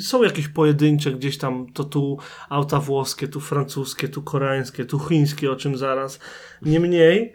są 0.00 0.22
jakieś 0.22 0.48
pojedyncze 0.48 1.12
gdzieś 1.12 1.38
tam, 1.38 1.72
to 1.72 1.84
tu 1.84 2.18
auta 2.48 2.80
włoskie, 2.80 3.28
tu 3.28 3.40
francuskie, 3.40 4.08
tu 4.08 4.22
koreańskie, 4.22 4.84
tu 4.84 4.98
chińskie, 4.98 5.50
o 5.50 5.56
czym 5.56 5.76
zaraz. 5.76 6.20
Niemniej 6.62 7.32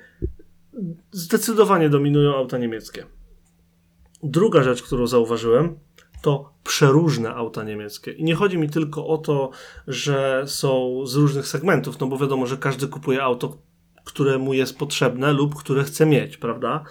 zdecydowanie 1.11 1.89
dominują 1.89 2.35
auta 2.35 2.57
niemieckie. 2.57 3.05
Druga 4.23 4.63
rzecz, 4.63 4.83
którą 4.83 5.07
zauważyłem, 5.07 5.79
to 6.21 6.53
przeróżne 6.63 7.33
auta 7.33 7.63
niemieckie. 7.63 8.11
I 8.11 8.23
nie 8.23 8.35
chodzi 8.35 8.57
mi 8.57 8.69
tylko 8.69 9.07
o 9.07 9.17
to, 9.17 9.51
że 9.87 10.43
są 10.45 11.01
z 11.05 11.15
różnych 11.15 11.47
segmentów, 11.47 11.99
no 11.99 12.07
bo 12.07 12.17
wiadomo, 12.17 12.47
że 12.47 12.57
każdy 12.57 12.87
kupuje 12.87 13.23
auto, 13.23 13.57
które 14.03 14.37
mu 14.37 14.53
jest 14.53 14.77
potrzebne 14.77 15.33
lub 15.33 15.55
które 15.55 15.83
chce 15.83 16.05
mieć, 16.05 16.37
prawda? 16.37 16.83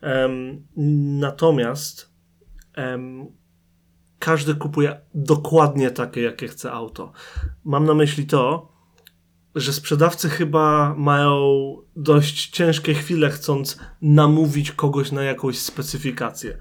Em, 0.00 0.66
natomiast 1.20 2.12
em, 2.74 3.26
każdy 4.18 4.54
kupuje 4.54 5.00
dokładnie 5.14 5.90
takie, 5.90 6.22
jakie 6.22 6.48
chce 6.48 6.72
auto. 6.72 7.12
Mam 7.64 7.84
na 7.84 7.94
myśli 7.94 8.26
to, 8.26 8.72
że 9.54 9.72
sprzedawcy 9.72 10.28
chyba 10.28 10.94
mają 10.98 11.76
dość 11.96 12.50
ciężkie 12.50 12.94
chwile, 12.94 13.30
chcąc 13.30 13.78
namówić 14.02 14.72
kogoś 14.72 15.12
na 15.12 15.22
jakąś 15.22 15.58
specyfikację. 15.58 16.58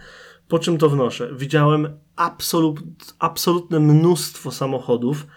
Po 0.47 0.59
czym 0.59 0.77
to 0.77 0.89
wnoszę? 0.89 1.29
Widziałem 1.35 1.99
absolut, 2.15 2.79
absolutne 3.19 3.79
mnóstwo 3.79 4.51
samochodów 4.51 5.27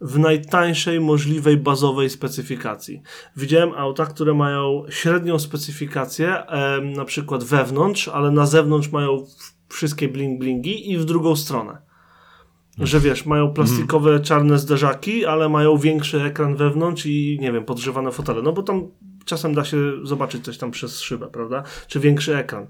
w 0.00 0.18
najtańszej 0.18 1.00
możliwej 1.00 1.56
bazowej 1.56 2.10
specyfikacji. 2.10 3.02
Widziałem 3.36 3.72
auta, 3.72 4.06
które 4.06 4.34
mają 4.34 4.84
średnią 4.88 5.38
specyfikację, 5.38 6.46
em, 6.46 6.92
na 6.92 7.04
przykład 7.04 7.44
wewnątrz, 7.44 8.08
ale 8.08 8.30
na 8.30 8.46
zewnątrz 8.46 8.92
mają 8.92 9.26
wszystkie 9.68 10.08
bling-blingi 10.08 10.74
i 10.84 10.98
w 10.98 11.04
drugą 11.04 11.36
stronę. 11.36 11.89
Że 12.80 13.00
wiesz, 13.00 13.26
mają 13.26 13.52
plastikowe 13.52 14.20
czarne 14.20 14.58
zderzaki, 14.58 15.26
ale 15.26 15.48
mają 15.48 15.76
większy 15.76 16.22
ekran 16.22 16.56
wewnątrz 16.56 17.06
i 17.06 17.38
nie 17.40 17.52
wiem, 17.52 17.64
podgrzewane 17.64 18.10
fotele. 18.10 18.42
No 18.42 18.52
bo 18.52 18.62
tam 18.62 18.88
czasem 19.24 19.54
da 19.54 19.64
się 19.64 19.78
zobaczyć 20.02 20.44
coś 20.44 20.58
tam 20.58 20.70
przez 20.70 21.00
szybę, 21.00 21.28
prawda? 21.28 21.62
Czy 21.86 22.00
większy 22.00 22.36
ekran 22.36 22.66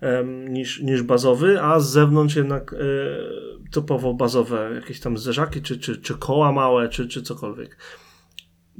em, 0.00 0.52
niż, 0.52 0.80
niż 0.82 1.02
bazowy, 1.02 1.62
a 1.62 1.80
z 1.80 1.90
zewnątrz 1.90 2.36
jednak 2.36 2.72
e, 2.72 2.76
typowo 3.70 4.14
bazowe 4.14 4.70
jakieś 4.74 5.00
tam 5.00 5.18
zderzaki, 5.18 5.62
czy, 5.62 5.78
czy, 5.78 5.96
czy 5.96 6.14
koła 6.14 6.52
małe, 6.52 6.88
czy, 6.88 7.08
czy 7.08 7.22
cokolwiek. 7.22 7.76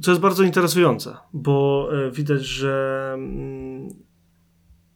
Co 0.01 0.11
jest 0.11 0.21
bardzo 0.21 0.43
interesujące, 0.43 1.17
bo 1.33 1.89
e, 1.93 2.11
widać, 2.11 2.41
że 2.45 3.11
mm, 3.13 3.89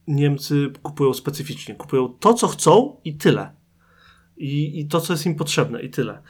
Niemcy 0.07 0.71
kupują 0.83 1.13
specyficznie. 1.13 1.75
Kupują 1.75 2.07
to, 2.07 2.33
co 2.33 2.47
chcą 2.47 3.01
i 3.03 3.17
tyle. 3.17 3.55
I, 4.37 4.79
i 4.79 4.87
to, 4.87 5.01
co 5.01 5.13
jest 5.13 5.25
im 5.25 5.35
potrzebne 5.35 5.81
i 5.81 5.89
tyle. 5.89 6.21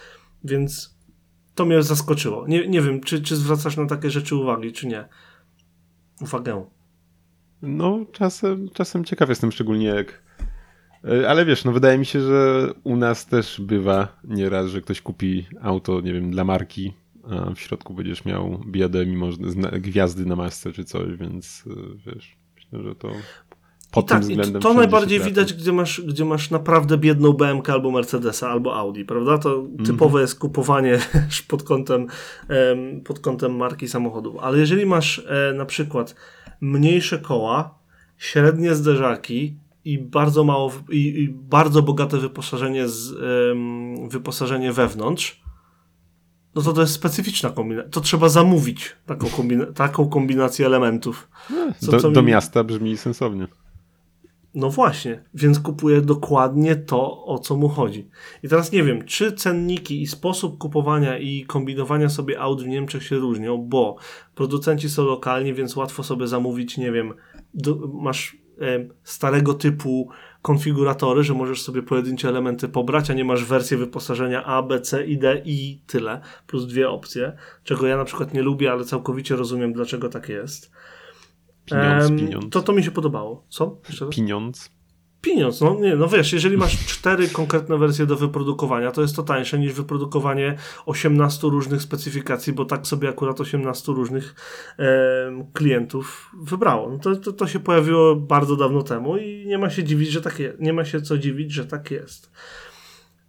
Więc 0.44 0.96
to 1.56 1.66
mnie 1.66 1.84
zaskoczyło. 1.84 2.48
Nie, 2.48 2.68
nie 2.68 2.82
wiem, 2.82 3.02
czy, 3.02 3.22
czy 3.22 3.36
zwracasz 3.36 3.78
na 3.78 3.86
takie 3.86 4.10
rzeczy 4.10 4.36
uwagi, 4.36 4.72
czy 4.72 4.88
nie. 4.88 5.06
Uwagę. 6.22 6.66
No, 7.62 8.06
czasem, 8.12 8.70
czasem 8.70 9.06
ciekaw 9.06 9.30
jestem, 9.30 9.52
szczególnie 9.52 9.86
jak. 9.86 10.24
e, 11.04 11.30
Ale 11.30 11.46
wiesz, 11.46 11.66
no 11.66 11.72
wydaje 11.72 11.98
mi 11.98 12.06
się, 12.06 12.22
że 12.22 12.70
u 12.84 12.96
nas 12.96 13.26
też 13.26 13.62
bywa 13.62 14.20
nieraz, 14.24 14.68
że 14.68 14.82
ktoś 14.82 15.02
kupi 15.02 15.46
auto, 15.62 16.02
nie 16.02 16.14
wiem, 16.14 16.32
dla 16.32 16.44
marki, 16.44 16.94
a 17.24 17.54
w 17.54 17.60
środku 17.60 17.94
będziesz 17.94 18.26
miał 18.26 18.62
biedę, 18.68 19.06
mimo 19.06 19.30
gwiazdy 19.72 20.26
na 20.26 20.36
masce 20.36 20.72
czy 20.72 20.86
coś, 20.86 21.16
więc 21.16 21.64
e, 21.68 21.72
wiesz, 22.06 22.38
myślę, 22.56 22.84
że 22.84 22.96
to 22.96 23.12
pod 23.96 24.06
I 24.06 24.08
tak, 24.08 24.20
tym 24.20 24.30
względem 24.30 24.62
to 24.62 24.70
wszędzie 24.70 24.78
najbardziej 24.78 25.20
widać, 25.20 25.54
gdzie 25.54 25.74
masz, 25.74 26.02
gdzie 26.02 26.26
masz 26.26 26.52
naprawdę 26.52 26.98
biedną 26.98 27.34
BMK 27.34 27.70
albo 27.70 27.92
Mercedesa, 27.92 28.50
albo 28.50 28.76
Audi, 28.76 29.04
prawda? 29.04 29.38
To 29.38 29.56
Mhm. 29.56 29.86
typowe 29.86 30.22
jest 30.22 30.40
kupowanie 30.40 31.00
pod 31.48 31.64
kątem, 31.64 32.08
em, 32.50 33.02
pod 33.02 33.20
kątem 33.20 33.56
marki 33.56 33.88
samochodów. 33.88 34.36
Ale 34.42 34.58
jeżeli 34.60 34.86
masz 34.86 35.20
e, 35.20 35.54
na 35.54 35.66
przykład 35.66 36.16
mniejsze 36.62 37.20
koła, 37.20 37.80
średnie 38.18 38.76
zderzaki 38.76 39.58
i 39.86 40.00
bardzo 40.00 40.44
mało, 40.44 40.72
i, 40.90 40.98
i 41.24 41.30
bardzo 41.30 41.82
bogate 41.82 42.18
wyposażenie, 42.18 42.88
z, 42.88 43.14
wyposażenie 44.12 44.74
wewnątrz, 44.74 45.42
no 46.56 46.62
to 46.62 46.74
to 46.74 46.82
jest 46.82 46.94
specyficzna 46.94 47.50
kombinacja. 47.50 47.92
To 47.92 48.02
trzeba 48.02 48.30
zamówić 48.30 48.96
taką, 49.06 49.28
kombina- 49.28 49.74
taką 49.74 50.10
kombinację 50.10 50.66
elementów. 50.66 51.28
Co- 51.80 51.92
do, 51.92 52.00
co 52.00 52.12
do 52.12 52.22
mi- 52.22 52.28
miasta 52.32 52.64
brzmi 52.64 52.98
sensownie. 52.98 53.48
No 54.56 54.70
właśnie, 54.70 55.24
więc 55.34 55.60
kupuje 55.60 56.02
dokładnie 56.02 56.76
to, 56.76 57.26
o 57.26 57.40
co 57.40 57.56
mu 57.56 57.70
chodzi. 57.70 58.10
I 58.44 58.50
teraz 58.50 58.72
nie 58.72 58.84
wiem, 58.84 59.06
czy 59.06 59.32
cenniki 59.32 60.02
i 60.02 60.08
sposób 60.08 60.58
kupowania 60.58 61.18
i 61.18 61.46
kombinowania 61.46 62.10
sobie 62.10 62.40
aut 62.40 62.64
w 62.64 62.68
Niemczech 62.68 63.04
się 63.04 63.16
różnią, 63.16 63.58
bo 63.58 63.96
producenci 64.36 64.90
są 64.90 65.04
lokalni, 65.06 65.54
więc 65.54 65.76
łatwo 65.76 66.04
sobie 66.04 66.28
zamówić, 66.28 66.78
nie 66.78 66.92
wiem, 66.92 67.14
do, 67.54 67.76
masz 67.94 68.38
e, 68.62 68.88
starego 69.04 69.54
typu 69.54 70.10
konfiguratory, 70.42 71.24
że 71.24 71.34
możesz 71.34 71.62
sobie 71.62 71.84
pojedyncze 71.84 72.30
elementy 72.30 72.68
pobrać, 72.68 73.10
a 73.10 73.14
nie 73.14 73.26
masz 73.26 73.46
wersję 73.46 73.78
wyposażenia 73.78 74.44
A, 74.44 74.62
B, 74.62 74.82
C 74.82 75.06
i 75.06 75.18
D 75.18 75.42
i 75.46 75.82
tyle, 75.88 76.22
plus 76.48 76.68
dwie 76.68 76.90
opcje, 76.90 77.38
czego 77.64 77.88
ja 77.88 77.98
na 77.98 78.06
przykład 78.06 78.34
nie 78.34 78.42
lubię, 78.42 78.72
ale 78.72 78.84
całkowicie 78.84 79.36
rozumiem, 79.36 79.74
dlaczego 79.74 80.10
tak 80.10 80.30
jest. 80.30 80.72
Pieniądz. 81.66 82.50
To 82.52 82.62
to 82.62 82.74
mi 82.74 82.84
się 82.84 82.92
podobało. 82.92 83.46
Co? 83.50 83.78
Pieniądz. 84.10 84.76
Pieniądz, 85.26 85.62
no 85.62 85.76
nie, 85.80 85.96
no 85.96 86.08
wiesz, 86.08 86.34
jeżeli 86.34 86.58
masz 86.58 86.86
cztery 86.86 87.28
konkretne 87.28 87.78
wersje 87.78 88.06
do 88.06 88.16
wyprodukowania, 88.16 88.92
to 88.92 89.02
jest 89.02 89.16
to 89.16 89.24
tańsze 89.24 89.60
niż 89.60 89.74
wyprodukowanie 89.74 90.58
18 90.86 91.48
różnych 91.48 91.82
specyfikacji, 91.82 92.54
bo 92.54 92.66
tak 92.66 92.88
sobie 92.88 93.10
akurat 93.10 93.42
18 93.42 93.92
różnych 93.92 94.36
em, 94.78 95.46
klientów 95.54 96.32
wybrało. 96.42 96.90
No 96.90 96.98
to, 96.98 97.16
to, 97.16 97.34
to 97.34 97.48
się 97.48 97.60
pojawiło 97.60 98.16
bardzo 98.16 98.56
dawno 98.56 98.84
temu 98.84 99.18
i 99.18 99.46
nie 99.48 99.58
ma 99.58 99.70
się 99.70 99.84
dziwić, 99.84 100.10
że 100.10 100.22
tak 100.22 100.40
jest. 100.40 100.60
Nie 100.60 100.74
ma 100.74 100.86
się 100.86 101.02
co 101.02 101.18
dziwić, 101.18 101.52
że 101.52 101.66
tak 101.66 101.92
jest. 101.92 102.32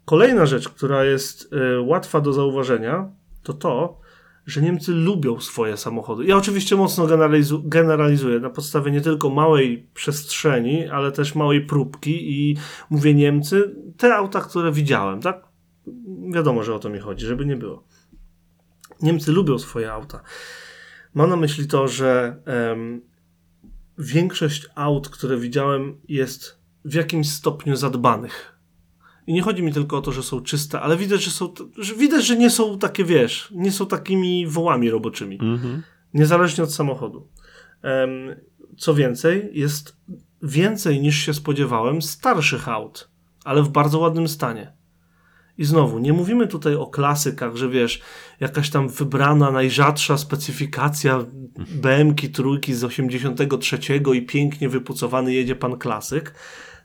Kolejna 0.05 0.47
rzecz, 0.47 0.69
która 0.69 1.05
jest 1.05 1.53
e, 1.53 1.81
łatwa 1.81 2.21
do 2.21 2.33
zauważenia, 2.33 3.11
to 3.43 3.53
to, 3.53 4.01
że 4.47 4.63
Niemcy 4.63 4.93
lubią 4.93 5.41
swoje 5.41 5.77
samochody. 5.77 6.25
Ja 6.25 6.37
oczywiście 6.37 6.77
mocno 6.77 7.07
generalizu- 7.07 7.69
generalizuję 7.69 8.41
na 8.41 8.51
podstawie 8.51 8.91
nie 8.91 9.01
tylko 9.01 9.31
małej 9.31 9.89
przestrzeni, 9.95 10.87
ale 10.89 11.13
też 11.13 11.35
małej 11.35 11.67
próbki 11.67 12.33
i 12.33 12.57
mówię 12.91 13.15
Niemcy, 13.15 13.77
te 13.97 14.15
auta, 14.15 14.41
które 14.41 14.73
widziałem, 14.73 15.21
tak? 15.21 15.47
Wiadomo, 16.33 16.63
że 16.63 16.75
o 16.75 16.79
to 16.79 16.89
mi 16.89 16.99
chodzi, 16.99 17.27
żeby 17.27 17.47
nie 17.47 17.57
było. 17.57 17.85
Niemcy 19.03 19.33
lubią 19.33 19.59
swoje 19.59 19.93
auta. 19.93 20.21
Mam 21.15 21.31
na 21.31 21.37
myśli 21.37 21.67
to, 21.67 21.89
że 21.89 22.37
em, 22.45 23.01
większość 23.99 24.67
aut, 24.75 25.09
które 25.09 25.39
widziałem, 25.39 26.01
jest 26.09 26.59
w 26.85 26.95
jakimś 26.95 27.31
stopniu 27.33 27.77
zadbanych. 27.77 28.56
I 29.27 29.33
nie 29.33 29.43
chodzi 29.43 29.63
mi 29.63 29.73
tylko 29.73 29.99
o 29.99 30.03
to, 30.03 30.13
że 30.13 30.23
są 30.23 30.41
czyste, 30.41 30.81
ale 30.81 30.97
widać, 30.97 31.23
że 31.23 31.31
są, 31.31 31.55
że 31.79 31.95
widać, 31.95 32.27
że 32.27 32.37
nie 32.37 32.51
są 32.51 32.79
takie, 32.79 33.05
wiesz, 33.05 33.49
nie 33.55 33.73
są 33.73 33.87
takimi 33.87 34.47
wołami 34.47 34.91
roboczymi. 34.91 35.39
Mhm. 35.43 35.83
Niezależnie 36.15 36.65
od 36.65 36.75
samochodu. 36.75 37.29
Em, 37.83 38.37
co 38.77 38.95
więcej, 38.95 39.51
jest 39.53 39.97
więcej 40.43 41.01
niż 41.01 41.17
się 41.27 41.35
spodziewałem 41.35 42.03
starszych 42.03 42.69
aut, 42.69 43.11
ale 43.45 43.63
w 43.63 43.69
bardzo 43.69 43.99
ładnym 43.99 44.29
stanie. 44.29 44.77
I 45.59 45.65
znowu, 45.65 45.99
nie 45.99 46.13
mówimy 46.13 46.47
tutaj 46.47 46.75
o 46.75 46.87
klasykach, 46.87 47.57
że 47.57 47.69
wiesz, 47.69 48.01
jakaś 48.41 48.71
tam 48.71 48.89
wybrana, 48.89 49.51
najrzadsza 49.51 50.19
specyfikacja 50.19 51.25
BMki 51.75 52.31
trójki 52.31 52.75
z 52.75 52.85
83 52.85 53.79
i 54.15 54.23
pięknie 54.23 54.69
wypucowany 54.69 55.35
jedzie 55.35 55.57
pan 55.57 55.79
klasyk, 55.79 56.35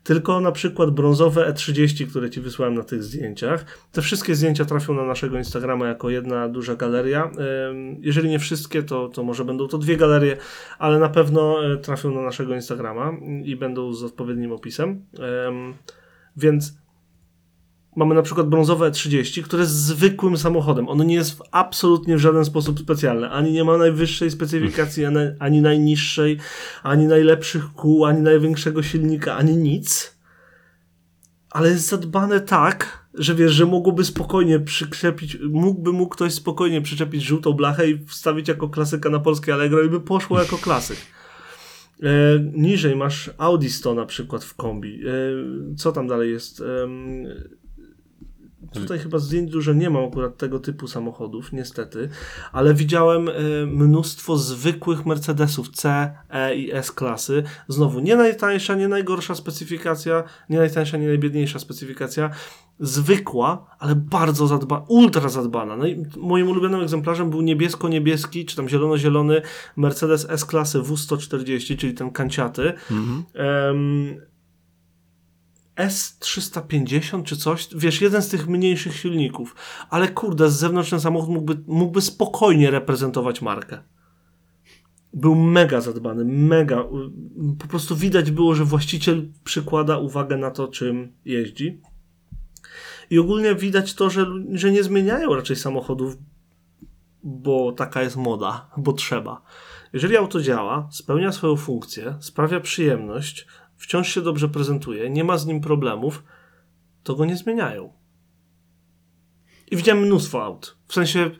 tylko 0.04 0.42
na 0.42 0.52
przykład 0.52 0.90
brązowe 0.90 1.54
E30, 1.54 2.08
które 2.08 2.30
ci 2.30 2.42
wysłałem 2.42 2.76
na 2.76 2.84
tych 2.84 3.04
zdjęciach. 3.04 3.66
Te 3.92 4.02
wszystkie 4.02 4.36
zdjęcia 4.36 4.66
trafią 4.66 4.94
na 4.94 5.06
naszego 5.06 5.38
Instagrama 5.38 5.88
jako 5.88 6.10
jedna 6.10 6.50
duża 6.50 6.76
galeria. 6.76 7.32
Jeżeli 8.00 8.30
nie 8.30 8.40
wszystkie, 8.40 8.84
to, 8.84 9.10
to 9.10 9.24
może 9.24 9.46
będą 9.46 9.68
to 9.68 9.78
dwie 9.78 9.98
galerie, 9.98 10.38
ale 10.80 11.00
na 11.00 11.10
pewno 11.10 11.66
e, 11.66 11.78
trafią 11.78 12.16
na 12.16 12.22
naszego 12.22 12.56
Instagrama 12.56 13.12
i 13.44 13.56
będą 13.56 13.94
z 13.94 14.04
odpowiednim 14.04 14.52
opisem. 14.52 15.06
Więc 16.38 16.81
mamy 17.96 18.16
na 18.16 18.22
przykład 18.22 18.50
brązowe 18.50 18.92
E30, 18.92 19.44
które 19.44 19.64
jest 19.64 19.76
zwykłym 19.76 20.38
samochodem. 20.38 20.90
Ono 20.90 21.04
nie 21.04 21.16
jest 21.16 21.38
w 21.38 21.42
absolutnie 21.52 22.18
w 22.18 22.20
żaden 22.20 22.46
sposób 22.46 22.80
specjalne. 22.80 23.30
Ani 23.30 23.52
nie 23.52 23.64
ma 23.64 23.78
najwyższej 23.78 24.32
specyfikacji, 24.32 25.04
ani, 25.40 25.62
najniższej, 25.62 26.38
ani 26.84 27.08
najlepszych 27.08 27.74
kół, 27.74 28.06
ani 28.06 28.22
największego 28.22 28.84
silnika, 28.84 29.36
ani 29.36 29.58
nic. 29.58 30.16
Ale 31.50 31.70
jest 31.70 31.90
zadbane 31.90 32.42
tak, 32.42 33.08
że 33.14 33.36
wiesz, 33.36 33.52
że 33.52 33.66
mogłoby 33.66 34.06
spokojnie 34.06 34.60
przyczepić, 34.60 35.38
mógłby 35.50 35.92
mu 35.92 36.08
ktoś 36.08 36.34
spokojnie 36.34 36.82
przyczepić 36.82 37.24
żółtą 37.24 37.54
blachę 37.54 37.90
i 37.90 38.06
wstawić 38.06 38.48
jako 38.48 38.70
klasyka 38.70 39.10
na 39.10 39.20
polskie 39.20 39.54
Allegro 39.54 39.84
i 39.84 39.90
by 39.90 40.02
poszło 40.02 40.40
jako 40.40 40.58
klasyk. 40.58 40.98
E, 42.04 42.08
niżej 42.54 42.96
masz 42.96 43.30
Audi 43.38 43.68
100 43.68 43.96
na 43.96 44.06
przykład 44.06 44.44
w 44.44 44.56
kombi. 44.56 45.02
E, 45.08 45.76
co 45.76 45.92
tam 45.92 46.08
dalej 46.08 46.32
jest? 46.32 46.62
Em, 46.62 47.26
Tutaj 48.74 49.00
chyba 49.00 49.20
zdjęć 49.20 49.52
dużo 49.52 49.74
nie 49.74 49.90
mam 49.90 50.06
akurat 50.06 50.38
tego 50.38 50.60
typu 50.60 50.88
samochodów, 50.88 51.54
niestety, 51.54 52.10
ale 52.52 52.74
widziałem 52.74 53.30
e, 53.30 53.32
mnóstwo 53.66 54.38
zwykłych 54.38 55.06
Mercedesów 55.06 55.70
C, 55.70 56.12
E 56.30 56.56
i 56.56 56.72
S 56.72 56.92
klasy. 56.92 57.44
Znowu, 57.68 58.00
nie 58.00 58.16
najtańsza, 58.16 58.76
nie 58.76 58.88
najgorsza 58.88 59.36
specyfikacja, 59.36 60.24
nie 60.50 60.58
najtańsza, 60.58 60.98
nie 60.98 61.08
najbiedniejsza 61.08 61.60
specyfikacja. 61.60 62.30
Zwykła, 62.80 63.76
ale 63.80 63.96
bardzo 63.96 64.48
zadbana, 64.48 64.86
ultra 64.88 65.30
zadbana. 65.30 65.78
No 65.78 65.88
i 65.88 66.06
moim 66.18 66.50
ulubionym 66.50 66.82
egzemplarzem 66.82 67.30
był 67.30 67.42
niebiesko-niebieski, 67.42 68.46
czy 68.46 68.56
tam 68.56 68.70
zielono-zielony 68.70 69.42
Mercedes 69.78 70.28
S-klasy 70.30 70.80
W140, 70.80 71.78
czyli 71.78 71.94
ten 71.94 72.12
kanciaty. 72.12 72.74
Mhm. 72.92 73.24
Em, 73.34 74.31
S350 75.78 77.24
czy 77.24 77.38
coś, 77.38 77.68
wiesz, 77.76 78.02
jeden 78.02 78.22
z 78.22 78.30
tych 78.30 78.48
mniejszych 78.48 78.96
silników, 78.96 79.56
ale 79.90 80.08
kurde, 80.08 80.50
z 80.50 80.60
zewnątrz 80.60 80.90
ten 80.90 81.00
samochód 81.00 81.30
mógłby, 81.30 81.64
mógłby 81.68 82.02
spokojnie 82.02 82.72
reprezentować 82.72 83.42
markę. 83.42 83.84
Był 85.14 85.36
mega 85.36 85.82
zadbany, 85.82 86.26
mega. 86.26 86.84
Po 87.60 87.68
prostu 87.68 87.96
widać 87.96 88.32
było, 88.32 88.56
że 88.56 88.66
właściciel 88.66 89.32
przykłada 89.44 89.98
uwagę 89.98 90.38
na 90.38 90.52
to, 90.52 90.68
czym 90.68 91.14
jeździ. 91.26 91.82
I 93.10 93.20
ogólnie 93.20 93.56
widać 93.56 93.94
to, 93.94 94.10
że, 94.10 94.26
że 94.52 94.72
nie 94.72 94.84
zmieniają 94.84 95.36
raczej 95.36 95.56
samochodów, 95.56 96.18
bo 97.24 97.72
taka 97.72 98.02
jest 98.02 98.16
moda, 98.16 98.70
bo 98.78 98.94
trzeba. 98.94 99.42
Jeżeli 99.94 100.18
auto 100.18 100.42
działa, 100.42 100.88
spełnia 100.92 101.32
swoją 101.32 101.56
funkcję, 101.56 102.18
sprawia 102.20 102.60
przyjemność, 102.60 103.48
wciąż 103.82 104.14
się 104.14 104.22
dobrze 104.22 104.50
prezentuje, 104.50 105.10
nie 105.10 105.24
ma 105.24 105.38
z 105.38 105.46
nim 105.46 105.62
problemów, 105.62 106.24
to 107.04 107.16
go 107.16 107.26
nie 107.26 107.38
zmieniają. 107.38 107.94
I 109.72 109.78
widziałem 109.78 110.04
mnóstwo 110.04 110.44
aut. 110.44 110.78
W 110.88 110.94
sensie 110.94 111.32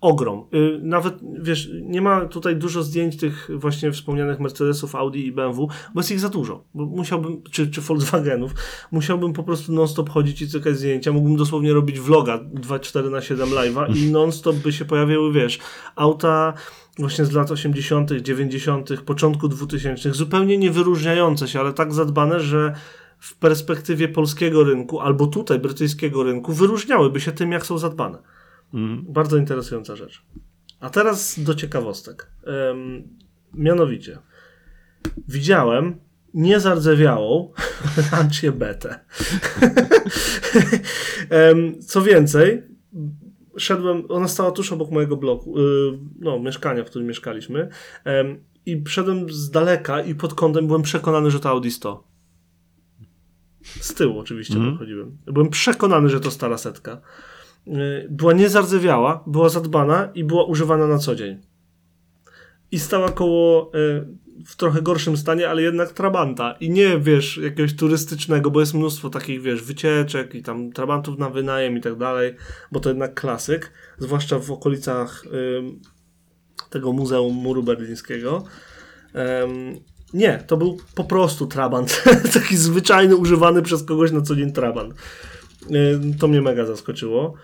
ogrom. 0.00 0.46
Y, 0.54 0.80
Nawet, 0.82 1.14
wiesz, 1.40 1.70
nie 1.82 2.02
ma 2.02 2.26
tutaj 2.26 2.56
dużo 2.56 2.82
zdjęć 2.82 3.16
tych 3.16 3.50
właśnie 3.54 3.92
wspomnianych 3.92 4.40
Mercedesów, 4.40 4.94
Audi 4.94 5.26
i 5.26 5.32
BMW, 5.32 5.68
bo 5.94 6.00
jest 6.00 6.10
ich 6.10 6.20
za 6.20 6.28
dużo. 6.28 6.64
Musiałbym, 6.74 7.42
czy, 7.42 7.70
czy 7.70 7.80
Volkswagenów, 7.80 8.54
musiałbym 8.90 9.32
po 9.32 9.42
prostu 9.42 9.72
non-stop 9.72 10.10
chodzić 10.10 10.42
i 10.42 10.48
cykać 10.48 10.76
zdjęcia. 10.76 11.12
Mógłbym 11.12 11.36
dosłownie 11.36 11.72
robić 11.72 12.00
vloga 12.00 12.38
2-4 12.38 13.10
na 13.10 13.20
7 13.20 13.48
live'a 13.48 13.96
i 13.96 14.10
non-stop 14.10 14.56
by 14.56 14.72
się 14.72 14.84
pojawiały, 14.84 15.32
wiesz, 15.32 15.58
auta 15.96 16.54
właśnie 16.98 17.24
z 17.24 17.32
lat 17.32 17.50
80., 17.50 18.10
90., 18.10 19.00
początku 19.00 19.48
2000, 19.48 20.12
zupełnie 20.12 20.58
nie 20.58 20.70
wyróżniające 20.70 21.48
się, 21.48 21.60
ale 21.60 21.72
tak 21.72 21.94
zadbane, 21.94 22.40
że 22.40 22.74
w 23.18 23.36
perspektywie 23.36 24.08
polskiego 24.08 24.64
rynku, 24.64 25.00
albo 25.00 25.26
tutaj 25.26 25.58
brytyjskiego 25.58 26.22
rynku, 26.22 26.52
wyróżniałyby 26.52 27.20
się 27.20 27.32
tym, 27.32 27.52
jak 27.52 27.66
są 27.66 27.78
zadbane. 27.78 28.18
Mhm. 28.74 29.12
Bardzo 29.12 29.36
interesująca 29.36 29.96
rzecz. 29.96 30.22
A 30.80 30.90
teraz 30.90 31.40
do 31.40 31.54
ciekawostek. 31.54 32.30
Mianowicie, 33.54 34.18
widziałem 35.28 36.00
niezardzewiałą 36.34 37.52
Lancię 38.12 38.52
Betę. 38.52 39.00
Co 41.88 42.02
więcej, 42.02 42.62
szedłem, 43.58 44.02
ona 44.08 44.28
stała 44.28 44.50
tuż 44.50 44.72
obok 44.72 44.90
mojego 44.90 45.16
bloku, 45.16 45.58
y, 45.58 45.62
no, 46.18 46.38
mieszkania, 46.38 46.84
w 46.84 46.86
którym 46.86 47.08
mieszkaliśmy, 47.08 47.68
i 48.66 48.82
szedłem 48.88 49.30
z 49.30 49.50
daleka 49.50 50.00
i 50.02 50.14
pod 50.14 50.34
kątem 50.34 50.66
byłem 50.66 50.82
przekonany, 50.82 51.30
że 51.30 51.40
to 51.40 51.48
Audi 51.48 51.68
100. 51.70 52.04
Z 53.62 53.94
tyłu 53.94 54.18
oczywiście 54.18 54.54
Mhm. 54.54 54.72
podchodziłem. 54.72 55.18
Byłem 55.26 55.50
przekonany, 55.50 56.08
że 56.08 56.20
to 56.20 56.30
stara 56.30 56.58
setka. 56.58 57.00
Y, 57.66 58.06
Była 58.10 58.32
niezardzewiała, 58.32 59.24
była 59.26 59.48
zadbana 59.48 60.08
i 60.14 60.24
była 60.24 60.44
używana 60.44 60.86
na 60.86 60.98
co 60.98 61.14
dzień. 61.14 61.38
I 62.70 62.78
stała 62.78 63.10
koło 63.10 63.72
y, 63.74 64.06
w 64.46 64.56
trochę 64.56 64.82
gorszym 64.82 65.16
stanie, 65.16 65.48
ale 65.48 65.62
jednak 65.62 65.92
Trabanta. 65.92 66.52
I 66.60 66.70
nie, 66.70 66.98
wiesz, 66.98 67.36
jakiegoś 67.36 67.76
turystycznego, 67.76 68.50
bo 68.50 68.60
jest 68.60 68.74
mnóstwo 68.74 69.10
takich, 69.10 69.42
wiesz, 69.42 69.62
wycieczek 69.62 70.34
i 70.34 70.42
tam 70.42 70.72
Trabantów 70.72 71.18
na 71.18 71.30
wynajem 71.30 71.76
i 71.76 71.80
tak 71.80 71.96
dalej, 71.96 72.34
bo 72.72 72.80
to 72.80 72.88
jednak 72.88 73.20
klasyk, 73.20 73.72
zwłaszcza 73.98 74.38
w 74.38 74.50
okolicach 74.50 75.24
tego 76.70 76.92
Muzeum 76.92 77.34
Muru 77.34 77.62
Berlińskiego. 77.62 78.44
Em, 79.14 79.74
nie, 80.14 80.44
to 80.46 80.56
był 80.56 80.78
po 80.94 81.04
prostu 81.04 81.46
Trabant. 81.46 82.04
Taki 82.34 82.56
zwyczajny, 82.56 83.16
używany 83.16 83.62
przez 83.62 83.84
kogoś 83.84 84.12
na 84.12 84.20
co 84.20 84.36
dzień 84.36 84.52
Trabant. 84.52 84.94
Ym, 85.94 86.14
To 86.14 86.28
mnie 86.28 86.42
mega 86.42 86.66
zaskoczyło. 86.66 87.34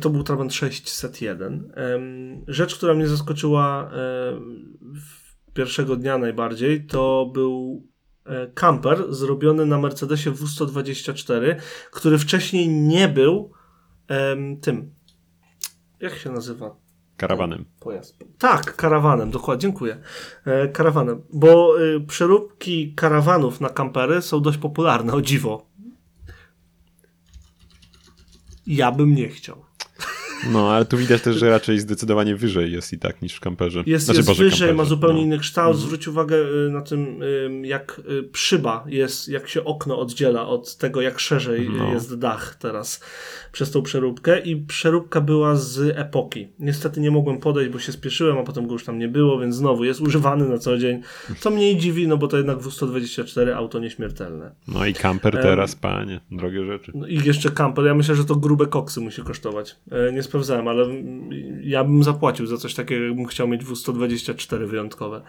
To 0.00 0.10
był 0.10 0.22
Trabant 0.22 0.54
601. 0.54 1.72
Em, 1.74 2.44
Rzecz, 2.48 2.76
która 2.76 2.94
mnie 2.94 3.08
zaskoczyła 3.08 3.90
em, 3.90 4.78
w 4.80 5.21
pierwszego 5.54 5.96
dnia 5.96 6.18
najbardziej, 6.18 6.86
to 6.86 7.30
był 7.34 7.86
e, 8.26 8.46
camper 8.46 9.14
zrobiony 9.14 9.66
na 9.66 9.78
Mercedesie 9.78 10.30
W124, 10.32 11.56
który 11.90 12.18
wcześniej 12.18 12.68
nie 12.68 13.08
był 13.08 13.52
em, 14.08 14.60
tym. 14.60 14.94
Jak 16.00 16.14
się 16.14 16.30
nazywa 16.30 16.76
Karawanem. 17.16 17.64
pojazd. 17.80 18.18
Tak, 18.38 18.76
karawanem, 18.76 19.30
dokładnie, 19.30 19.60
dziękuję. 19.60 20.00
E, 20.44 20.68
karawanem, 20.68 21.22
bo 21.32 21.80
y, 21.82 22.00
przeróbki 22.00 22.94
karawanów 22.94 23.60
na 23.60 23.68
kampery 23.68 24.22
są 24.22 24.40
dość 24.40 24.58
popularne, 24.58 25.12
o 25.12 25.22
dziwo. 25.22 25.66
Ja 28.66 28.92
bym 28.92 29.14
nie 29.14 29.28
chciał. 29.28 29.64
No, 30.50 30.70
ale 30.70 30.84
tu 30.84 30.96
widać 30.96 31.22
też, 31.22 31.36
że 31.36 31.50
raczej 31.50 31.80
zdecydowanie 31.80 32.36
wyżej 32.36 32.72
jest 32.72 32.92
i 32.92 32.98
tak 32.98 33.22
niż 33.22 33.34
w 33.34 33.40
kamperze. 33.40 33.82
Jest, 33.86 34.04
Znaczy, 34.04 34.18
jest 34.18 34.28
Boże, 34.28 34.44
wyżej, 34.44 34.58
kamperze, 34.58 34.74
ma 34.74 34.84
zupełnie 34.84 35.18
no. 35.18 35.24
inny 35.24 35.38
kształt. 35.38 35.76
Zwróć 35.76 36.08
uwagę 36.08 36.36
y, 36.36 36.70
na 36.70 36.80
tym, 36.80 37.22
ym, 37.22 37.64
jak 37.64 38.00
y, 38.10 38.22
przyba 38.22 38.84
jest, 38.86 39.28
jak 39.28 39.48
się 39.48 39.64
okno 39.64 39.98
oddziela 39.98 40.46
od 40.46 40.76
tego, 40.76 41.00
jak 41.00 41.20
szerzej 41.20 41.70
No. 41.70 41.92
jest 41.92 42.18
dach 42.18 42.56
teraz 42.60 43.00
przez 43.52 43.70
tą 43.70 43.82
przeróbkę. 43.82 44.40
I 44.40 44.56
przeróbka 44.56 45.20
była 45.20 45.56
z 45.56 45.98
epoki. 45.98 46.48
Niestety 46.58 47.00
nie 47.00 47.10
mogłem 47.10 47.38
podejść, 47.40 47.70
bo 47.70 47.78
się 47.78 47.92
spieszyłem, 47.92 48.38
a 48.38 48.42
potem 48.42 48.66
go 48.66 48.72
już 48.72 48.84
tam 48.84 48.98
nie 48.98 49.08
było, 49.08 49.38
więc 49.38 49.54
znowu 49.56 49.84
jest 49.84 50.00
używany 50.00 50.48
na 50.48 50.58
co 50.58 50.78
dzień. 50.78 51.02
Co 51.38 51.50
mnie 51.50 51.76
dziwi, 51.76 52.08
no 52.08 52.16
bo 52.16 52.28
to 52.28 52.36
jednak 52.36 52.58
W124 52.58 53.50
auto 53.50 53.78
nieśmiertelne. 53.78 54.50
No 54.68 54.86
i 54.86 54.94
kamper 54.94 55.42
teraz, 55.42 55.74
panie, 55.74 56.20
drogie 56.30 56.64
rzeczy. 56.66 56.92
No 56.94 57.06
i 57.06 57.24
jeszcze 57.24 57.50
camper. 57.50 57.84
Ja 57.84 57.94
myślę, 57.94 58.14
że 58.14 58.24
to 58.24 58.36
grube 58.36 58.66
koksy 58.66 59.00
musi 59.00 59.22
kosztować. 59.22 59.76
E, 59.90 60.12
nie 60.12 60.22
sprawdzałem, 60.32 60.68
ale 60.68 60.86
ja 61.62 61.84
bym 61.84 62.02
zapłacił 62.02 62.46
za 62.46 62.56
coś 62.56 62.74
takiego, 62.74 63.04
jakbym 63.04 63.26
chciał 63.26 63.48
mieć 63.48 63.64
W124 63.64 64.66
wyjątkowe. 64.66 65.22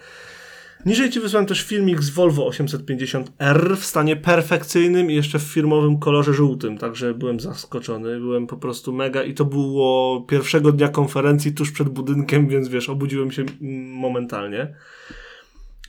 Niżej 0.85 1.09
ci 1.09 1.19
wysłałem 1.19 1.47
też 1.47 1.61
filmik 1.61 2.01
z 2.01 2.09
Volvo 2.09 2.49
850R 2.49 3.75
w 3.75 3.85
stanie 3.85 4.15
perfekcyjnym 4.15 5.11
i 5.11 5.15
jeszcze 5.15 5.39
w 5.39 5.43
firmowym 5.43 5.99
kolorze 5.99 6.33
żółtym, 6.33 6.77
także 6.77 7.13
byłem 7.13 7.39
zaskoczony, 7.39 8.19
byłem 8.19 8.47
po 8.47 8.57
prostu 8.57 8.93
mega 8.93 9.23
i 9.23 9.33
to 9.33 9.45
było 9.45 10.21
pierwszego 10.21 10.71
dnia 10.71 10.87
konferencji 10.87 11.53
tuż 11.53 11.71
przed 11.71 11.89
budynkiem, 11.89 12.47
więc 12.47 12.67
wiesz, 12.67 12.89
obudziłem 12.89 13.31
się 13.31 13.45
momentalnie. 13.85 14.75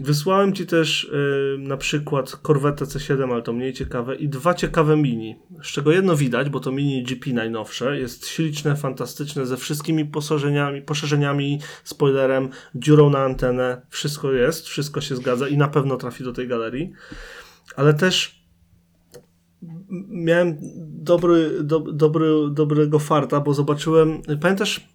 Wysłałem 0.00 0.52
ci 0.52 0.66
też 0.66 1.04
y, 1.04 1.56
na 1.58 1.76
przykład 1.76 2.30
Corvette 2.30 2.84
C7, 2.84 3.32
ale 3.32 3.42
to 3.42 3.52
mniej 3.52 3.72
ciekawe, 3.72 4.16
i 4.16 4.28
dwa 4.28 4.54
ciekawe 4.54 4.96
mini. 4.96 5.36
Z 5.62 5.66
czego 5.66 5.92
jedno 5.92 6.16
widać, 6.16 6.50
bo 6.50 6.60
to 6.60 6.72
mini 6.72 7.02
GP 7.02 7.32
najnowsze. 7.32 7.98
Jest 7.98 8.28
śliczne, 8.28 8.76
fantastyczne, 8.76 9.46
ze 9.46 9.56
wszystkimi 9.56 10.04
poszerzeniami, 10.04 10.82
poszerzeniami, 10.82 11.60
spoilerem, 11.84 12.48
dziurą 12.74 13.10
na 13.10 13.18
antenę. 13.18 13.82
Wszystko 13.90 14.32
jest, 14.32 14.66
wszystko 14.66 15.00
się 15.00 15.16
zgadza 15.16 15.48
i 15.48 15.56
na 15.56 15.68
pewno 15.68 15.96
trafi 15.96 16.24
do 16.24 16.32
tej 16.32 16.48
galerii. 16.48 16.92
Ale 17.76 17.94
też 17.94 18.44
miałem 20.08 20.58
dobry, 20.88 21.62
do, 21.62 21.80
dobry, 21.80 22.50
dobrego 22.50 22.98
farta, 22.98 23.40
bo 23.40 23.54
zobaczyłem. 23.54 24.22
Pamiętasz, 24.40 24.88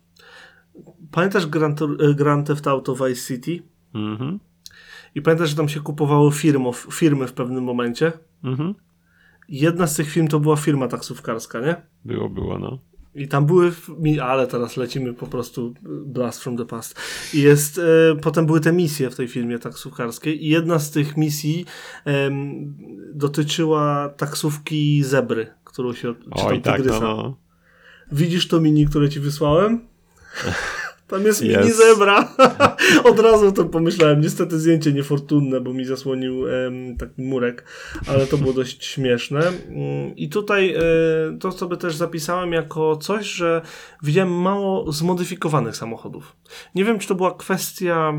pamiętasz 1.12 1.46
Grand, 1.46 1.80
Grand 2.16 2.48
Theft 2.48 2.68
Auto 2.68 2.96
Vice 2.96 3.28
City? 3.28 3.64
Mhm. 3.94 4.49
I 5.16 5.22
pamiętasz, 5.22 5.50
że 5.50 5.56
tam 5.56 5.70
się 5.70 5.80
kupowało 5.80 6.32
firmów, 6.32 6.88
firmy 6.92 7.28
w 7.28 7.34
pewnym 7.34 7.64
momencie? 7.64 8.12
Mhm. 8.44 8.76
Jedna 9.50 9.88
z 9.88 9.96
tych 9.96 10.10
firm 10.10 10.28
to 10.28 10.40
była 10.40 10.56
firma 10.56 10.88
taksówkarska, 10.88 11.60
nie? 11.60 11.76
Było, 12.06 12.30
było, 12.30 12.60
no. 12.60 12.80
I 13.16 13.28
tam 13.28 13.46
były, 13.46 13.72
ale 14.24 14.48
teraz 14.48 14.78
lecimy 14.78 15.14
po 15.14 15.28
prostu 15.28 15.68
y, 15.68 15.90
blast 16.06 16.44
from 16.44 16.58
the 16.58 16.66
past. 16.66 17.00
I 17.34 17.42
jest, 17.42 17.78
e, 17.78 18.16
potem 18.22 18.46
były 18.46 18.62
te 18.62 18.74
misje 18.74 19.10
w 19.10 19.16
tej 19.16 19.28
firmie 19.28 19.60
taksówkarskiej 19.60 20.46
i 20.46 20.50
jedna 20.50 20.80
z 20.80 20.92
tych 20.92 21.18
misji 21.18 21.66
em, 22.06 22.74
dotyczyła 23.14 24.10
taksówki 24.10 25.04
zebry, 25.04 25.48
którą 25.64 25.94
się, 25.94 26.16
czy 26.16 26.30
tam 26.30 26.48
Oj, 26.48 26.62
tak, 26.62 26.86
no, 26.86 27.00
no. 27.00 27.38
Widzisz 28.12 28.48
to 28.48 28.62
mini, 28.62 28.86
które 28.86 29.10
ci 29.10 29.20
wysłałem? 29.20 29.88
Tam 31.10 31.26
jest 31.26 31.42
mini 31.42 31.54
Jest. 31.54 31.78
zebra. 31.78 32.36
Od 33.12 33.20
razu 33.20 33.48
o 33.48 33.52
tym 33.52 33.70
pomyślałem. 33.70 34.22
Niestety 34.22 34.60
zdjęcie 34.60 34.94
niefortunne, 34.94 35.62
bo 35.62 35.74
mi 35.74 35.86
zasłonił 35.86 36.48
em, 36.48 36.98
taki 36.98 37.22
murek, 37.22 37.64
ale 38.08 38.28
to 38.28 38.38
było 38.38 38.54
dość 38.54 38.86
śmieszne. 38.86 39.40
Mm, 39.40 40.16
I 40.16 40.30
tutaj 40.30 40.76
e, 40.76 40.82
to 41.40 41.52
sobie 41.52 41.78
też 41.78 41.96
zapisałem 41.96 42.54
jako 42.54 42.98
coś, 42.98 43.26
że 43.26 43.62
widziałem 44.04 44.42
mało 44.42 44.92
zmodyfikowanych 44.92 45.76
samochodów. 45.78 46.36
Nie 46.76 46.86
wiem, 46.86 47.00
czy 47.00 47.08
to 47.08 47.16
była 47.16 47.34
kwestia 47.34 48.14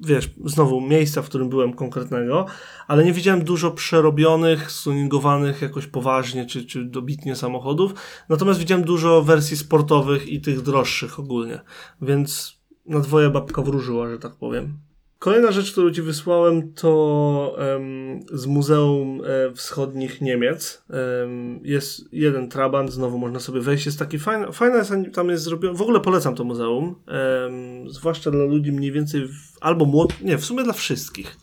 wiesz, 0.00 0.30
znowu 0.44 0.80
miejsca, 0.80 1.22
w 1.22 1.28
którym 1.28 1.48
byłem 1.48 1.72
konkretnego, 1.72 2.46
ale 2.88 3.04
nie 3.04 3.12
widziałem 3.12 3.44
dużo 3.44 3.70
przerobionych, 3.70 4.70
stuningowanych 4.70 5.62
jakoś 5.62 5.86
poważnie 5.86 6.46
czy, 6.46 6.66
czy 6.66 6.84
dobitnie 6.84 7.36
samochodów, 7.36 7.94
natomiast 8.28 8.60
widziałem 8.60 8.84
dużo 8.84 9.22
wersji 9.22 9.56
sportowych 9.56 10.28
i 10.28 10.40
tych 10.40 10.62
droższych 10.62 11.20
ogólnie, 11.20 11.60
więc 12.02 12.60
na 12.86 13.00
dwoje 13.00 13.30
babka 13.30 13.62
wróżyła, 13.62 14.10
że 14.10 14.18
tak 14.18 14.36
powiem. 14.36 14.89
Kolejna 15.20 15.52
rzecz, 15.52 15.72
którą 15.72 15.90
ci 15.90 16.02
wysłałem, 16.02 16.72
to 16.72 17.56
em, 17.58 18.20
z 18.32 18.46
Muzeum 18.46 19.22
e, 19.24 19.54
Wschodnich 19.54 20.20
Niemiec. 20.20 20.82
Em, 20.90 21.60
jest 21.64 22.12
jeden 22.12 22.48
trabant, 22.48 22.92
znowu 22.92 23.18
można 23.18 23.40
sobie 23.40 23.60
wejść. 23.60 23.86
Jest 23.86 23.98
taki 23.98 24.18
fajny, 24.18 24.52
fajne 24.52 24.78
jest, 24.78 24.92
tam 25.14 25.28
jest 25.28 25.44
zrobione. 25.44 25.78
W 25.78 25.82
ogóle 25.82 26.00
polecam 26.00 26.34
to 26.34 26.44
muzeum, 26.44 26.94
em, 27.06 27.90
zwłaszcza 27.90 28.30
dla 28.30 28.44
ludzi 28.44 28.72
mniej 28.72 28.92
więcej 28.92 29.28
w, 29.28 29.58
albo 29.60 29.84
młodych, 29.84 30.20
nie, 30.22 30.38
w 30.38 30.44
sumie 30.44 30.64
dla 30.64 30.72
wszystkich, 30.72 31.36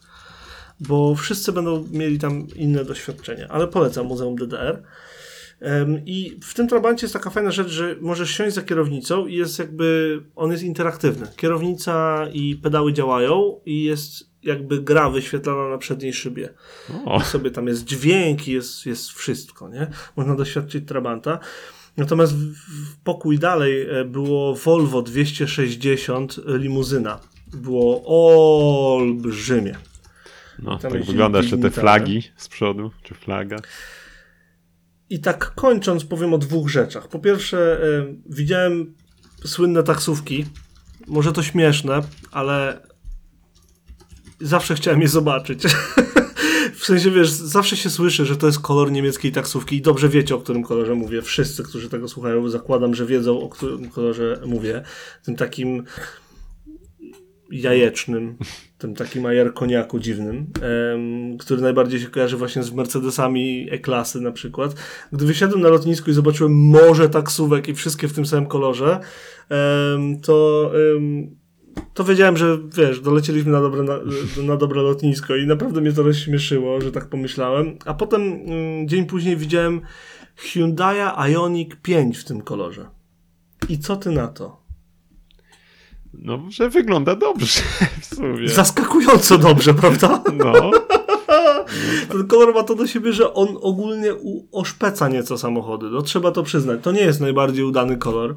bo 0.80 1.16
wszyscy 1.16 1.52
będą 1.52 1.88
mieli 1.92 2.20
tam 2.20 2.48
inne 2.56 2.86
doświadczenia, 2.86 3.48
ale 3.50 3.68
polecam 3.68 4.06
Muzeum 4.06 4.36
DDR. 4.36 4.84
I 6.06 6.40
w 6.44 6.54
tym 6.54 6.68
trabancie 6.68 7.06
jest 7.06 7.14
taka 7.14 7.30
fajna 7.30 7.52
rzecz, 7.52 7.68
że 7.68 7.96
możesz 8.02 8.32
siąść 8.32 8.56
za 8.56 8.62
kierownicą 8.62 9.28
i 9.28 9.36
jest 9.36 9.60
jakby, 9.60 10.20
on 10.36 10.52
jest 10.52 10.64
interaktywny. 10.64 11.28
Kierownica 11.36 12.28
i 12.34 12.56
pedały 12.56 12.94
działają 12.94 13.60
i 13.66 13.84
jest 13.84 14.30
jakby 14.44 14.82
gra 14.82 15.10
wyświetlana 15.10 15.70
na 15.70 15.78
przedniej 15.78 16.14
szybie. 16.14 16.50
O, 17.06 17.22
sobie 17.22 17.52
tam 17.52 17.68
jest 17.68 17.86
dźwięk 17.86 18.48
i 18.48 18.52
jest, 18.52 18.86
jest 18.86 19.12
wszystko, 19.12 19.70
nie? 19.70 19.88
Można 20.16 20.36
doświadczyć 20.36 20.88
Trabanta. 20.88 21.40
Natomiast 21.98 22.36
w, 22.36 22.54
w 22.54 22.98
pokój 23.04 23.40
dalej 23.40 23.90
e, 23.90 24.06
było 24.06 24.56
Volvo 24.56 25.02
260 25.02 26.36
limuzyna. 26.46 27.20
Było 27.54 28.04
olbrzymie. 28.98 29.76
No, 30.60 30.78
Tam 30.78 30.92
tak 30.92 31.06
wygląda 31.06 31.40
jeszcze 31.40 31.58
te 31.58 31.72
flagi 31.72 32.24
z 32.38 32.48
przodu, 32.48 32.92
czy 33.04 33.14
flaga. 33.14 33.58
I 35.10 35.20
tak 35.20 35.56
kończąc, 35.56 36.06
powiem 36.06 36.34
o 36.34 36.38
dwóch 36.38 36.70
rzeczach. 36.70 37.08
Po 37.08 37.20
pierwsze, 37.20 37.84
e, 37.84 38.14
widziałem 38.30 38.96
słynne 39.46 39.84
taksówki. 39.84 40.46
Może 41.08 41.32
to 41.32 41.44
śmieszne, 41.44 42.02
ale 42.32 42.82
zawsze 44.42 44.76
chciałem 44.76 45.02
je 45.02 45.08
zobaczyć. 45.08 45.64
w 46.80 46.86
sensie, 46.86 47.12
wiesz, 47.12 47.30
zawsze 47.30 47.78
się 47.78 47.90
słyszy, 47.90 48.26
że 48.26 48.38
to 48.38 48.48
jest 48.48 48.60
kolor 48.60 48.92
niemieckiej 48.92 49.32
taksówki 49.32 49.76
i 49.76 49.82
dobrze 49.82 50.10
wiecie, 50.10 50.36
o 50.36 50.40
którym 50.40 50.64
kolorze 50.64 50.96
mówię. 50.96 51.22
Wszyscy, 51.22 51.64
którzy 51.64 51.90
tego 51.90 52.08
słuchają, 52.08 52.50
zakładam, 52.50 52.96
że 52.96 53.06
wiedzą, 53.06 53.42
o 53.42 53.50
którym 53.50 53.90
kolorze 53.90 54.42
mówię. 54.46 54.84
Tym 55.24 55.36
takim 55.36 55.84
jajecznym, 57.52 58.38
tym 58.78 58.96
takim 58.96 59.26
ajer 59.26 59.54
koniaku 59.54 60.00
dziwnym, 60.00 60.48
który 61.40 61.62
najbardziej 61.62 62.00
się 62.00 62.08
kojarzy 62.08 62.38
właśnie 62.38 62.64
z 62.64 62.74
Mercedesami 62.74 63.68
E-klasy 63.72 64.22
na 64.22 64.32
przykład. 64.32 64.76
Gdy 65.12 65.26
wysiadłem 65.26 65.62
na 65.62 65.70
lotnisku 65.70 66.12
i 66.12 66.14
zobaczyłem 66.14 66.54
morze 66.54 67.10
taksówek 67.10 67.68
i 67.68 67.74
wszystkie 67.74 68.08
w 68.08 68.14
tym 68.14 68.26
samym 68.26 68.46
kolorze, 68.46 69.00
to, 70.22 70.72
to 71.94 72.04
wiedziałem, 72.04 72.38
że 72.38 72.58
wiesz, 72.78 73.02
dolecieliśmy 73.02 73.52
na 73.52 73.62
dobre, 73.62 73.84
na, 73.84 74.00
na 74.44 74.58
dobre 74.58 74.82
lotnisko 74.82 75.36
i 75.36 75.48
naprawdę 75.48 75.82
mnie 75.82 75.94
to 75.94 76.04
rozśmieszyło, 76.04 76.82
że 76.82 76.92
tak 76.92 77.10
pomyślałem. 77.10 77.78
A 77.86 77.94
potem 77.94 78.22
mm, 78.22 78.88
dzień 78.88 79.06
później 79.06 79.38
widziałem 79.38 79.82
Hyundai 80.36 80.98
Ioniq 81.32 81.76
5 81.82 82.18
w 82.18 82.24
tym 82.24 82.42
kolorze. 82.42 82.90
I 83.70 83.80
co 83.80 83.96
ty 83.96 84.12
na 84.12 84.28
to? 84.28 84.67
No, 86.18 86.40
że 86.50 86.70
wygląda 86.70 87.16
dobrze 87.16 87.62
w 88.02 88.16
sumie. 88.16 88.50
Zaskakująco 88.50 89.38
dobrze, 89.38 89.74
prawda? 89.74 90.24
No, 90.34 90.72
Ten 92.12 92.28
kolor 92.28 92.54
ma 92.54 92.64
to 92.64 92.76
do 92.76 92.88
siebie, 92.88 93.14
że 93.14 93.34
on 93.34 93.48
ogólnie 93.62 94.14
oszpeca 94.52 95.10
nieco 95.10 95.38
samochody. 95.38 95.90
No 95.90 96.02
trzeba 96.02 96.32
to 96.32 96.44
przyznać. 96.44 96.80
To 96.84 96.92
nie 96.92 97.02
jest 97.02 97.22
najbardziej 97.22 97.64
udany 97.64 97.98
kolor. 97.98 98.36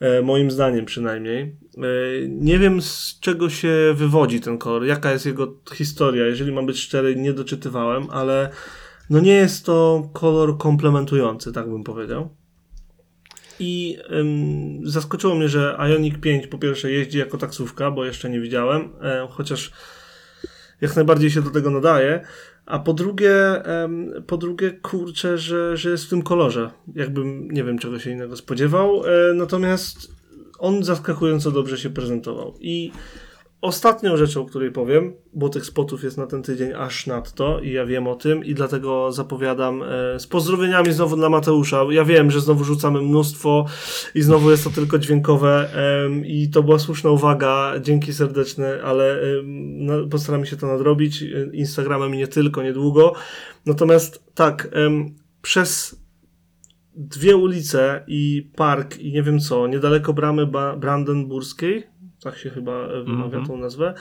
E, 0.00 0.22
moim 0.22 0.50
zdaniem 0.50 0.84
przynajmniej. 0.84 1.42
E, 1.42 1.80
nie 2.28 2.58
wiem 2.58 2.82
z 2.82 3.18
czego 3.20 3.50
się 3.50 3.94
wywodzi 3.94 4.40
ten 4.40 4.58
kolor, 4.58 4.84
jaka 4.84 5.12
jest 5.12 5.26
jego 5.26 5.54
historia. 5.74 6.26
Jeżeli 6.26 6.52
mam 6.52 6.66
być 6.66 6.80
szczery, 6.80 7.16
nie 7.16 7.32
doczytywałem, 7.32 8.06
ale 8.10 8.50
no 9.10 9.20
nie 9.20 9.34
jest 9.34 9.66
to 9.66 10.08
kolor 10.12 10.58
komplementujący, 10.58 11.52
tak 11.52 11.70
bym 11.70 11.84
powiedział. 11.84 12.28
I 13.60 13.98
ym, 14.10 14.80
zaskoczyło 14.84 15.34
mnie, 15.34 15.48
że 15.48 15.76
Ioniq 15.78 16.20
5 16.20 16.46
po 16.46 16.58
pierwsze 16.58 16.92
jeździ 16.92 17.18
jako 17.18 17.38
taksówka, 17.38 17.90
bo 17.90 18.04
jeszcze 18.04 18.30
nie 18.30 18.40
widziałem, 18.40 18.88
e, 19.02 19.28
chociaż 19.30 19.72
jak 20.80 20.96
najbardziej 20.96 21.30
się 21.30 21.42
do 21.42 21.50
tego 21.50 21.70
nadaje. 21.70 22.20
A 22.66 22.78
po 22.78 22.92
drugie, 22.92 23.64
em, 23.64 24.12
po 24.26 24.36
drugie, 24.36 24.70
kurczę, 24.70 25.38
że, 25.38 25.76
że 25.76 25.90
jest 25.90 26.04
w 26.04 26.08
tym 26.08 26.22
kolorze. 26.22 26.70
Jakbym 26.94 27.50
nie 27.50 27.64
wiem 27.64 27.78
czego 27.78 27.98
się 27.98 28.10
innego 28.10 28.36
spodziewał. 28.36 29.02
E, 29.04 29.34
natomiast 29.34 30.16
on 30.58 30.84
zaskakująco 30.84 31.50
dobrze 31.50 31.78
się 31.78 31.90
prezentował. 31.90 32.54
I 32.60 32.92
ostatnią 33.66 34.16
rzeczą, 34.16 34.42
o 34.42 34.44
której 34.44 34.72
powiem, 34.72 35.14
bo 35.34 35.48
tych 35.48 35.66
spotów 35.66 36.04
jest 36.04 36.18
na 36.18 36.26
ten 36.26 36.42
tydzień 36.42 36.72
aż 36.72 37.06
nadto 37.06 37.60
i 37.60 37.72
ja 37.72 37.86
wiem 37.86 38.06
o 38.06 38.14
tym 38.14 38.44
i 38.44 38.54
dlatego 38.54 39.12
zapowiadam 39.12 39.82
e, 39.82 40.20
z 40.20 40.26
pozdrowieniami 40.26 40.92
znowu 40.92 41.16
dla 41.16 41.28
Mateusza. 41.28 41.84
Ja 41.90 42.04
wiem, 42.04 42.30
że 42.30 42.40
znowu 42.40 42.64
rzucamy 42.64 43.02
mnóstwo 43.02 43.66
i 44.14 44.22
znowu 44.22 44.50
jest 44.50 44.64
to 44.64 44.70
tylko 44.70 44.98
dźwiękowe 44.98 45.68
em, 45.72 46.26
i 46.26 46.50
to 46.50 46.62
była 46.62 46.78
słuszna 46.78 47.10
uwaga. 47.10 47.72
Dzięki 47.80 48.12
serdeczne, 48.12 48.82
ale 48.84 49.20
em, 49.20 49.86
no, 49.86 50.06
postaramy 50.06 50.46
się 50.46 50.56
to 50.56 50.66
nadrobić 50.66 51.22
e, 51.22 51.26
Instagramem 51.52 52.14
i 52.14 52.18
nie 52.18 52.28
tylko, 52.28 52.62
niedługo. 52.62 53.12
Natomiast 53.66 54.24
tak, 54.34 54.68
przez 55.42 56.00
dwie 56.96 57.36
ulice 57.36 58.04
i 58.06 58.50
park 58.56 58.98
i 58.98 59.12
nie 59.12 59.22
wiem 59.22 59.40
co, 59.40 59.66
niedaleko 59.66 60.12
bramy 60.12 60.46
ba- 60.46 60.76
Brandenburskiej, 60.76 61.86
tak 62.30 62.38
się 62.38 62.50
chyba 62.50 62.72
e, 62.72 63.02
wymawia 63.04 63.24
Mhm. 63.38 63.46
tą 63.46 63.56
nazwę, 63.56 63.94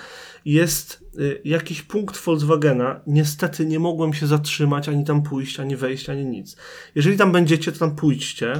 jest 0.46 1.04
y, 1.20 1.42
jakiś 1.46 1.82
punkt 1.82 2.18
Volkswagena. 2.18 3.02
Niestety 3.08 3.66
nie 3.66 3.80
mogłem 3.80 4.14
się 4.14 4.28
zatrzymać, 4.28 4.90
ani 4.90 5.06
tam 5.06 5.24
pójść, 5.24 5.60
ani 5.60 5.76
wejść, 5.76 6.10
ani 6.10 6.26
nic. 6.26 6.58
Jeżeli 6.96 7.18
tam 7.18 7.32
będziecie, 7.32 7.72
to 7.72 7.80
tam 7.80 7.96
pójdźcie. 7.96 8.54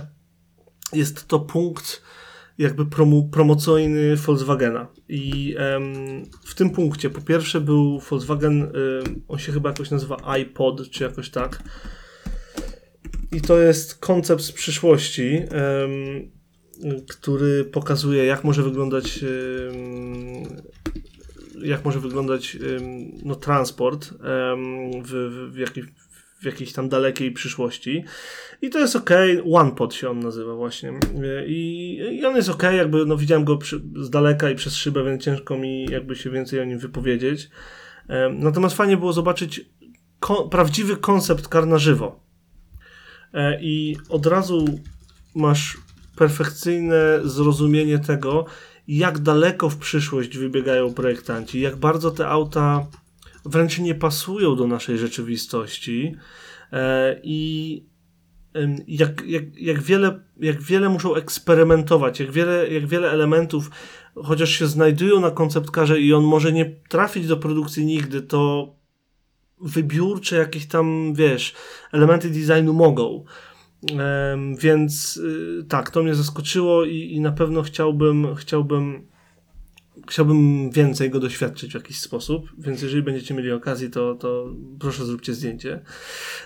Jest 0.94 1.28
to 1.28 1.40
punkt 1.40 2.02
jakby 2.58 2.86
promu, 2.86 3.30
promocyjny 3.30 4.16
Volkswagena. 4.16 4.88
I 5.10 5.56
em, 5.58 6.24
w 6.46 6.56
tym 6.56 6.70
punkcie 6.70 7.10
po 7.10 7.22
pierwsze 7.22 7.62
był 7.62 8.00
Volkswagen, 8.00 8.62
ym, 8.62 8.72
on 9.28 9.40
się 9.40 9.52
chyba 9.52 9.70
jakoś 9.70 9.92
nazywa 9.92 10.18
iPod, 10.24 10.90
czy 10.90 11.04
jakoś 11.04 11.30
tak. 11.30 11.64
I 13.32 13.42
to 13.42 13.60
jest 13.60 14.00
koncept 14.00 14.42
z 14.44 14.52
przyszłości, 14.52 15.36
em, 15.36 16.35
który 17.10 17.66
pokazuje, 17.66 18.26
jak 18.26 18.44
może 18.44 18.64
wyglądać 18.64 19.26
jak 21.64 21.86
może 21.86 22.00
wyglądać 22.00 22.58
no, 23.24 23.36
transport 23.36 24.14
w, 25.04 25.50
w, 25.52 25.58
jakiej, 25.58 25.84
w 26.42 26.46
jakiejś 26.46 26.74
tam 26.74 26.90
dalekiej 26.90 27.32
przyszłości. 27.32 28.04
I 28.62 28.70
to 28.70 28.80
jest 28.80 28.96
ok. 28.96 29.10
OnePod 29.52 29.94
się 29.94 30.10
on 30.10 30.20
nazywa 30.20 30.56
właśnie. 30.56 30.94
I, 31.48 31.98
i 32.12 32.26
on 32.26 32.36
jest 32.36 32.50
ok, 32.50 32.64
jakby 32.64 33.06
no, 33.06 33.18
widziałem 33.18 33.46
go 33.46 33.58
przy, 33.58 33.82
z 33.96 34.10
daleka 34.10 34.50
i 34.50 34.56
przez 34.56 34.76
szybę, 34.76 35.04
więc 35.04 35.24
ciężko 35.24 35.58
mi 35.58 35.86
jakby 35.86 36.16
się 36.16 36.30
więcej 36.30 36.60
o 36.60 36.66
nim 36.66 36.80
wypowiedzieć. 36.80 37.50
Natomiast 38.34 38.76
fajnie 38.76 38.98
było 38.98 39.14
zobaczyć 39.14 39.62
ko- 40.20 40.50
prawdziwy 40.50 40.98
koncept 40.98 41.48
kar 41.48 41.68
na 41.68 41.78
żywo. 41.78 42.24
E, 43.34 43.62
I 43.62 43.98
od 44.10 44.26
razu 44.26 44.80
masz 45.36 45.78
perfekcyjne 46.16 47.20
zrozumienie 47.24 48.00
tego, 48.00 48.46
jak 48.88 49.20
daleko 49.20 49.70
w 49.70 49.78
przyszłość 49.78 50.38
wybiegają 50.38 50.94
projektanci, 50.94 51.62
jak 51.62 51.76
bardzo 51.76 52.12
te 52.12 52.28
auta 52.28 52.88
wręcz 53.46 53.80
nie 53.80 53.96
pasują 53.96 54.56
do 54.56 54.68
naszej 54.68 54.98
rzeczywistości 54.98 56.16
e, 56.72 57.20
i 57.24 57.84
jak, 58.88 59.26
jak, 59.26 59.58
jak, 59.58 59.82
wiele, 59.82 60.20
jak 60.40 60.62
wiele 60.62 60.90
muszą 60.90 61.16
eksperymentować, 61.16 62.20
jak 62.20 62.32
wiele, 62.32 62.70
jak 62.70 62.88
wiele 62.88 63.12
elementów, 63.12 63.72
chociaż 64.16 64.50
się 64.50 64.68
znajdują 64.68 65.20
na 65.20 65.32
konceptkarze 65.32 66.00
i 66.00 66.14
on 66.14 66.24
może 66.24 66.52
nie 66.52 66.66
trafić 66.90 67.28
do 67.28 67.38
produkcji 67.38 67.86
nigdy, 67.86 68.22
to 68.22 68.74
wybiórcze 69.62 70.36
jakieś 70.36 70.66
tam, 70.68 71.14
wiesz, 71.14 71.54
elementy 71.92 72.30
designu 72.30 72.74
mogą. 72.74 73.26
Więc 74.60 75.18
y, 75.18 75.66
tak, 75.70 75.92
to 75.92 76.04
mnie 76.04 76.16
zaskoczyło 76.16 76.86
i, 76.86 76.98
i 76.98 77.22
na 77.22 77.32
pewno 77.32 77.64
chciałbym, 77.64 78.36
chciałbym, 78.36 79.08
chciałbym 80.10 80.72
więcej 80.72 81.10
go 81.10 81.20
doświadczyć 81.20 81.72
w 81.72 81.76
jakiś 81.76 82.00
sposób. 82.00 82.52
Więc 82.58 82.82
jeżeli 82.82 83.04
będziecie 83.04 83.34
mieli 83.34 83.52
okazję, 83.52 83.90
to, 83.90 84.16
to 84.16 84.54
proszę 84.80 85.06
zróbcie 85.06 85.34
zdjęcie. 85.34 85.82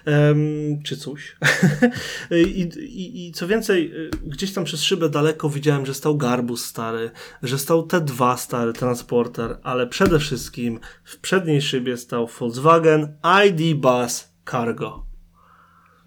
Em, 0.06 0.38
czy 0.84 0.98
coś. 0.98 1.38
I, 2.32 2.62
i, 2.80 3.28
I 3.28 3.32
co 3.32 3.48
więcej, 3.48 3.92
y, 3.96 4.10
gdzieś 4.26 4.54
tam 4.54 4.64
przez 4.64 4.84
szybę 4.84 5.10
daleko 5.10 5.50
widziałem, 5.50 5.86
że 5.86 5.94
stał 5.94 6.18
Garbus 6.18 6.66
stary, 6.66 7.12
że 7.44 7.60
stał 7.60 7.88
T2 7.88 8.38
stary 8.38 8.74
transporter, 8.74 9.58
ale 9.64 9.88
przede 9.88 10.20
wszystkim 10.20 10.80
w 11.04 11.18
przedniej 11.18 11.62
szybie 11.62 11.98
stał 11.98 12.28
Volkswagen 12.28 13.14
ID 13.48 13.78
Bus 13.78 14.30
Cargo. 14.52 15.09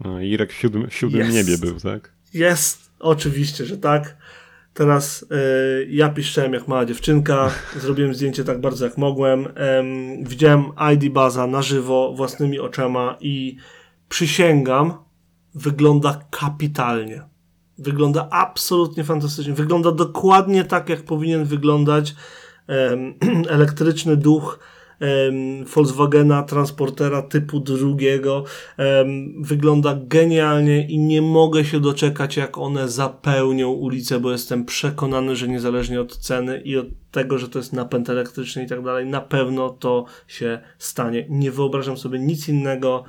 No, 0.04 0.20
Irek 0.20 0.52
w 0.52 0.56
siódmym, 0.56 0.90
w 0.90 0.94
siódmym 0.94 1.30
niebie 1.30 1.58
był, 1.58 1.80
tak? 1.80 2.12
Jest, 2.34 2.90
oczywiście, 2.98 3.64
że 3.64 3.78
tak. 3.78 4.16
Teraz 4.74 5.22
y, 5.22 5.26
ja 5.90 6.08
piszczałem 6.08 6.52
jak 6.52 6.68
mała 6.68 6.84
dziewczynka, 6.84 7.50
zrobiłem 7.82 8.14
zdjęcie 8.14 8.44
tak 8.44 8.60
bardzo 8.60 8.84
jak 8.84 8.98
mogłem. 8.98 9.48
Em, 9.54 10.24
widziałem 10.24 10.64
ID 10.94 11.12
Baza 11.12 11.46
na 11.46 11.62
żywo, 11.62 12.14
własnymi 12.16 12.60
oczami 12.60 12.98
i 13.20 13.56
przysięgam, 14.08 14.94
wygląda 15.54 16.20
kapitalnie. 16.30 17.22
Wygląda 17.78 18.28
absolutnie 18.30 19.04
fantastycznie. 19.04 19.52
Wygląda 19.52 19.92
dokładnie 19.92 20.64
tak, 20.64 20.88
jak 20.88 21.02
powinien 21.02 21.44
wyglądać 21.44 22.14
em, 22.66 23.14
elektryczny 23.48 24.16
duch 24.16 24.58
Volkswagena 25.74 26.42
Transportera 26.42 27.22
typu 27.22 27.60
drugiego. 27.60 28.44
Wygląda 29.40 29.98
genialnie 30.02 30.88
i 30.88 30.98
nie 30.98 31.22
mogę 31.22 31.64
się 31.64 31.80
doczekać, 31.80 32.36
jak 32.36 32.58
one 32.58 32.88
zapełnią 32.88 33.70
ulicę, 33.70 34.20
bo 34.20 34.32
jestem 34.32 34.64
przekonany, 34.64 35.36
że 35.36 35.48
niezależnie 35.48 36.00
od 36.00 36.16
ceny 36.16 36.62
i 36.64 36.76
od 36.76 36.86
tego, 37.10 37.38
że 37.38 37.48
to 37.48 37.58
jest 37.58 37.72
napęd 37.72 38.10
elektryczny 38.10 38.64
i 38.64 38.66
tak 38.66 38.82
dalej, 38.82 39.06
na 39.06 39.20
pewno 39.20 39.70
to 39.70 40.04
się 40.26 40.60
stanie. 40.78 41.26
Nie 41.28 41.50
wyobrażam 41.50 41.96
sobie 41.96 42.18
nic 42.18 42.48
innego. 42.48 43.04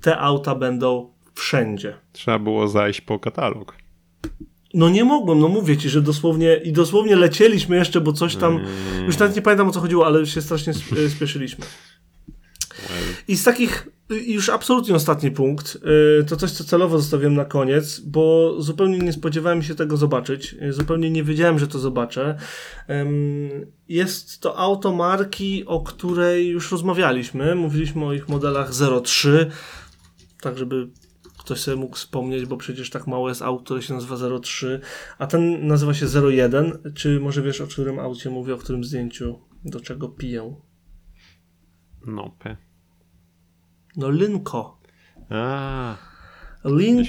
Te 0.00 0.18
auta 0.18 0.54
będą 0.54 1.12
wszędzie. 1.34 1.94
Trzeba 2.12 2.38
było 2.38 2.68
zajść 2.68 3.00
po 3.00 3.18
katalog. 3.18 3.76
No 4.74 4.88
nie 4.88 5.04
mogłem, 5.04 5.38
no 5.38 5.48
mówię 5.48 5.76
ci, 5.76 5.88
że 5.88 6.02
dosłownie 6.02 6.56
i 6.64 6.72
dosłownie 6.72 7.16
lecieliśmy 7.16 7.76
jeszcze, 7.76 8.00
bo 8.00 8.12
coś 8.12 8.36
tam, 8.36 8.56
Mm. 8.56 9.06
już 9.06 9.18
nawet 9.18 9.36
nie 9.36 9.42
pamiętam 9.42 9.68
o 9.68 9.70
co 9.70 9.80
chodziło, 9.80 10.06
ale 10.06 10.26
się 10.26 10.42
strasznie 10.42 10.72
e, 11.06 11.10
spieszyliśmy. 11.10 11.64
I 13.28 13.36
z 13.36 13.44
takich, 13.44 13.88
już 14.26 14.48
absolutnie 14.48 14.94
ostatni 14.94 15.30
punkt, 15.30 15.78
y, 16.20 16.24
to 16.24 16.36
coś, 16.36 16.50
co 16.50 16.64
celowo 16.64 16.98
zostawiłem 16.98 17.34
na 17.34 17.44
koniec, 17.44 18.00
bo 18.00 18.54
zupełnie 18.58 18.98
nie 18.98 19.12
spodziewałem 19.12 19.62
się 19.62 19.74
tego 19.74 19.96
zobaczyć, 19.96 20.54
y, 20.62 20.72
zupełnie 20.72 21.10
nie 21.10 21.24
wiedziałem, 21.24 21.58
że 21.58 21.68
to 21.68 21.78
zobaczę. 21.78 22.38
Jest 23.88 24.40
to 24.40 24.58
auto 24.58 24.92
marki, 24.92 25.64
o 25.66 25.80
której 25.80 26.48
już 26.48 26.72
rozmawialiśmy, 26.72 27.54
mówiliśmy 27.54 28.04
o 28.04 28.12
ich 28.12 28.28
modelach 28.28 28.70
03, 29.02 29.50
tak 30.40 30.58
żeby 30.58 30.88
ktoś 31.48 31.60
sobie 31.60 31.76
mógł 31.76 31.96
wspomnieć, 31.96 32.46
bo 32.46 32.56
przecież 32.56 32.90
tak 32.90 33.06
mało 33.06 33.28
jest 33.28 33.42
aut, 33.42 33.64
które 33.64 33.82
się 33.82 33.94
nazywa 33.94 34.16
03, 34.40 34.80
a 35.18 35.26
ten 35.26 35.66
nazywa 35.66 35.94
się 35.94 36.06
01. 36.28 36.92
Czy 36.94 37.20
może 37.20 37.42
wiesz, 37.42 37.60
o 37.60 37.66
którym 37.66 37.98
aucie 37.98 38.30
mówię, 38.30 38.54
o 38.54 38.58
którym 38.58 38.84
zdjęciu, 38.84 39.38
do 39.64 39.80
czego 39.80 40.08
piję? 40.08 40.54
No, 42.06 42.36
P. 42.38 42.56
No 43.96 44.08
Lynko. 44.08 44.80
A, 45.30 45.96
Link. 46.64 47.08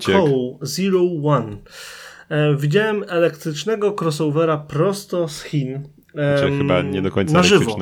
Co 0.00 0.58
Zero 0.62 1.00
One. 1.24 1.56
E, 2.28 2.56
widziałem 2.56 3.04
elektrycznego 3.08 3.96
crossovera 4.00 4.58
prosto 4.58 5.28
z 5.28 5.42
Chin. 5.42 5.88
znaczy 6.14 6.58
chyba 6.58 6.82
nie 6.82 7.02
do 7.02 7.10
końca 7.10 7.32
na 7.32 7.42
żywo. 7.42 7.76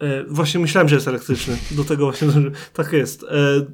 E, 0.00 0.24
właśnie 0.24 0.60
myślałem, 0.60 0.88
że 0.88 0.94
jest 0.94 1.08
elektryczny. 1.08 1.56
Do 1.70 1.84
tego 1.84 2.04
właśnie 2.04 2.28
tak 2.72 2.92
jest. 2.92 3.22
E, 3.22 3.26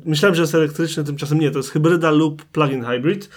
myślałem, 0.05 0.35
że 0.35 0.43
jest 0.43 0.55
elektryczny, 0.55 1.05
tymczasem 1.05 1.41
nie. 1.41 1.51
To 1.51 1.59
jest 1.59 1.71
hybryda 1.71 2.11
lub 2.11 2.45
plug-in 2.45 2.85
hybrid. 2.85 3.29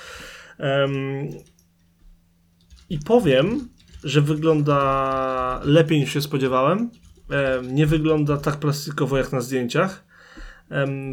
I 2.90 3.00
powiem, 3.00 3.70
że 4.04 4.22
wygląda 4.22 5.62
lepiej 5.64 6.00
niż 6.00 6.14
się 6.14 6.22
spodziewałem. 6.22 6.90
Em, 7.30 7.76
nie 7.76 7.86
wygląda 7.86 8.38
tak 8.38 8.58
plastikowo 8.58 9.18
jak 9.18 9.32
na 9.32 9.42
zdjęciach. 9.42 10.08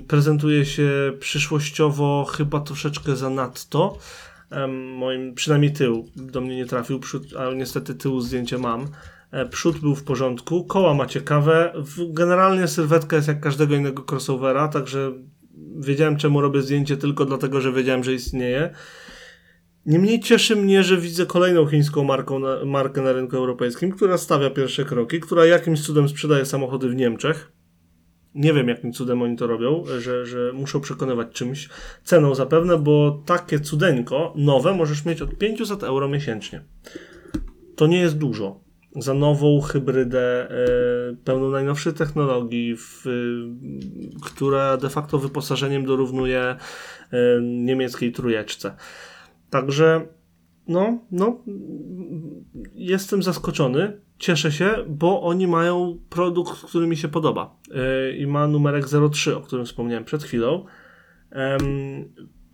Prezentuje 0.09 0.67
się 0.67 1.13
przyszłościowo 1.21 2.25
chyba 2.25 2.61
troszeczkę 2.61 3.17
zanadto. 3.17 3.99
Em, 4.51 4.93
moim, 4.97 5.35
przynajmniej 5.35 5.73
tył 5.73 6.09
do 6.17 6.41
mnie 6.41 6.57
nie 6.57 6.67
trafił, 6.67 7.01
ale 7.39 7.57
niestety 7.57 7.95
tyłu 7.95 8.21
zdjęcie 8.21 8.59
mam. 8.59 8.89
E, 9.35 9.47
Przód 9.49 9.79
był 9.79 9.95
w 9.95 10.05
porządku, 10.05 10.65
koła 10.65 10.95
ma 10.95 11.07
ciekawe. 11.07 11.73
Generalnie 12.09 12.69
sylwetka 12.69 13.17
jest 13.17 13.29
jak 13.29 13.41
każdego 13.41 13.75
innego 13.75 14.05
crossovera, 14.11 14.69
także 14.69 15.13
wiedziałem 15.79 16.17
czemu 16.17 16.41
robię 16.41 16.63
zdjęcie 16.63 16.97
tylko 16.97 17.25
dlatego, 17.25 17.61
że 17.61 17.73
wiedziałem, 17.73 18.05
że 18.05 18.13
istnieje. 18.15 18.75
Niemniej 19.87 20.21
cieszy 20.21 20.57
mnie, 20.57 20.83
że 20.83 20.97
widzę 20.97 21.27
kolejną 21.27 21.67
chińską 21.67 22.05
marką 22.05 22.39
na, 22.39 22.65
markę 22.65 23.03
na 23.03 23.13
rynku 23.13 23.37
europejskim, 23.37 23.93
która 23.93 24.19
stawia 24.19 24.51
pierwsze 24.51 24.85
kroki, 24.85 25.21
która 25.21 25.47
jakimś 25.47 25.83
cudem 25.83 26.09
sprzedaje 26.09 26.45
samochody 26.45 26.89
w 26.89 26.95
Niemczech. 26.95 27.53
Nie 28.35 28.53
wiem, 28.53 28.69
jakim 28.69 28.93
cudem 28.93 29.23
oni 29.23 29.37
to 29.37 29.47
robią, 29.47 29.85
że, 30.01 30.27
że 30.27 30.53
muszą 30.53 30.81
przekonywać 30.81 31.29
czymś. 31.33 31.69
Ceną 32.05 32.35
zapewne, 32.35 32.79
bo 32.79 33.23
takie 33.27 33.61
cudeńko 33.61 34.33
nowe 34.37 34.75
możesz 34.75 35.05
mieć 35.05 35.23
od 35.23 35.39
500 35.39 35.83
euro 35.83 36.09
miesięcznie. 36.09 36.65
To 37.77 37.87
nie 37.87 37.99
jest 37.99 38.19
dużo. 38.19 38.64
Za 38.95 39.15
nową 39.15 39.61
hybrydę 39.61 40.51
e, 40.51 40.57
pełną 41.25 41.51
najnowszych 41.51 41.95
technologii, 41.95 42.77
w, 42.77 43.07
y, 43.07 44.21
która 44.23 44.77
de 44.77 44.91
facto 44.91 45.19
wyposażeniem 45.19 45.85
dorównuje 45.85 46.41
e, 46.41 46.57
niemieckiej 47.43 48.13
trójeczce. 48.13 48.77
Także 49.51 50.07
no, 50.69 50.99
no, 51.11 51.43
jestem 52.75 53.23
zaskoczony, 53.23 54.01
cieszę 54.19 54.53
się, 54.53 54.75
bo 54.89 55.23
oni 55.23 55.47
mają 55.47 55.99
produkt, 56.11 56.61
który 56.61 56.87
mi 56.87 56.97
się 56.97 57.09
podoba 57.09 57.57
i 58.19 58.27
ma 58.27 58.47
numerek 58.47 58.85
03, 59.11 59.37
o 59.37 59.41
którym 59.41 59.67
wspomniałem 59.67 60.05
przed 60.05 60.23
chwilą. 60.23 60.65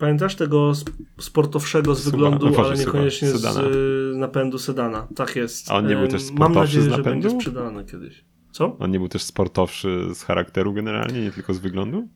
Pamiętasz 0.01 0.35
tego 0.37 0.71
sp- 0.83 0.93
sportowszego 1.21 1.95
z 1.95 2.01
Suba- 2.05 2.11
wyglądu, 2.11 2.51
no, 2.51 2.59
ale 2.59 2.75
Suba- 2.75 2.79
niekoniecznie 2.79 3.29
z 3.29 3.33
sedana. 3.43 3.61
y, 3.69 4.17
napędu 4.17 4.59
sedana. 4.59 5.09
Tak 5.17 5.37
jest. 5.37 5.71
A 5.71 5.75
on 5.77 5.87
nie 5.87 5.97
był 5.97 6.09
też 6.09 6.23
Mam 6.23 6.37
sportowszy 6.37 6.59
nadzieję, 6.61 6.83
z 6.83 6.85
że 6.85 6.91
napędu? 6.91 7.11
będzie 7.11 7.31
sprzedany 7.31 7.85
kiedyś. 7.85 8.25
Co? 8.53 8.77
On 8.79 8.91
nie 8.91 8.99
był 8.99 9.09
też 9.09 9.23
sportowszy 9.23 10.07
z 10.15 10.23
charakteru 10.23 10.73
generalnie, 10.73 11.21
nie 11.23 11.31
tylko 11.33 11.55
z 11.55 11.59
wyglądu? 11.59 12.09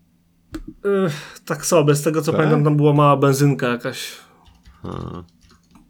Ech, 1.06 1.40
tak 1.44 1.66
sobie, 1.66 1.94
z 1.94 2.02
tego 2.02 2.22
co 2.22 2.32
Tak? 2.32 2.40
pamiętam, 2.40 2.64
tam 2.64 2.76
była 2.76 2.92
mała 2.92 3.16
benzynka 3.16 3.68
jakaś. 3.68 4.12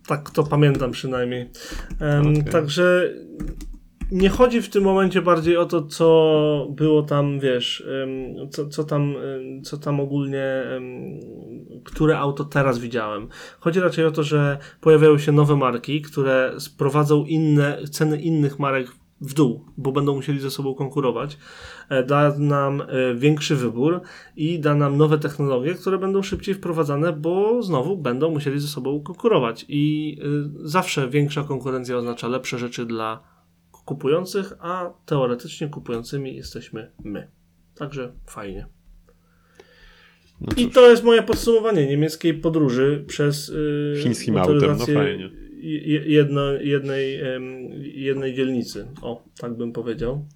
Tak 0.06 0.30
to 0.30 0.44
pamiętam 0.44 0.90
przynajmniej. 0.90 1.50
Okej. 2.20 2.44
Także 2.52 3.12
nie 4.12 4.28
chodzi 4.28 4.62
w 4.62 4.68
tym 4.68 4.84
momencie 4.84 5.22
bardziej 5.22 5.56
o 5.56 5.66
to, 5.66 5.82
co 5.82 6.66
było 6.70 7.02
tam, 7.02 7.40
wiesz, 7.40 7.86
co, 8.50 8.68
co, 8.68 8.84
tam, 8.84 9.14
co 9.62 9.76
tam 9.76 10.00
ogólnie, 10.00 10.64
które 11.84 12.18
auto 12.18 12.44
teraz 12.44 12.78
widziałem. 12.78 13.28
Chodzi 13.60 13.80
raczej 13.80 14.04
o 14.04 14.10
to, 14.10 14.22
że 14.22 14.58
pojawiają 14.80 15.18
się 15.18 15.32
nowe 15.32 15.56
marki, 15.56 16.02
które 16.02 16.54
sprowadzą 16.58 17.24
inne, 17.24 17.78
ceny 17.90 18.22
innych 18.22 18.58
marek 18.58 18.88
w 19.20 19.34
dół, 19.34 19.64
bo 19.76 19.92
będą 19.92 20.14
musieli 20.14 20.40
ze 20.40 20.50
sobą 20.50 20.74
konkurować. 20.74 21.38
E, 21.88 22.02
Da 22.02 22.32
nam 22.38 22.80
e, 22.80 23.14
większy 23.14 23.56
wybór 23.56 24.00
i 24.36 24.60
da 24.60 24.74
nam 24.74 24.96
nowe 24.96 25.18
technologie, 25.18 25.74
które 25.74 25.98
będą 25.98 26.22
szybciej 26.22 26.54
wprowadzane, 26.54 27.12
bo 27.12 27.62
znowu 27.62 27.96
będą 27.96 28.30
musieli 28.30 28.60
ze 28.60 28.68
sobą 28.68 29.00
konkurować. 29.00 29.64
I 29.68 30.16
y, 30.64 30.68
zawsze 30.68 31.08
większa 31.08 31.42
konkurencja 31.42 31.96
oznacza 31.96 32.28
lepsze 32.28 32.58
rzeczy 32.58 32.86
dla 32.86 33.33
kupujących, 33.84 34.52
a 34.60 34.92
teoretycznie 35.06 35.68
kupującymi 35.68 36.36
jesteśmy 36.36 36.90
my. 37.04 37.28
Także 37.78 38.12
fajnie. 38.26 38.66
no 40.40 40.52
I 40.56 40.70
to 40.70 40.90
jest 40.90 41.04
moje 41.04 41.22
podsumowanie 41.22 41.86
niemieckiej 41.86 42.34
podróży 42.34 43.04
przez 43.06 43.48
y, 43.48 43.94
Chińskim 44.02 44.36
autem, 44.36 44.76
no 44.78 44.86
fajnie. 44.86 45.30
je- 45.60 46.06
Jedno, 46.06 46.52
jednej, 46.52 47.20
em, 47.20 47.68
jednej 47.82 48.34
dzielnicy. 48.34 48.86
O, 49.02 49.24
tak 49.40 49.56
bym 49.56 49.72
powiedział. 49.72 50.26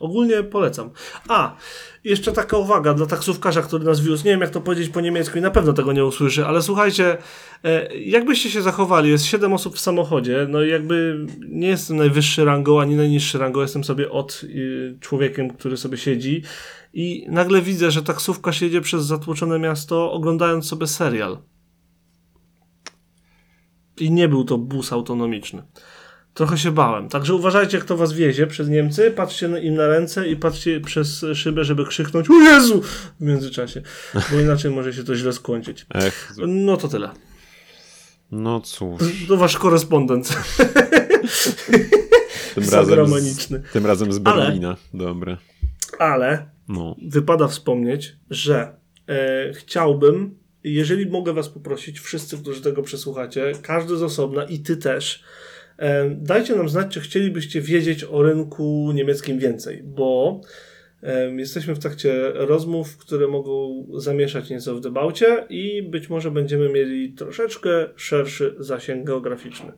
Ogólnie 0.00 0.42
polecam. 0.42 0.90
A, 1.28 1.56
jeszcze 2.04 2.32
taka 2.32 2.56
uwaga 2.56 2.94
dla 2.94 3.06
taksówkarza, 3.06 3.62
który 3.62 3.84
nas 3.84 4.00
wiózł. 4.00 4.24
Nie 4.24 4.30
wiem, 4.30 4.40
jak 4.40 4.50
to 4.50 4.60
powiedzieć 4.60 4.88
po 4.88 5.00
niemiecku 5.00 5.38
i 5.38 5.40
na 5.40 5.50
pewno 5.50 5.72
tego 5.72 5.92
nie 5.92 6.04
usłyszy, 6.04 6.46
ale 6.46 6.62
słuchajcie, 6.62 7.18
e, 7.64 7.96
jakbyście 7.96 8.50
się 8.50 8.62
zachowali, 8.62 9.10
jest 9.10 9.24
7 9.24 9.52
osób 9.52 9.76
w 9.76 9.80
samochodzie, 9.80 10.46
no 10.48 10.62
i 10.62 10.70
jakby 10.70 11.26
nie 11.48 11.68
jestem 11.68 11.96
najwyższy 11.96 12.44
rangą, 12.44 12.80
ani 12.80 12.96
najniższy 12.96 13.38
rangą, 13.38 13.60
jestem 13.60 13.84
sobie 13.84 14.10
od 14.10 14.40
y, 14.44 14.98
człowiekiem, 15.00 15.50
który 15.50 15.76
sobie 15.76 15.98
siedzi 15.98 16.42
i 16.92 17.26
nagle 17.28 17.62
widzę, 17.62 17.90
że 17.90 18.02
taksówkarz 18.02 18.62
jedzie 18.62 18.80
przez 18.80 19.04
zatłoczone 19.04 19.58
miasto, 19.58 20.12
oglądając 20.12 20.66
sobie 20.66 20.86
serial. 20.86 21.38
I 24.00 24.10
nie 24.10 24.28
był 24.28 24.44
to 24.44 24.58
bus 24.58 24.92
autonomiczny. 24.92 25.62
Trochę 26.34 26.58
się 26.58 26.70
bałem. 26.70 27.08
Także 27.08 27.34
uważajcie, 27.34 27.78
kto 27.78 27.96
was 27.96 28.12
wiezie 28.12 28.46
przez 28.46 28.68
Niemcy. 28.68 29.10
Patrzcie 29.10 29.46
im 29.62 29.74
na 29.74 29.86
ręce 29.88 30.28
i 30.28 30.36
patrzcie 30.36 30.80
przez 30.80 31.24
szybę, 31.34 31.64
żeby 31.64 31.86
krzyknąć 31.86 32.30
O 32.30 32.34
Jezu! 32.40 32.82
w 33.20 33.24
międzyczasie. 33.24 33.82
Bo 34.32 34.40
inaczej 34.44 34.70
może 34.70 34.92
się 34.92 35.04
to 35.04 35.14
źle 35.16 35.32
skończyć. 35.32 35.86
Ech, 35.94 36.32
No 36.46 36.76
to 36.76 36.88
tyle. 36.88 37.10
no 38.30 38.60
cóż, 38.60 39.02
To 39.28 39.36
wasz 39.36 39.56
korespondent 39.58 40.28
tym 42.54 42.64
razem, 42.70 43.06
z, 43.20 43.48
tym 43.72 43.86
razem 43.86 44.12
z 44.12 44.20
Ale- 44.24 44.42
Berlina. 44.44 44.76
Dobre. 44.94 45.36
Ale 45.98 46.46
No, 46.68 46.96
wypada 47.08 47.48
wspomnieć, 47.48 48.16
że 48.30 48.76
e, 49.08 49.52
chciałbym, 49.54 50.38
jeżeli 50.64 51.06
mogę 51.10 51.32
was 51.32 51.48
poprosić, 51.48 52.00
wszyscy, 52.00 52.38
którzy 52.38 52.60
tego 52.62 52.82
przesłuchacie, 52.82 53.52
każdy 53.62 53.96
z 53.96 54.02
osobna 54.02 54.44
i 54.44 54.58
ty 54.58 54.76
też, 54.76 55.22
dajcie 56.10 56.56
nam 56.56 56.68
znać, 56.68 56.88
czy 56.88 57.00
chcielibyście 57.00 57.60
wiedzieć 57.60 58.04
o 58.04 58.22
rynku 58.22 58.92
niemieckim 58.94 59.38
więcej, 59.38 59.82
bo 59.84 60.40
e, 61.02 61.30
jesteśmy 61.34 61.74
w 61.74 61.78
trakcie 61.78 62.32
rozmów, 62.34 62.96
które 62.96 63.28
mogą 63.28 63.86
zamieszać 63.94 64.50
nieco 64.50 64.74
w 64.74 64.80
debaucie 64.80 65.44
i 65.48 65.82
być 65.82 66.08
może 66.08 66.30
będziemy 66.30 66.68
mieli 66.68 67.12
troszeczkę 67.12 67.88
szerszy 67.96 68.54
zasięg 68.58 69.06
geograficzny. 69.06 69.72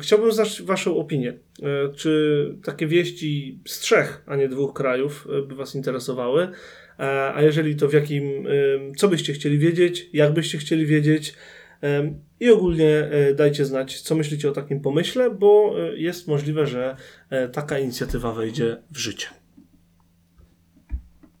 Chciałbym 0.00 0.32
znać 0.32 0.62
Waszą 0.62 0.96
opinię. 0.96 1.32
E, 1.62 1.92
Czy 1.94 2.54
takie 2.64 2.86
wieści 2.86 3.58
z 3.66 3.78
trzech, 3.78 4.22
a 4.26 4.36
nie 4.36 4.48
dwóch 4.48 4.74
krajów 4.74 5.28
e, 5.30 5.42
by 5.42 5.54
Was 5.54 5.74
interesowały? 5.74 6.42
E, 6.98 7.34
A 7.34 7.42
jeżeli 7.42 7.76
to 7.76 7.88
w 7.88 7.92
jakim, 7.92 8.46
co 8.96 9.08
byście 9.08 9.32
chcieli 9.32 9.58
wiedzieć, 9.58 10.10
jak 10.12 10.32
byście 10.32 10.58
chcieli 10.58 10.86
wiedzieć? 10.86 11.34
I 12.40 12.50
ogólnie 12.50 12.88
e, 12.88 13.34
dajcie 13.34 13.64
znać, 13.64 14.00
co 14.00 14.14
myślicie 14.14 14.48
o 14.48 14.52
takim 14.52 14.80
pomyśle, 14.80 15.30
bo 15.30 15.74
e, 15.78 15.96
jest 15.96 16.28
możliwe, 16.28 16.66
że 16.66 16.96
e, 17.30 17.48
taka 17.48 17.78
inicjatywa 17.78 18.32
wejdzie 18.32 18.82
w 18.90 18.98
życie. 18.98 19.26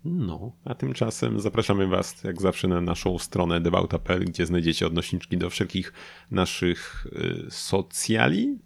No, 0.04 0.52
a 0.64 0.74
tymczasem 0.74 1.40
zapraszamy 1.40 1.86
Was 1.86 2.24
jak 2.24 2.42
zawsze 2.42 2.68
na 2.68 2.80
naszą 2.80 3.18
stronę 3.18 3.60
debauta.pl, 3.60 4.24
gdzie 4.24 4.46
znajdziecie 4.46 4.86
odnośniczki 4.86 5.38
do 5.38 5.50
wszelkich 5.50 5.92
naszych 6.30 7.06
socjali. 7.50 8.58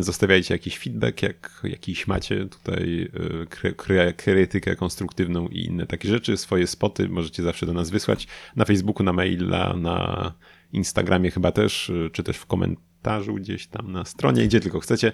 Zostawiajcie 0.00 0.54
jakiś 0.54 0.78
feedback, 0.78 1.22
jak 1.22 1.60
jakiś 1.64 2.06
macie 2.06 2.46
tutaj 2.46 3.10
kry, 3.50 3.72
kry, 3.72 4.14
krytykę 4.16 4.76
konstruktywną 4.76 5.48
i 5.48 5.64
inne 5.64 5.86
takie 5.86 6.08
rzeczy. 6.08 6.36
Swoje 6.36 6.66
spoty 6.66 7.08
możecie 7.08 7.42
zawsze 7.42 7.66
do 7.66 7.72
nas 7.72 7.90
wysłać 7.90 8.26
na 8.56 8.64
Facebooku, 8.64 9.04
na 9.04 9.12
maila, 9.12 9.76
na 9.76 10.34
Instagramie 10.72 11.30
chyba 11.30 11.52
też, 11.52 11.90
y, 11.90 12.10
czy 12.12 12.22
też 12.22 12.36
w 12.36 12.46
komentarzu 12.46 13.34
gdzieś 13.34 13.66
tam 13.66 13.92
na 13.92 14.04
stronie, 14.04 14.44
gdzie 14.46 14.60
tylko 14.60 14.80
chcecie. 14.80 15.12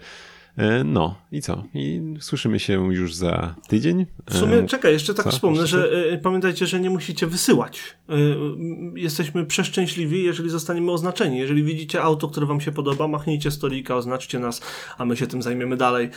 E, 0.57 0.85
No 0.85 1.15
i 1.33 1.41
co? 1.43 1.65
I 1.75 2.01
słyszymy 2.21 2.59
się 2.59 2.93
już 2.95 3.15
za 3.15 3.55
tydzień. 3.69 4.07
W 4.31 4.37
sumie, 4.37 4.55
E, 4.55 4.67
czekaj, 4.67 4.93
jeszcze 4.93 5.15
tak 5.15 5.25
co? 5.25 5.31
wspomnę, 5.31 5.61
Jeszcze 5.61 5.77
że 5.79 6.13
e, 6.13 6.19
pamiętajcie, 6.19 6.67
że 6.67 6.81
nie 6.81 6.91
musicie 6.91 7.27
wysyłać. 7.27 7.97
Jesteśmy 8.95 9.47
przeszczęśliwi, 9.47 10.25
jeżeli 10.25 10.51
zostaniemy 10.51 10.93
oznaczeni. 10.93 11.39
Jeżeli 11.39 11.63
widzicie 11.65 12.03
auto, 12.03 12.29
które 12.29 12.47
wam 12.47 12.61
się 12.61 12.73
podoba, 12.73 13.09
machnijcie 13.09 13.51
stolika, 13.51 13.97
oznaczcie 13.97 14.39
nas, 14.39 14.61
a 14.99 15.05
my 15.05 15.17
się 15.17 15.27
tym 15.27 15.43
zajmiemy 15.43 15.77
dalej. 15.77 16.11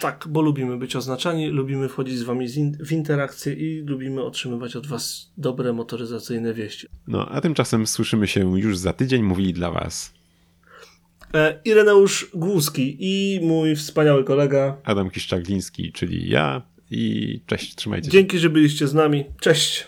Tak, 0.00 0.24
bo 0.28 0.42
lubimy 0.42 0.76
być 0.76 0.96
oznaczani, 0.96 1.48
lubimy 1.48 1.88
wchodzić 1.88 2.18
z 2.18 2.22
wami 2.22 2.46
w 2.80 2.92
interakcję 2.92 3.52
i 3.54 3.82
lubimy 3.82 4.22
otrzymywać 4.22 4.76
od 4.76 4.86
was 4.86 5.32
dobre 5.36 5.72
motoryzacyjne 5.72 6.54
wieści. 6.54 6.86
No, 7.08 7.28
a 7.28 7.40
tymczasem 7.40 7.86
słyszymy 7.86 8.26
się 8.26 8.58
już 8.58 8.78
za 8.78 8.92
tydzień. 8.92 9.22
Mówili 9.22 9.52
dla 9.52 9.70
Was 9.70 10.14
Ireneusz 11.64 12.30
Głuski 12.34 12.96
i 13.00 13.40
mój 13.42 13.76
wspaniały 13.76 14.24
kolega. 14.24 14.76
Adam 14.84 15.10
Kiszczagliński, 15.10 15.92
czyli 15.92 16.28
ja. 16.28 16.62
I 16.90 17.40
cześć, 17.46 17.74
trzymajcie 17.74 18.04
się. 18.04 18.12
Dzięki, 18.12 18.38
że 18.38 18.50
byliście 18.50 18.88
z 18.88 18.94
nami. 18.94 19.24
Cześć! 19.40 19.86